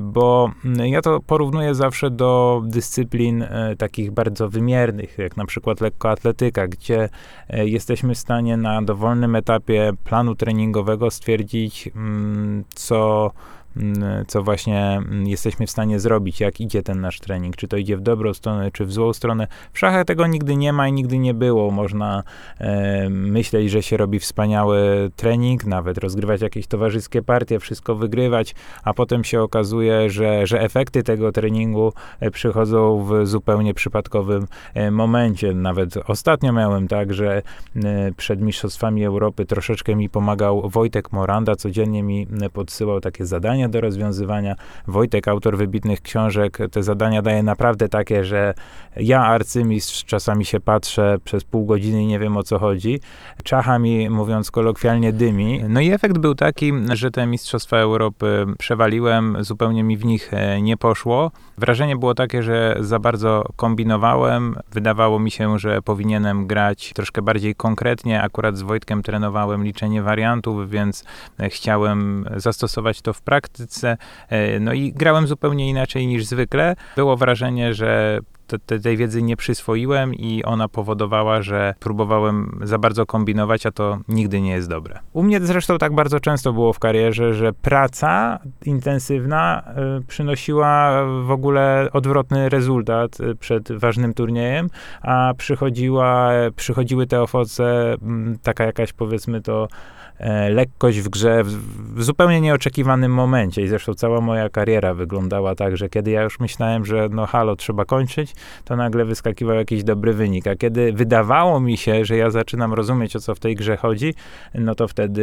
bo 0.00 0.50
ja 0.84 1.02
to 1.02 1.20
porównuję 1.20 1.74
zawsze 1.74 2.10
do 2.10 2.62
dyscyplin 2.64 3.46
takich 3.78 4.10
bardzo 4.10 4.48
wymiernych, 4.48 5.18
jak 5.18 5.36
na 5.36 5.46
przykład 5.46 5.80
lekkoatletyka, 5.80 6.68
gdzie 6.68 7.08
jesteśmy 7.48 8.14
w 8.14 8.18
stanie 8.18 8.56
na 8.56 8.82
dowolnym 8.82 9.36
etapie 9.36 9.92
planu 10.04 10.34
treningowego 10.34 11.10
stwierdzić, 11.10 11.90
mm, 11.96 12.64
co 12.74 13.30
co 14.26 14.42
właśnie 14.42 14.80
mm, 14.80 15.26
jesteśmy 15.26 15.66
w 15.66 15.70
stanie 15.70 16.00
zrobić, 16.00 16.40
jak 16.40 16.60
idzie 16.60 16.82
ten 16.82 17.00
nasz 17.00 17.20
trening, 17.20 17.56
czy 17.56 17.68
to 17.68 17.76
idzie 17.76 17.96
w 17.96 18.00
dobrą 18.00 18.34
stronę, 18.34 18.70
czy 18.70 18.84
w 18.84 18.92
złą 18.92 19.12
stronę. 19.12 19.46
W 19.72 19.78
szachach 19.78 20.04
tego 20.04 20.26
nigdy 20.26 20.56
nie 20.56 20.72
ma 20.72 20.88
i 20.88 20.92
nigdy 20.92 21.18
nie 21.18 21.34
było. 21.34 21.70
Można 21.70 22.22
e, 22.58 23.08
myśleć, 23.10 23.70
że 23.70 23.82
się 23.82 23.96
robi 23.96 24.18
wspaniały 24.18 25.10
trening, 25.16 25.64
nawet 25.64 25.98
rozgrywać 25.98 26.40
jakieś 26.40 26.66
towarzyskie 26.66 27.22
partie, 27.22 27.58
wszystko 27.58 27.94
wygrywać, 27.94 28.54
a 28.84 28.94
potem 28.94 29.24
się 29.24 29.42
okazuje, 29.42 30.10
że, 30.10 30.46
że 30.46 30.60
efekty 30.60 31.02
tego 31.02 31.32
treningu 31.32 31.92
e, 32.20 32.30
przychodzą 32.30 33.04
w 33.04 33.26
zupełnie 33.26 33.74
przypadkowym 33.74 34.46
e, 34.74 34.90
momencie. 34.90 35.54
Nawet 35.54 35.96
ostatnio 35.96 36.52
miałem 36.52 36.88
tak, 36.88 37.14
że 37.14 37.42
e, 37.76 38.12
przed 38.16 38.40
Mistrzostwami 38.40 39.04
Europy 39.04 39.46
troszeczkę 39.46 39.96
mi 39.96 40.08
pomagał 40.08 40.68
Wojtek 40.68 41.12
Moranda, 41.12 41.56
codziennie 41.56 42.02
mi 42.02 42.26
podsyłał 42.52 43.00
takie 43.00 43.26
zadania, 43.26 43.59
zadania 43.60 43.68
do 43.68 43.80
rozwiązywania. 43.80 44.56
Wojtek, 44.86 45.28
autor 45.28 45.56
wybitnych 45.56 46.00
książek, 46.02 46.58
te 46.70 46.82
zadania 46.82 47.22
daje 47.22 47.42
naprawdę 47.42 47.88
takie, 47.88 48.24
że 48.24 48.54
ja, 48.96 49.20
arcymistrz, 49.20 50.04
czasami 50.04 50.44
się 50.44 50.60
patrzę 50.60 51.18
przez 51.24 51.44
pół 51.44 51.66
godziny 51.66 52.02
i 52.02 52.06
nie 52.06 52.18
wiem 52.18 52.36
o 52.36 52.42
co 52.42 52.58
chodzi. 52.58 53.00
Czacha 53.44 53.78
mi, 53.78 54.10
mówiąc 54.10 54.50
kolokwialnie, 54.50 55.12
dymi. 55.12 55.64
No 55.68 55.80
i 55.80 55.90
efekt 55.90 56.18
był 56.18 56.34
taki, 56.34 56.72
że 56.92 57.10
te 57.10 57.26
Mistrzostwa 57.26 57.76
Europy 57.76 58.46
przewaliłem, 58.58 59.36
zupełnie 59.40 59.82
mi 59.82 59.96
w 59.96 60.04
nich 60.04 60.34
e, 60.34 60.62
nie 60.62 60.76
poszło. 60.76 61.30
Wrażenie 61.58 61.96
było 61.96 62.14
takie, 62.14 62.42
że 62.42 62.76
za 62.80 62.98
bardzo 62.98 63.44
kombinowałem. 63.56 64.56
Wydawało 64.72 65.18
mi 65.18 65.30
się, 65.30 65.58
że 65.58 65.82
powinienem 65.82 66.46
grać 66.46 66.92
troszkę 66.94 67.22
bardziej 67.22 67.54
konkretnie. 67.54 68.22
Akurat 68.22 68.56
z 68.56 68.62
Wojtkiem 68.62 69.02
trenowałem 69.02 69.64
liczenie 69.64 70.02
wariantów, 70.02 70.70
więc 70.70 71.04
e, 71.38 71.50
chciałem 71.50 72.24
zastosować 72.36 73.02
to 73.02 73.12
w 73.12 73.22
praktyce 73.22 73.49
praktyce. 73.50 73.96
E, 74.28 74.60
no 74.60 74.72
i 74.72 74.92
grałem 74.92 75.26
zupełnie 75.26 75.68
inaczej 75.68 76.06
niż 76.06 76.24
zwykle. 76.24 76.76
Było 76.96 77.16
wrażenie, 77.16 77.74
że 77.74 78.20
te, 78.66 78.80
tej 78.80 78.96
wiedzy 78.96 79.22
nie 79.22 79.36
przyswoiłem 79.36 80.14
i 80.14 80.44
ona 80.44 80.68
powodowała, 80.68 81.42
że 81.42 81.74
próbowałem 81.80 82.60
za 82.62 82.78
bardzo 82.78 83.06
kombinować, 83.06 83.66
a 83.66 83.70
to 83.70 83.98
nigdy 84.08 84.40
nie 84.40 84.50
jest 84.50 84.68
dobre. 84.68 84.98
U 85.12 85.22
mnie 85.22 85.40
zresztą 85.40 85.78
tak 85.78 85.94
bardzo 85.94 86.20
często 86.20 86.52
było 86.52 86.72
w 86.72 86.78
karierze, 86.78 87.34
że 87.34 87.52
praca 87.52 88.38
intensywna 88.64 89.62
y, 89.98 90.04
przynosiła 90.04 91.04
w 91.22 91.30
ogóle 91.30 91.88
odwrotny 91.92 92.48
rezultat 92.48 93.20
y, 93.20 93.34
przed 93.34 93.72
ważnym 93.72 94.14
turniejem, 94.14 94.70
a 95.02 95.32
przychodziła, 95.36 96.30
przychodziły 96.56 97.06
te 97.06 97.22
owoce, 97.22 97.96
taka 98.42 98.64
jakaś 98.64 98.92
powiedzmy 98.92 99.40
to 99.40 99.68
E, 99.68 99.68
lekkość 100.50 101.00
w 101.00 101.08
grze 101.08 101.44
w, 101.44 102.02
zupełnie 102.02 102.40
nieoczekiwanym 102.40 103.14
momencie. 103.14 103.62
I 103.62 103.68
zresztą 103.68 103.94
cała 103.94 104.20
moja 104.20 104.48
kariera 104.48 104.94
wyglądała 104.94 105.54
tak, 105.54 105.76
że 105.76 105.88
kiedy 105.88 106.10
ja 106.10 106.22
już 106.22 106.40
myślałem, 106.40 106.84
że 106.84 107.08
no 107.10 107.26
halo, 107.26 107.56
trzeba 107.56 107.84
kończyć, 107.84 108.34
to 108.64 108.76
nagle 108.76 109.04
wyskakiwał 109.04 109.56
jakiś 109.56 109.84
dobry 109.84 110.12
wynik. 110.12 110.46
A 110.46 110.56
kiedy 110.56 110.92
wydawało 110.92 111.60
mi 111.60 111.76
się, 111.76 112.04
że 112.04 112.16
ja 112.16 112.30
zaczynam 112.30 112.74
rozumieć, 112.74 113.16
o 113.16 113.20
co 113.20 113.34
w 113.34 113.40
tej 113.40 113.56
grze 113.56 113.76
chodzi, 113.76 114.14
no 114.54 114.74
to 114.74 114.88
wtedy 114.88 115.22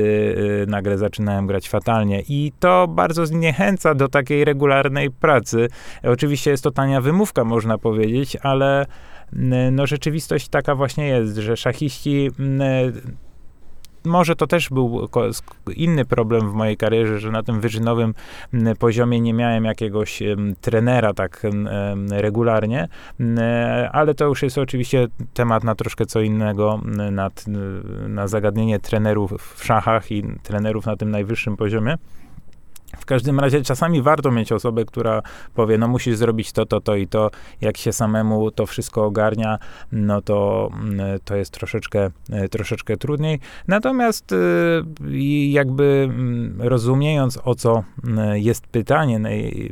y, 0.63 0.65
nagle 0.67 0.97
zaczynałem 0.97 1.47
grać 1.47 1.69
fatalnie. 1.69 2.23
I 2.29 2.51
to 2.59 2.87
bardzo 2.87 3.25
zniechęca 3.25 3.95
do 3.95 4.07
takiej 4.07 4.45
regularnej 4.45 5.11
pracy. 5.11 5.67
Oczywiście 6.03 6.51
jest 6.51 6.63
to 6.63 6.71
tania 6.71 7.01
wymówka, 7.01 7.43
można 7.43 7.77
powiedzieć, 7.77 8.37
ale 8.41 8.85
no 9.71 9.87
rzeczywistość 9.87 10.49
taka 10.49 10.75
właśnie 10.75 11.07
jest, 11.07 11.35
że 11.35 11.57
szachiści 11.57 12.29
może 14.07 14.35
to 14.35 14.47
też 14.47 14.69
był 14.69 15.07
inny 15.75 16.05
problem 16.05 16.51
w 16.51 16.53
mojej 16.53 16.77
karierze, 16.77 17.19
że 17.19 17.31
na 17.31 17.43
tym 17.43 17.61
wyczynowym 17.61 18.13
poziomie 18.79 19.21
nie 19.21 19.33
miałem 19.33 19.65
jakiegoś 19.65 20.23
trenera 20.61 21.13
tak 21.13 21.43
regularnie, 22.09 22.87
ale 23.91 24.13
to 24.13 24.25
już 24.25 24.43
jest 24.43 24.57
oczywiście 24.57 25.07
temat 25.33 25.63
na 25.63 25.75
troszkę 25.75 26.05
co 26.05 26.21
innego, 26.21 26.81
na, 27.11 27.29
na 28.07 28.27
zagadnienie 28.27 28.79
trenerów 28.79 29.33
w 29.55 29.65
szachach 29.65 30.11
i 30.11 30.23
trenerów 30.43 30.85
na 30.85 30.95
tym 30.95 31.11
najwyższym 31.11 31.57
poziomie. 31.57 31.97
W 32.99 33.05
każdym 33.05 33.39
razie 33.39 33.61
czasami 33.61 34.01
warto 34.01 34.31
mieć 34.31 34.51
osobę, 34.51 34.85
która 34.85 35.21
powie, 35.55 35.77
no 35.77 35.87
musisz 35.87 36.17
zrobić 36.17 36.51
to, 36.51 36.65
to, 36.65 36.81
to 36.81 36.95
i 36.95 37.07
to. 37.07 37.31
Jak 37.61 37.77
się 37.77 37.93
samemu 37.93 38.51
to 38.51 38.65
wszystko 38.65 39.05
ogarnia, 39.05 39.59
no 39.91 40.21
to, 40.21 40.69
mm, 40.73 41.19
to 41.25 41.35
jest 41.35 41.51
troszeczkę, 41.51 42.09
e, 42.31 42.49
troszeczkę 42.49 42.97
trudniej. 42.97 43.39
Natomiast 43.67 44.31
y, 44.31 44.35
jakby 45.49 46.09
mm, 46.09 46.61
rozumiejąc, 46.61 47.39
o 47.43 47.55
co 47.55 47.83
mm, 48.03 48.37
jest 48.37 48.67
pytanie, 48.67 49.19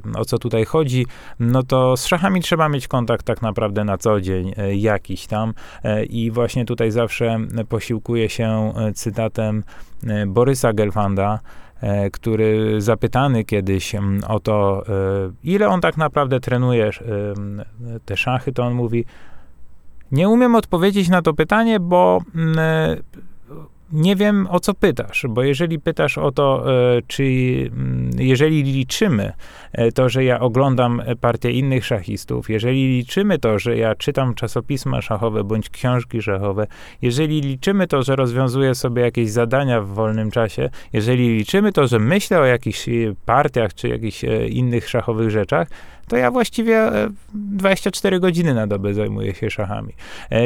no 0.05 0.19
o 0.19 0.25
co 0.25 0.37
tutaj 0.37 0.65
chodzi, 0.65 1.05
no 1.39 1.63
to 1.63 1.97
z 1.97 2.05
szachami 2.05 2.41
trzeba 2.41 2.69
mieć 2.69 2.87
kontakt 2.87 3.25
tak 3.25 3.41
naprawdę 3.41 3.83
na 3.83 3.97
co 3.97 4.21
dzień, 4.21 4.53
e, 4.57 4.75
jakiś 4.75 5.27
tam. 5.27 5.53
E, 5.83 6.05
I 6.05 6.31
właśnie 6.31 6.65
tutaj 6.65 6.91
zawsze 6.91 7.39
posiłkuję 7.69 8.29
się 8.29 8.73
cytatem 8.95 9.63
Borysa 10.27 10.73
Gelfanda, 10.73 11.39
E, 11.39 11.64
który 12.11 12.81
zapytany 12.81 13.43
kiedyś 13.43 13.95
mm, 13.95 14.21
o 14.27 14.39
to, 14.39 14.83
e, 14.89 15.31
ile 15.43 15.67
on 15.69 15.81
tak 15.81 15.97
naprawdę 15.97 16.39
trenuje 16.39 16.85
e, 16.85 16.91
te 18.05 18.17
szachy, 18.17 18.51
to 18.51 18.63
on 18.63 18.73
mówi, 18.73 19.05
nie 20.11 20.29
umiem 20.29 20.55
odpowiedzieć 20.55 21.09
na 21.09 21.21
to 21.21 21.33
pytanie, 21.33 21.79
bo 21.79 22.21
mm, 22.35 22.57
nie 23.91 24.15
wiem 24.15 24.47
o 24.49 24.59
co 24.59 24.73
pytasz, 24.73 25.25
bo 25.29 25.43
jeżeli 25.43 25.79
pytasz 25.79 26.17
o 26.17 26.31
to, 26.31 26.73
e, 26.97 27.01
czy 27.07 27.23
mm, 27.23 28.09
jeżeli 28.17 28.63
liczymy 28.63 29.33
e, 29.71 29.91
to, 29.91 30.09
że 30.09 30.23
ja 30.23 30.39
oglądam 30.39 31.01
partię 31.21 31.51
innych 31.51 31.85
szachistów, 31.85 32.49
jeżeli 32.49 32.97
liczymy 32.97 33.39
to, 33.39 33.59
że 33.59 33.77
ja 33.77 33.95
czytam 33.95 34.33
czasopisma 34.33 35.01
szachowe 35.01 35.43
bądź 35.43 35.69
książki 35.69 36.21
szachowe, 36.21 36.67
jeżeli 37.01 37.41
liczymy 37.41 37.87
to, 37.87 38.03
że 38.03 38.15
rozwiązuję 38.15 38.75
sobie 38.75 39.01
jakieś 39.01 39.29
zadania 39.29 39.81
w 39.81 39.87
wolnym 39.87 40.31
czasie, 40.31 40.69
jeżeli 40.93 41.37
liczymy 41.37 41.71
to, 41.71 41.87
że 41.87 41.99
myślę 41.99 42.39
o 42.39 42.45
jakichś 42.45 42.85
partiach 43.25 43.73
czy 43.73 43.87
jakichś 43.87 44.23
innych 44.49 44.89
szachowych 44.89 45.29
rzeczach, 45.29 45.67
to 46.07 46.17
ja 46.17 46.31
właściwie 46.31 46.91
24 47.33 48.19
godziny 48.19 48.53
na 48.53 48.67
dobę 48.67 48.93
zajmuję 48.93 49.35
się 49.35 49.49
szachami. 49.49 49.93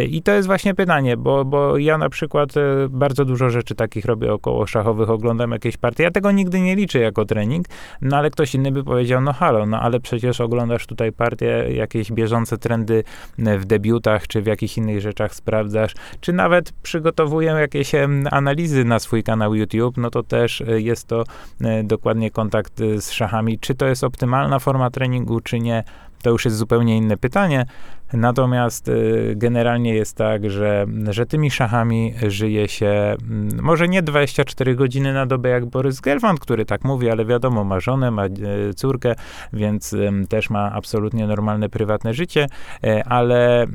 I 0.09 0.21
to 0.21 0.31
jest 0.31 0.47
właśnie 0.47 0.75
pytanie, 0.75 1.17
bo, 1.17 1.45
bo 1.45 1.77
ja 1.77 1.97
na 1.97 2.09
przykład 2.09 2.49
bardzo 2.89 3.25
dużo 3.25 3.49
rzeczy 3.49 3.75
takich 3.75 4.05
robię 4.05 4.33
około 4.33 4.67
szachowych, 4.67 5.09
oglądam 5.09 5.51
jakieś 5.51 5.77
partie. 5.77 6.03
Ja 6.03 6.11
tego 6.11 6.31
nigdy 6.31 6.59
nie 6.59 6.75
liczę 6.75 6.99
jako 6.99 7.25
trening, 7.25 7.65
no 8.01 8.17
ale 8.17 8.29
ktoś 8.29 8.55
inny 8.55 8.71
by 8.71 8.83
powiedział, 8.83 9.21
no 9.21 9.33
halo, 9.33 9.65
no 9.65 9.79
ale 9.79 9.99
przecież 9.99 10.41
oglądasz 10.41 10.87
tutaj 10.87 11.11
partie, 11.11 11.65
jakieś 11.69 12.11
bieżące 12.11 12.57
trendy 12.57 13.03
w 13.37 13.65
debiutach, 13.65 14.27
czy 14.27 14.41
w 14.41 14.45
jakichś 14.45 14.77
innych 14.77 15.01
rzeczach 15.01 15.35
sprawdzasz, 15.35 15.93
czy 16.21 16.33
nawet 16.33 16.71
przygotowuję 16.71 17.51
jakieś 17.51 17.91
analizy 18.31 18.85
na 18.85 18.99
swój 18.99 19.23
kanał 19.23 19.55
YouTube, 19.55 19.97
no 19.97 20.09
to 20.09 20.23
też 20.23 20.61
e, 20.61 20.81
jest 20.81 21.07
to 21.07 21.23
e, 21.61 21.83
dokładnie 21.83 22.31
kontakt 22.31 22.81
e, 22.81 23.01
z 23.01 23.11
szachami. 23.11 23.59
Czy 23.59 23.75
to 23.75 23.85
jest 23.85 24.03
optymalna 24.03 24.59
forma 24.59 24.89
treningu, 24.89 25.41
czy 25.49 25.59
nie, 25.59 25.83
to 26.21 26.29
już 26.29 26.45
jest 26.45 26.57
zupełnie 26.57 26.97
inne 26.97 27.17
pytanie. 27.17 27.65
Natomiast 28.13 28.87
y, 28.87 29.33
generalnie 29.35 29.93
jest 29.93 30.17
tak, 30.17 30.49
że, 30.49 30.85
że 31.09 31.25
tymi 31.25 31.51
szachami 31.51 32.13
żyje 32.27 32.67
się 32.67 32.87
mm, 32.87 33.49
może 33.61 33.87
nie 33.87 34.01
24 34.01 34.75
godziny 34.75 35.13
na 35.13 35.25
dobę 35.25 35.49
jak 35.49 35.65
Borys 35.65 36.01
Gelfand, 36.01 36.39
który 36.39 36.65
tak 36.65 36.83
mówi, 36.83 37.09
ale 37.09 37.25
wiadomo, 37.25 37.63
ma 37.63 37.79
żonę, 37.79 38.11
ma 38.11 38.25
y, 38.25 38.73
córkę, 38.75 39.15
więc 39.53 39.95
też 40.29 40.49
ma 40.49 40.71
absolutnie 40.71 41.27
normalne 41.27 41.69
prywatne 41.69 42.13
życie, 42.13 42.47
y, 42.83 43.03
ale 43.03 43.65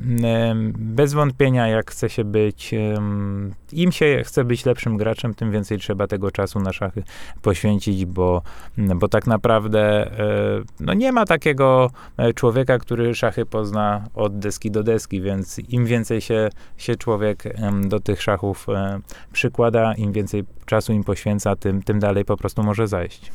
bez 0.73 1.13
wątpienia 1.13 1.67
jak 1.67 1.91
chce 1.91 2.09
się 2.09 2.23
być, 2.23 2.75
im 3.73 3.91
się 3.91 4.23
chce 4.25 4.43
być 4.43 4.65
lepszym 4.65 4.97
graczem, 4.97 5.33
tym 5.33 5.51
więcej 5.51 5.77
trzeba 5.79 6.07
tego 6.07 6.31
czasu 6.31 6.59
na 6.59 6.73
szachy 6.73 7.03
poświęcić, 7.41 8.05
bo, 8.05 8.41
bo 8.77 9.07
tak 9.07 9.27
naprawdę 9.27 10.11
no 10.79 10.93
nie 10.93 11.11
ma 11.11 11.25
takiego 11.25 11.91
e, 12.17 12.33
człowieka, 12.35 12.79
który 12.79 13.15
szachy 13.15 13.45
pozna 13.45 14.03
od 14.13 14.39
deski 14.39 14.71
do 14.71 14.83
deski, 14.83 15.21
więc 15.21 15.59
im 15.59 15.85
więcej 15.85 16.21
się, 16.21 16.49
się 16.77 16.95
człowiek 16.95 17.43
do 17.87 17.99
tych 17.99 18.21
szachów 18.21 18.69
e, 18.69 18.99
przykłada, 19.33 19.93
im 19.93 20.11
więcej 20.11 20.43
czasu 20.65 20.93
im 20.93 21.03
poświęca, 21.03 21.55
tym, 21.55 21.83
tym 21.83 21.99
dalej 21.99 22.25
po 22.25 22.37
prostu 22.37 22.63
może 22.63 22.87
zajść. 22.87 23.31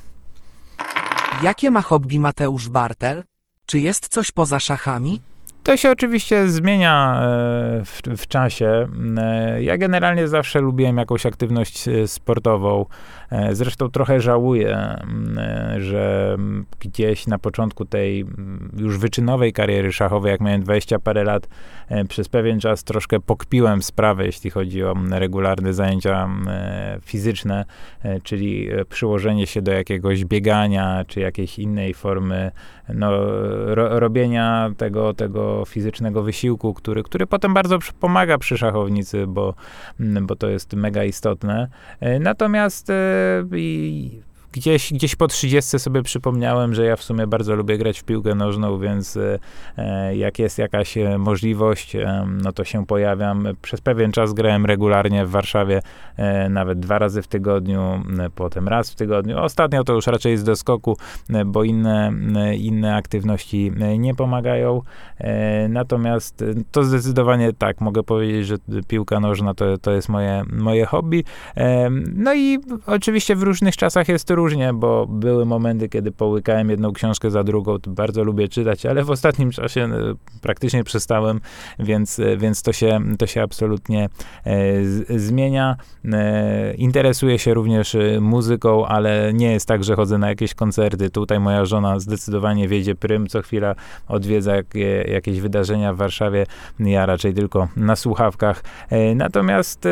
Jakie 1.42 1.70
ma 1.70 1.82
hobby 1.82 2.18
Mateusz 2.18 2.68
Bartel? 2.68 3.24
Czy 3.66 3.78
jest 3.78 4.09
coś 4.09 4.32
poza 4.32 4.61
szachami? 4.61 5.20
To 5.62 5.76
się 5.76 5.90
oczywiście 5.90 6.48
zmienia 6.48 7.20
e, 7.22 7.84
w, 7.84 8.02
w, 8.16 8.26
czasie. 8.26 8.88
E, 9.18 9.62
ja 9.62 9.78
generalnie 9.78 10.28
zawsze 10.28 10.61
lubiłem 10.61 10.96
jakąś 10.96 11.26
aktywność 11.26 11.88
e, 11.88 12.08
sportową. 12.08 12.86
Zresztą 13.52 13.88
trochę 13.90 14.20
żałuję, 14.20 14.96
że 15.78 16.36
gdzieś 16.80 17.26
na 17.26 17.38
początku 17.38 17.84
tej 17.84 18.26
już 18.76 18.98
wyczynowej 18.98 19.52
kariery 19.52 19.92
szachowej, 19.92 20.30
jak 20.30 20.40
miałem 20.40 20.62
20 20.62 20.98
parę 20.98 21.24
lat, 21.24 21.48
przez 22.08 22.28
pewien 22.28 22.61
czas 22.61 22.84
troszkę 22.84 23.20
pokpiłem 23.20 23.82
sprawę, 23.82 24.26
jeśli 24.26 24.50
chodzi 24.50 24.84
o 24.84 24.94
regularne 25.11 25.74
zajęcia 25.74 26.28
fizyczne, 27.02 27.64
czyli 28.22 28.68
przyłożenie 28.88 29.46
się 29.46 29.62
do 29.62 29.72
jakiegoś 29.72 30.24
biegania, 30.24 31.04
czy 31.08 31.20
jakiejś 31.20 31.58
innej 31.58 31.94
formy 31.94 32.50
no, 32.94 33.11
ro, 33.74 34.00
robienia 34.00 34.70
tego, 34.76 35.14
tego 35.14 35.49
fizycznego 35.66 36.22
wysiłku, 36.22 36.74
który, 36.74 37.03
który 37.03 37.26
potem 37.26 37.55
bardzo 37.55 37.78
pomaga 38.01 38.38
przy 38.38 38.59
szachownicy, 38.59 39.26
bo, 39.26 39.55
bo 40.22 40.36
to 40.36 40.48
jest 40.48 40.72
mega 40.72 41.05
istotne. 41.05 41.68
E, 42.01 42.18
natomiast 42.18 42.90
e, 42.90 43.44
i 43.57 44.20
gdzieś, 44.53 44.92
gdzieś 44.92 45.16
po 45.16 45.26
30 45.26 45.78
sobie 45.78 46.03
przypomniałem, 46.03 46.74
że 46.74 46.84
ja 46.84 46.96
w 46.96 47.03
sumie 47.03 47.26
bardzo 47.26 47.55
lubię 47.55 47.78
grać 47.78 48.01
w 48.01 48.05
piłkę 48.05 48.34
nożną, 48.34 48.78
więc 48.78 49.18
e, 49.78 50.16
jak 50.16 50.38
jest 50.38 50.59
jakaś 50.59 50.96
e, 50.96 51.18
możliwość, 51.18 51.96
e, 51.96 52.26
no 52.42 52.53
to 52.53 52.64
się 52.64 52.86
pojawiam. 52.86 53.48
Przez 53.62 53.80
pewien 53.80 54.12
czas 54.12 54.32
grałem 54.32 54.66
regularnie 54.66 55.26
w 55.26 55.30
Warszawie, 55.30 55.82
nawet 56.51 56.80
dwa 56.80 56.98
razy 56.98 57.22
w 57.22 57.28
tygodniu, 57.28 58.03
potem 58.34 58.68
raz 58.68 58.90
w 58.90 58.94
tygodniu. 58.94 59.38
Ostatnio 59.38 59.84
to 59.84 59.92
już 59.92 60.07
raczej 60.07 60.32
jest 60.32 60.46
do 60.46 60.57
skoku, 60.57 60.96
e, 61.30 61.44
bo 61.44 61.64
inne, 61.64 62.12
inne 62.57 62.96
aktywności 62.96 63.72
nie 63.98 64.14
pomagają. 64.14 64.82
natomiast 65.68 66.44
to 66.70 66.84
zdecydowanie 66.84 67.53
tak, 67.53 67.80
mogę 67.80 68.03
powiedzieć, 68.03 68.46
że 68.46 68.57
piłka 68.88 69.20
nożna 69.20 69.55
to, 69.55 69.78
to 69.78 69.90
jest 69.90 70.09
moje, 70.09 70.42
moje 70.53 70.86
hobby. 70.86 71.24
no 72.14 72.34
i 72.34 72.59
oczywiście 72.86 73.36
w 73.36 73.42
różnych 73.42 73.76
czasach 73.76 74.09
jest 74.09 74.24
to 74.28 74.34
różnie, 74.41 74.72
bo 74.72 75.07
były 75.07 75.47
momenty, 75.47 75.88
kiedy 75.88 76.12
połykałem 76.12 76.70
jedną 76.70 76.93
książkę 76.93 77.30
za 77.30 77.45
drugą. 77.45 77.76
Bardzo 77.86 78.24
lubię 78.24 78.49
czytać, 78.49 78.86
ale 78.86 79.05
w 79.05 79.11
ostatnim 79.11 79.51
czasie 79.51 79.80
e, 79.80 79.88
praktycznie 80.43 80.84
przestałem, 80.84 81.41
więc, 81.78 82.18
e, 82.18 82.36
więc 82.36 82.62
to, 82.62 82.72
się, 82.72 83.01
to 83.18 83.26
się 83.26 83.43
absolutnie 83.43 84.05
e, 84.05 84.09
z, 84.84 85.22
zmienia. 85.22 85.76
Interesuję 86.76 87.38
się 87.38 87.55
również 87.55 87.97
muzyką, 88.20 88.86
ale 88.86 89.32
nie 89.34 89.53
jest 89.53 89.68
tak, 89.68 89.84
że 89.84 89.97
chodzę 89.97 90.18
na 90.18 90.28
jakieś 90.28 90.55
koncerty. 90.55 91.11
Tutaj 91.11 91.41
moja 91.41 91.64
żona 91.64 91.99
zdecydowanie 91.99 92.68
wiedzie 92.68 92.95
prym, 92.95 93.26
co 93.26 93.43
chwila 93.43 93.74
odwiedza 94.09 94.53
jakieś 95.09 95.41
wydarzenia 95.41 95.93
w 95.93 95.97
Warszawie. 95.97 96.47
Ja 96.78 97.07
raczej 97.07 97.34
tylko 97.34 97.68
na 97.76 97.97
słuchawkach. 97.97 98.62
Natomiast 99.14 99.88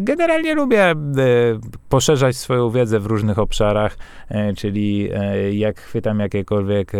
generalnie 0.00 0.54
lubię 0.54 0.94
poszerzać 1.88 2.36
swoją 2.36 2.70
wiedzę 2.70 3.00
w 3.00 3.06
różnych 3.06 3.38
obszarach 3.38 3.75
E, 4.28 4.54
czyli 4.54 5.08
e, 5.14 5.54
jak 5.54 5.80
chwytam 5.80 6.20
jakiekolwiek 6.20 6.92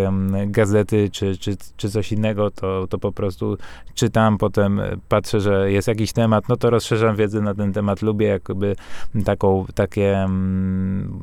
gazety 0.46 1.10
czy, 1.10 1.36
czy, 1.36 1.56
czy 1.76 1.90
coś 1.90 2.12
innego, 2.12 2.50
to, 2.50 2.86
to 2.86 2.98
po 2.98 3.12
prostu 3.12 3.56
czytam, 3.94 4.38
potem 4.38 4.80
patrzę, 5.08 5.40
że 5.40 5.72
jest 5.72 5.88
jakiś 5.88 6.12
temat, 6.12 6.48
no 6.48 6.56
to 6.56 6.70
rozszerzam 6.70 7.16
wiedzę 7.16 7.40
na 7.40 7.54
ten 7.54 7.72
temat. 7.72 8.02
Lubię 8.02 8.26
jakby 8.26 8.76
taką, 9.24 9.66
takie 9.74 10.28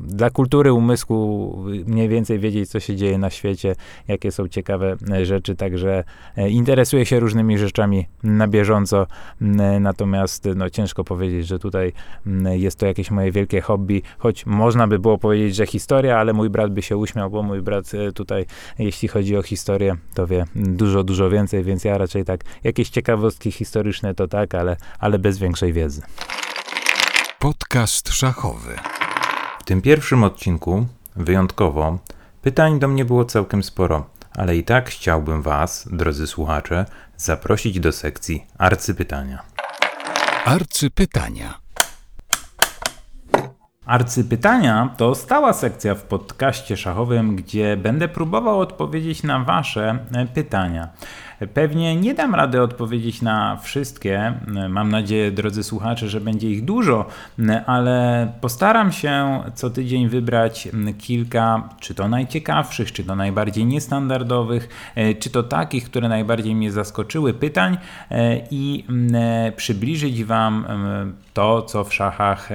dla 0.06 0.30
kultury 0.30 0.72
umysłu 0.72 1.56
mniej 1.86 2.08
więcej 2.08 2.38
wiedzieć, 2.38 2.70
co 2.70 2.80
się 2.80 2.96
dzieje 2.96 3.18
na 3.18 3.30
świecie, 3.30 3.74
jakie 4.08 4.32
są 4.32 4.48
ciekawe 4.48 4.96
e, 5.12 5.24
rzeczy, 5.24 5.56
także 5.56 6.04
interesuję 6.48 7.06
się 7.06 7.20
różnymi 7.20 7.58
rzeczami 7.58 8.06
na 8.22 8.48
bieżąco, 8.48 9.06
natomiast 9.80 10.48
no, 10.56 10.70
ciężko 10.70 11.04
powiedzieć, 11.04 11.46
że 11.46 11.58
tutaj 11.58 11.92
jest 12.50 12.78
to 12.78 12.86
jakieś 12.86 13.10
moje 13.10 13.32
wielkie 13.32 13.60
hobby, 13.60 14.02
choć 14.18 14.46
można 14.46 14.86
by 14.86 14.98
było 14.98 15.18
powiedzieć, 15.18 15.43
powiedzieć, 15.44 15.56
że 15.56 15.66
historia, 15.66 16.18
ale 16.18 16.32
mój 16.32 16.50
brat 16.50 16.72
by 16.72 16.82
się 16.82 16.96
uśmiał, 16.96 17.30
bo 17.30 17.42
mój 17.42 17.62
brat 17.62 17.94
e, 17.94 18.12
tutaj, 18.12 18.46
jeśli 18.78 19.08
chodzi 19.08 19.36
o 19.36 19.42
historię, 19.42 19.96
to 20.14 20.26
wie 20.26 20.44
dużo, 20.54 21.04
dużo 21.04 21.30
więcej, 21.30 21.64
więc 21.64 21.84
ja 21.84 21.98
raczej 21.98 22.24
tak, 22.24 22.40
jakieś 22.64 22.88
ciekawostki 22.88 23.52
historyczne 23.52 24.14
to 24.14 24.28
tak, 24.28 24.54
ale, 24.54 24.76
ale 24.98 25.18
bez 25.18 25.38
większej 25.38 25.72
wiedzy. 25.72 26.02
Podcast 27.38 28.08
szachowy. 28.08 28.76
W 29.60 29.64
tym 29.64 29.82
pierwszym 29.82 30.24
odcinku, 30.24 30.86
wyjątkowo, 31.16 31.98
pytań 32.42 32.78
do 32.78 32.88
mnie 32.88 33.04
było 33.04 33.24
całkiem 33.24 33.62
sporo, 33.62 34.06
ale 34.32 34.56
i 34.56 34.64
tak 34.64 34.90
chciałbym 34.90 35.42
Was, 35.42 35.88
drodzy 35.92 36.26
słuchacze, 36.26 36.86
zaprosić 37.16 37.80
do 37.80 37.92
sekcji 37.92 38.46
arcypytania. 38.58 39.42
Arcypytania. 40.44 41.63
Arcypytania 43.86 44.94
to 44.96 45.14
stała 45.14 45.52
sekcja 45.52 45.94
w 45.94 46.02
podcaście 46.02 46.76
szachowym, 46.76 47.36
gdzie 47.36 47.76
będę 47.76 48.08
próbował 48.08 48.60
odpowiedzieć 48.60 49.22
na 49.22 49.40
Wasze 49.40 49.98
e, 50.12 50.26
pytania. 50.26 50.88
Pewnie 51.54 51.96
nie 51.96 52.14
dam 52.14 52.34
rady 52.34 52.62
odpowiedzieć 52.62 53.22
na 53.22 53.56
wszystkie. 53.56 54.34
Mam 54.68 54.90
nadzieję, 54.90 55.30
drodzy 55.30 55.62
słuchacze, 55.62 56.08
że 56.08 56.20
będzie 56.20 56.50
ich 56.50 56.64
dużo, 56.64 57.06
ale 57.66 58.32
postaram 58.40 58.92
się 58.92 59.42
co 59.54 59.70
tydzień 59.70 60.08
wybrać 60.08 60.68
kilka, 60.98 61.68
czy 61.80 61.94
to 61.94 62.08
najciekawszych, 62.08 62.92
czy 62.92 63.04
to 63.04 63.16
najbardziej 63.16 63.66
niestandardowych, 63.66 64.92
e, 64.94 65.14
czy 65.14 65.30
to 65.30 65.42
takich, 65.42 65.84
które 65.84 66.08
najbardziej 66.08 66.54
mnie 66.54 66.72
zaskoczyły 66.72 67.34
pytań 67.34 67.78
e, 68.10 68.40
i 68.50 68.84
przybliżyć 69.56 70.24
Wam 70.24 70.66
to, 71.34 71.62
co 71.62 71.84
w 71.84 71.94
szachach 71.94 72.48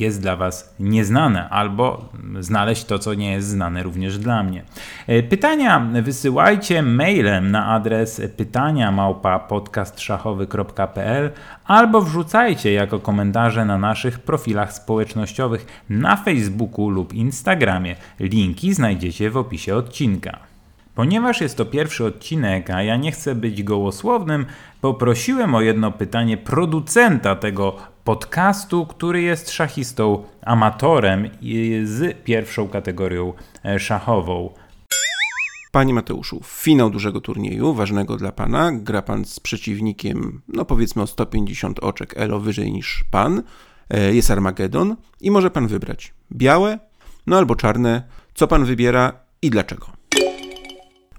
jest 0.00 0.22
dla 0.22 0.36
Was 0.36 0.74
nieznane, 0.80 1.48
albo 1.48 2.08
znaleźć 2.40 2.84
to, 2.84 2.98
co 2.98 3.14
nie 3.14 3.32
jest 3.32 3.48
znane 3.48 3.82
również 3.82 4.18
dla 4.18 4.42
mnie. 4.42 4.64
E, 5.06 5.22
pytania 5.22 5.88
wysyłajcie 6.02 6.82
mailem 6.82 7.50
na 7.50 7.66
adres 7.66 8.22
pytania 8.36 8.92
małpa 8.92 9.38
podcastszachowy.pl 9.38 11.30
albo 11.64 12.02
wrzucajcie 12.02 12.72
jako 12.72 12.98
komentarze 12.98 13.64
na 13.64 13.78
naszych 13.78 14.18
profilach 14.18 14.72
społecznościowych 14.72 15.66
na 15.88 16.16
Facebooku 16.16 16.90
lub 16.90 17.14
Instagramie. 17.14 17.96
Linki 18.20 18.74
znajdziecie 18.74 19.30
w 19.30 19.36
opisie 19.36 19.76
odcinka. 19.76 20.38
Ponieważ 20.94 21.40
jest 21.40 21.56
to 21.56 21.64
pierwszy 21.64 22.04
odcinek, 22.04 22.70
a 22.70 22.82
ja 22.82 22.96
nie 22.96 23.12
chcę 23.12 23.34
być 23.34 23.62
gołosłownym, 23.62 24.46
poprosiłem 24.80 25.54
o 25.54 25.60
jedno 25.60 25.92
pytanie 25.92 26.36
producenta 26.36 27.36
tego 27.36 27.76
podcastu, 28.08 28.86
który 28.86 29.22
jest 29.22 29.50
szachistą, 29.50 30.24
amatorem 30.42 31.30
z 31.84 32.24
pierwszą 32.24 32.68
kategorią 32.68 33.32
e, 33.64 33.78
szachową. 33.78 34.54
Panie 35.72 35.94
Mateuszu, 35.94 36.40
finał 36.44 36.90
dużego 36.90 37.20
turnieju, 37.20 37.74
ważnego 37.74 38.16
dla 38.16 38.32
pana. 38.32 38.72
Gra 38.72 39.02
pan 39.02 39.24
z 39.24 39.40
przeciwnikiem, 39.40 40.42
no 40.48 40.64
powiedzmy 40.64 41.02
o 41.02 41.06
150 41.06 41.78
oczek 41.78 42.14
elo 42.16 42.40
wyżej 42.40 42.72
niż 42.72 43.04
pan. 43.10 43.42
E, 43.90 44.14
jest 44.14 44.30
Armagedon 44.30 44.96
i 45.20 45.30
może 45.30 45.50
pan 45.50 45.66
wybrać 45.66 46.14
białe, 46.32 46.78
no 47.26 47.38
albo 47.38 47.56
czarne. 47.56 48.02
Co 48.34 48.46
pan 48.46 48.64
wybiera 48.64 49.12
i 49.42 49.50
dlaczego? 49.50 49.98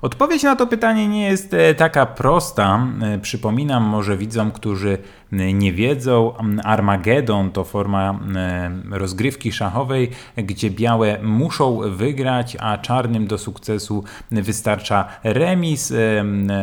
Odpowiedź 0.01 0.43
na 0.43 0.55
to 0.55 0.67
pytanie 0.67 1.07
nie 1.07 1.23
jest 1.23 1.53
e, 1.53 1.75
taka 1.75 2.05
prosta. 2.05 2.87
Przypominam 3.21 3.83
może 3.83 4.17
widzom, 4.17 4.51
którzy 4.51 4.97
nie 5.31 5.73
wiedzą, 5.73 6.33
Armagedon 6.63 7.51
to 7.51 7.63
forma 7.63 8.19
rozgrywki 8.91 9.51
szachowej, 9.51 10.09
gdzie 10.37 10.69
białe 10.69 11.17
muszą 11.23 11.79
wygrać, 11.95 12.57
a 12.59 12.77
czarnym 12.77 13.27
do 13.27 13.37
sukcesu 13.37 14.03
wystarcza 14.31 15.07
remis. 15.23 15.93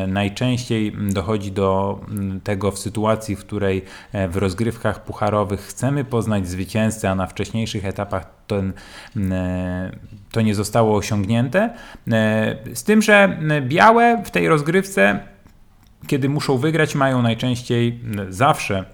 Najczęściej 0.09 0.97
dochodzi 1.11 1.53
do 1.53 2.01
tego 2.45 2.71
w 2.71 2.79
sytuacji, 2.79 3.37
w 3.37 3.41
której 3.41 3.83
w 4.29 4.37
rozgrywkach 4.37 5.05
pucharowych 5.05 5.61
chcemy 5.61 6.05
poznać 6.05 6.49
zwycięzcę, 6.49 7.11
a 7.11 7.15
na 7.15 7.27
wcześniejszych 7.27 7.85
etapach 7.85 8.37
ten, 8.47 8.73
to 10.33 10.41
nie 10.41 10.55
zostało 10.55 10.97
osiągnięte. 10.97 11.71
Z 12.75 12.85
tym, 12.85 13.03
że 13.03 13.39
białe 13.63 14.23
w 14.25 14.31
tej 14.31 14.49
rozgrywce, 14.49 15.21
kiedy 16.07 16.29
muszą 16.29 16.59
wygrać, 16.59 16.95
mają 16.95 17.23
najczęściej 17.23 18.01
zawsze 18.29 18.85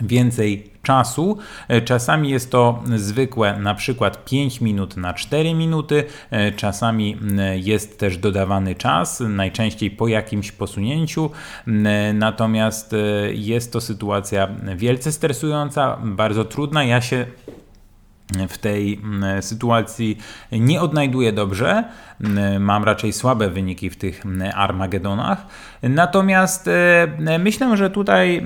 więcej 0.00 0.70
czasu. 0.82 1.38
Czasami 1.84 2.30
jest 2.30 2.50
to 2.50 2.82
zwykłe, 2.96 3.58
na 3.58 3.74
przykład 3.74 4.24
5 4.24 4.60
minut 4.60 4.96
na 4.96 5.14
4 5.14 5.54
minuty. 5.54 6.04
Czasami 6.56 7.16
jest 7.54 7.98
też 7.98 8.18
dodawany 8.18 8.74
czas, 8.74 9.20
najczęściej 9.20 9.90
po 9.90 10.08
jakimś 10.08 10.52
posunięciu. 10.52 11.30
Natomiast 12.14 12.94
jest 13.32 13.72
to 13.72 13.80
sytuacja 13.80 14.48
wielce 14.76 15.12
stresująca, 15.12 15.98
bardzo 16.04 16.44
trudna. 16.44 16.84
Ja 16.84 17.00
się 17.00 17.26
w 18.48 18.58
tej 18.58 18.94
mm, 18.94 19.42
sytuacji 19.42 20.18
nie 20.52 20.80
odnajduję 20.80 21.32
dobrze. 21.32 21.84
Mm, 22.20 22.62
mam 22.62 22.84
raczej 22.84 23.12
słabe 23.12 23.50
wyniki 23.50 23.90
w 23.90 23.96
tych 23.96 24.26
mm, 24.26 24.52
Armagedonach. 24.54 25.46
Natomiast 25.82 26.68
e, 26.68 27.38
myślę, 27.38 27.76
że 27.76 27.90
tutaj 27.90 28.42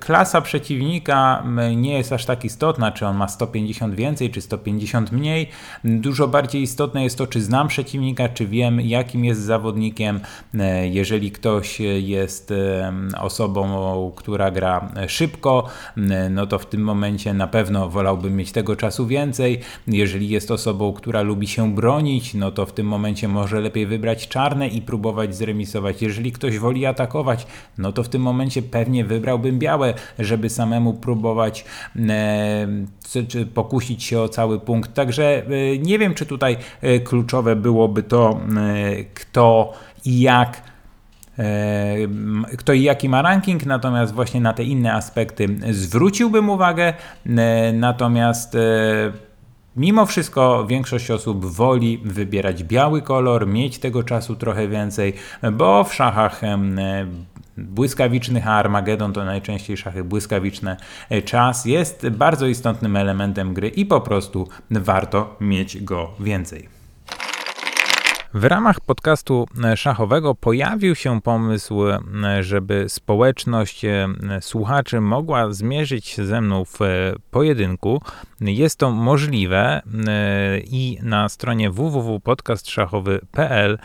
klasa 0.00 0.40
przeciwnika 0.40 1.44
nie 1.76 1.98
jest 1.98 2.12
aż 2.12 2.24
tak 2.24 2.44
istotna, 2.44 2.92
czy 2.92 3.06
on 3.06 3.16
ma 3.16 3.28
150 3.28 3.94
więcej, 3.94 4.30
czy 4.30 4.40
150 4.40 5.12
mniej. 5.12 5.50
Dużo 5.84 6.28
bardziej 6.28 6.62
istotne 6.62 7.04
jest 7.04 7.18
to, 7.18 7.26
czy 7.26 7.42
znam 7.42 7.68
przeciwnika, 7.68 8.28
czy 8.28 8.46
wiem, 8.46 8.80
jakim 8.80 9.24
jest 9.24 9.40
zawodnikiem. 9.40 10.20
E, 10.58 10.88
jeżeli 10.88 11.30
ktoś 11.30 11.80
jest 12.00 12.50
e, 12.50 12.92
osobą, 13.20 14.12
która 14.16 14.50
gra 14.50 14.88
szybko, 15.08 15.66
no 16.30 16.46
to 16.46 16.58
w 16.58 16.66
tym 16.66 16.80
momencie 16.80 17.34
na 17.34 17.46
pewno 17.46 17.88
wolałbym 17.88 18.36
mieć 18.36 18.52
tego 18.52 18.76
czasu 18.76 18.93
czasu 18.94 19.06
więcej. 19.06 19.60
Jeżeli 19.86 20.28
jest 20.28 20.50
osobą, 20.50 20.92
która 20.92 21.22
lubi 21.22 21.46
się 21.46 21.74
bronić, 21.74 22.34
no 22.34 22.50
to 22.50 22.66
w 22.66 22.72
tym 22.72 22.86
momencie 22.86 23.28
może 23.28 23.60
lepiej 23.60 23.86
wybrać 23.86 24.28
czarne 24.28 24.68
i 24.68 24.82
próbować 24.82 25.36
zremisować. 25.36 26.02
Jeżeli 26.02 26.32
ktoś 26.32 26.58
woli 26.58 26.86
atakować, 26.86 27.46
no 27.78 27.92
to 27.92 28.02
w 28.02 28.08
tym 28.08 28.22
momencie 28.22 28.62
pewnie 28.62 29.04
wybrałbym 29.04 29.58
białe, 29.58 29.94
żeby 30.18 30.50
samemu 30.50 30.94
próbować 30.94 31.64
e, 32.08 32.66
czy 33.28 33.46
pokusić 33.46 34.02
się 34.02 34.20
o 34.20 34.28
cały 34.28 34.60
punkt. 34.60 34.94
Także 34.94 35.42
e, 35.46 35.78
nie 35.78 35.98
wiem, 35.98 36.14
czy 36.14 36.26
tutaj 36.26 36.56
e, 36.80 37.00
kluczowe 37.00 37.56
byłoby 37.56 38.02
to, 38.02 38.40
e, 38.56 39.04
kto 39.04 39.72
i 40.04 40.20
jak 40.20 40.73
kto 42.58 42.72
i 42.72 42.82
jaki 42.82 43.08
ma 43.08 43.22
ranking, 43.22 43.66
natomiast 43.66 44.14
właśnie 44.14 44.40
na 44.40 44.52
te 44.52 44.64
inne 44.64 44.92
aspekty 44.92 45.48
zwróciłbym 45.70 46.50
uwagę. 46.50 46.94
E, 47.26 47.72
natomiast 47.72 48.54
e, 48.54 48.58
Mimo 49.76 50.06
wszystko 50.06 50.66
większość 50.66 51.10
osób 51.10 51.46
woli 51.46 51.98
wybierać 52.04 52.64
biały 52.64 53.02
kolor, 53.02 53.46
mieć 53.46 53.78
tego 53.78 54.02
czasu 54.02 54.36
trochę 54.36 54.68
więcej, 54.68 55.12
bo 55.52 55.84
w 55.84 55.94
szachach 55.94 56.40
błyskawicznych, 57.56 58.48
a 58.48 58.52
Armagedon 58.52 59.12
to 59.12 59.24
najczęściej 59.24 59.76
szachy 59.76 60.04
błyskawiczne, 60.04 60.76
czas 61.24 61.64
jest 61.64 62.08
bardzo 62.08 62.46
istotnym 62.46 62.96
elementem 62.96 63.54
gry 63.54 63.68
i 63.68 63.86
po 63.86 64.00
prostu 64.00 64.48
warto 64.70 65.36
mieć 65.40 65.82
go 65.82 66.10
więcej. 66.20 66.73
W 68.34 68.44
ramach 68.44 68.80
podcastu 68.80 69.46
e, 69.64 69.76
szachowego 69.76 70.34
pojawił 70.34 70.94
się 70.94 71.20
pomysł, 71.20 71.88
e, 71.88 72.00
żeby 72.40 72.84
społeczność 72.88 73.84
e, 73.84 74.08
słuchaczy 74.40 75.00
mogła 75.00 75.52
zmierzyć 75.52 76.06
się 76.06 76.26
ze 76.26 76.40
mną 76.40 76.64
w 76.64 76.78
pojedynku. 77.30 78.02
Jest 78.40 78.78
to 78.78 78.90
możliwe 78.90 79.82
i 80.66 80.98
na 81.02 81.28
stronie 81.28 81.70
www.podcastszachowy.pl 81.70 83.78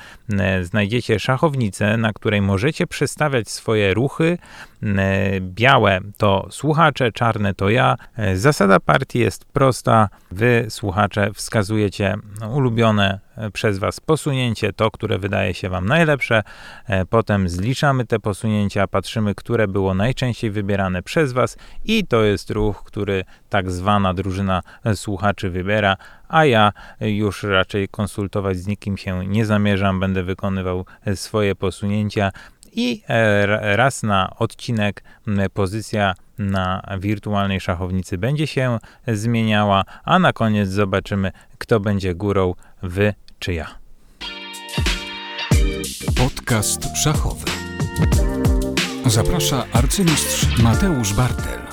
znajdziecie 0.61 1.19
szachownicę, 1.19 1.97
na 1.97 2.13
której 2.13 2.41
możecie 2.41 2.87
przestawiać 2.87 3.49
swoje 3.49 3.93
ruchy. 3.93 4.37
Białe 5.41 5.99
to 6.17 6.47
słuchacze, 6.49 7.11
czarne 7.11 7.53
to 7.53 7.69
ja. 7.69 7.95
Zasada 8.33 8.79
partii 8.79 9.19
jest 9.19 9.45
prosta. 9.45 10.09
Wy, 10.31 10.65
słuchacze, 10.69 11.31
wskazujecie 11.33 12.15
ulubione 12.53 13.19
przez 13.53 13.79
Was 13.79 13.99
posunięcie, 13.99 14.73
to, 14.73 14.91
które 14.91 15.17
wydaje 15.17 15.53
się 15.53 15.69
Wam 15.69 15.87
najlepsze. 15.87 16.43
E, 16.87 17.05
potem 17.05 17.49
zliczamy 17.49 18.05
te 18.05 18.19
posunięcia, 18.19 18.87
patrzymy, 18.87 19.35
które 19.35 19.67
było 19.67 19.93
najczęściej 19.93 20.51
wybierane 20.51 21.03
przez 21.03 21.33
Was 21.33 21.57
i 21.85 22.07
to 22.07 22.23
jest 22.23 22.51
ruch, 22.51 22.83
który 22.83 23.23
tak 23.49 23.71
zwana 23.71 24.13
drużyna 24.13 24.61
słuchaczy 24.95 25.49
wybiera, 25.49 25.97
a 26.27 26.45
ja 26.45 26.71
już 27.01 27.43
raczej 27.43 27.87
konsultować 27.87 28.57
z 28.57 28.67
nikim 28.67 28.97
się 28.97 29.27
nie 29.27 29.45
zamierzam, 29.45 29.99
będę 29.99 30.23
wykonywał 30.23 30.85
swoje 31.15 31.55
posunięcia 31.55 32.31
i 32.75 33.03
e, 33.07 33.75
raz 33.75 34.03
na 34.03 34.35
odcinek 34.37 35.03
pozycja 35.53 36.13
na 36.37 36.81
wirtualnej 36.99 37.59
szachownicy 37.59 38.17
będzie 38.17 38.47
się 38.47 38.79
zmieniała, 39.07 39.83
a 40.03 40.19
na 40.19 40.33
koniec 40.33 40.69
zobaczymy, 40.69 41.31
kto 41.57 41.79
będzie 41.79 42.15
górą, 42.15 42.53
wy 42.83 43.13
czy 43.39 43.53
ja. 43.53 43.67
Podcast 46.17 46.97
szachowy. 46.97 47.45
Zaprasza 49.05 49.65
arcymistrz 49.73 50.57
Mateusz 50.57 51.13
Bartel. 51.13 51.68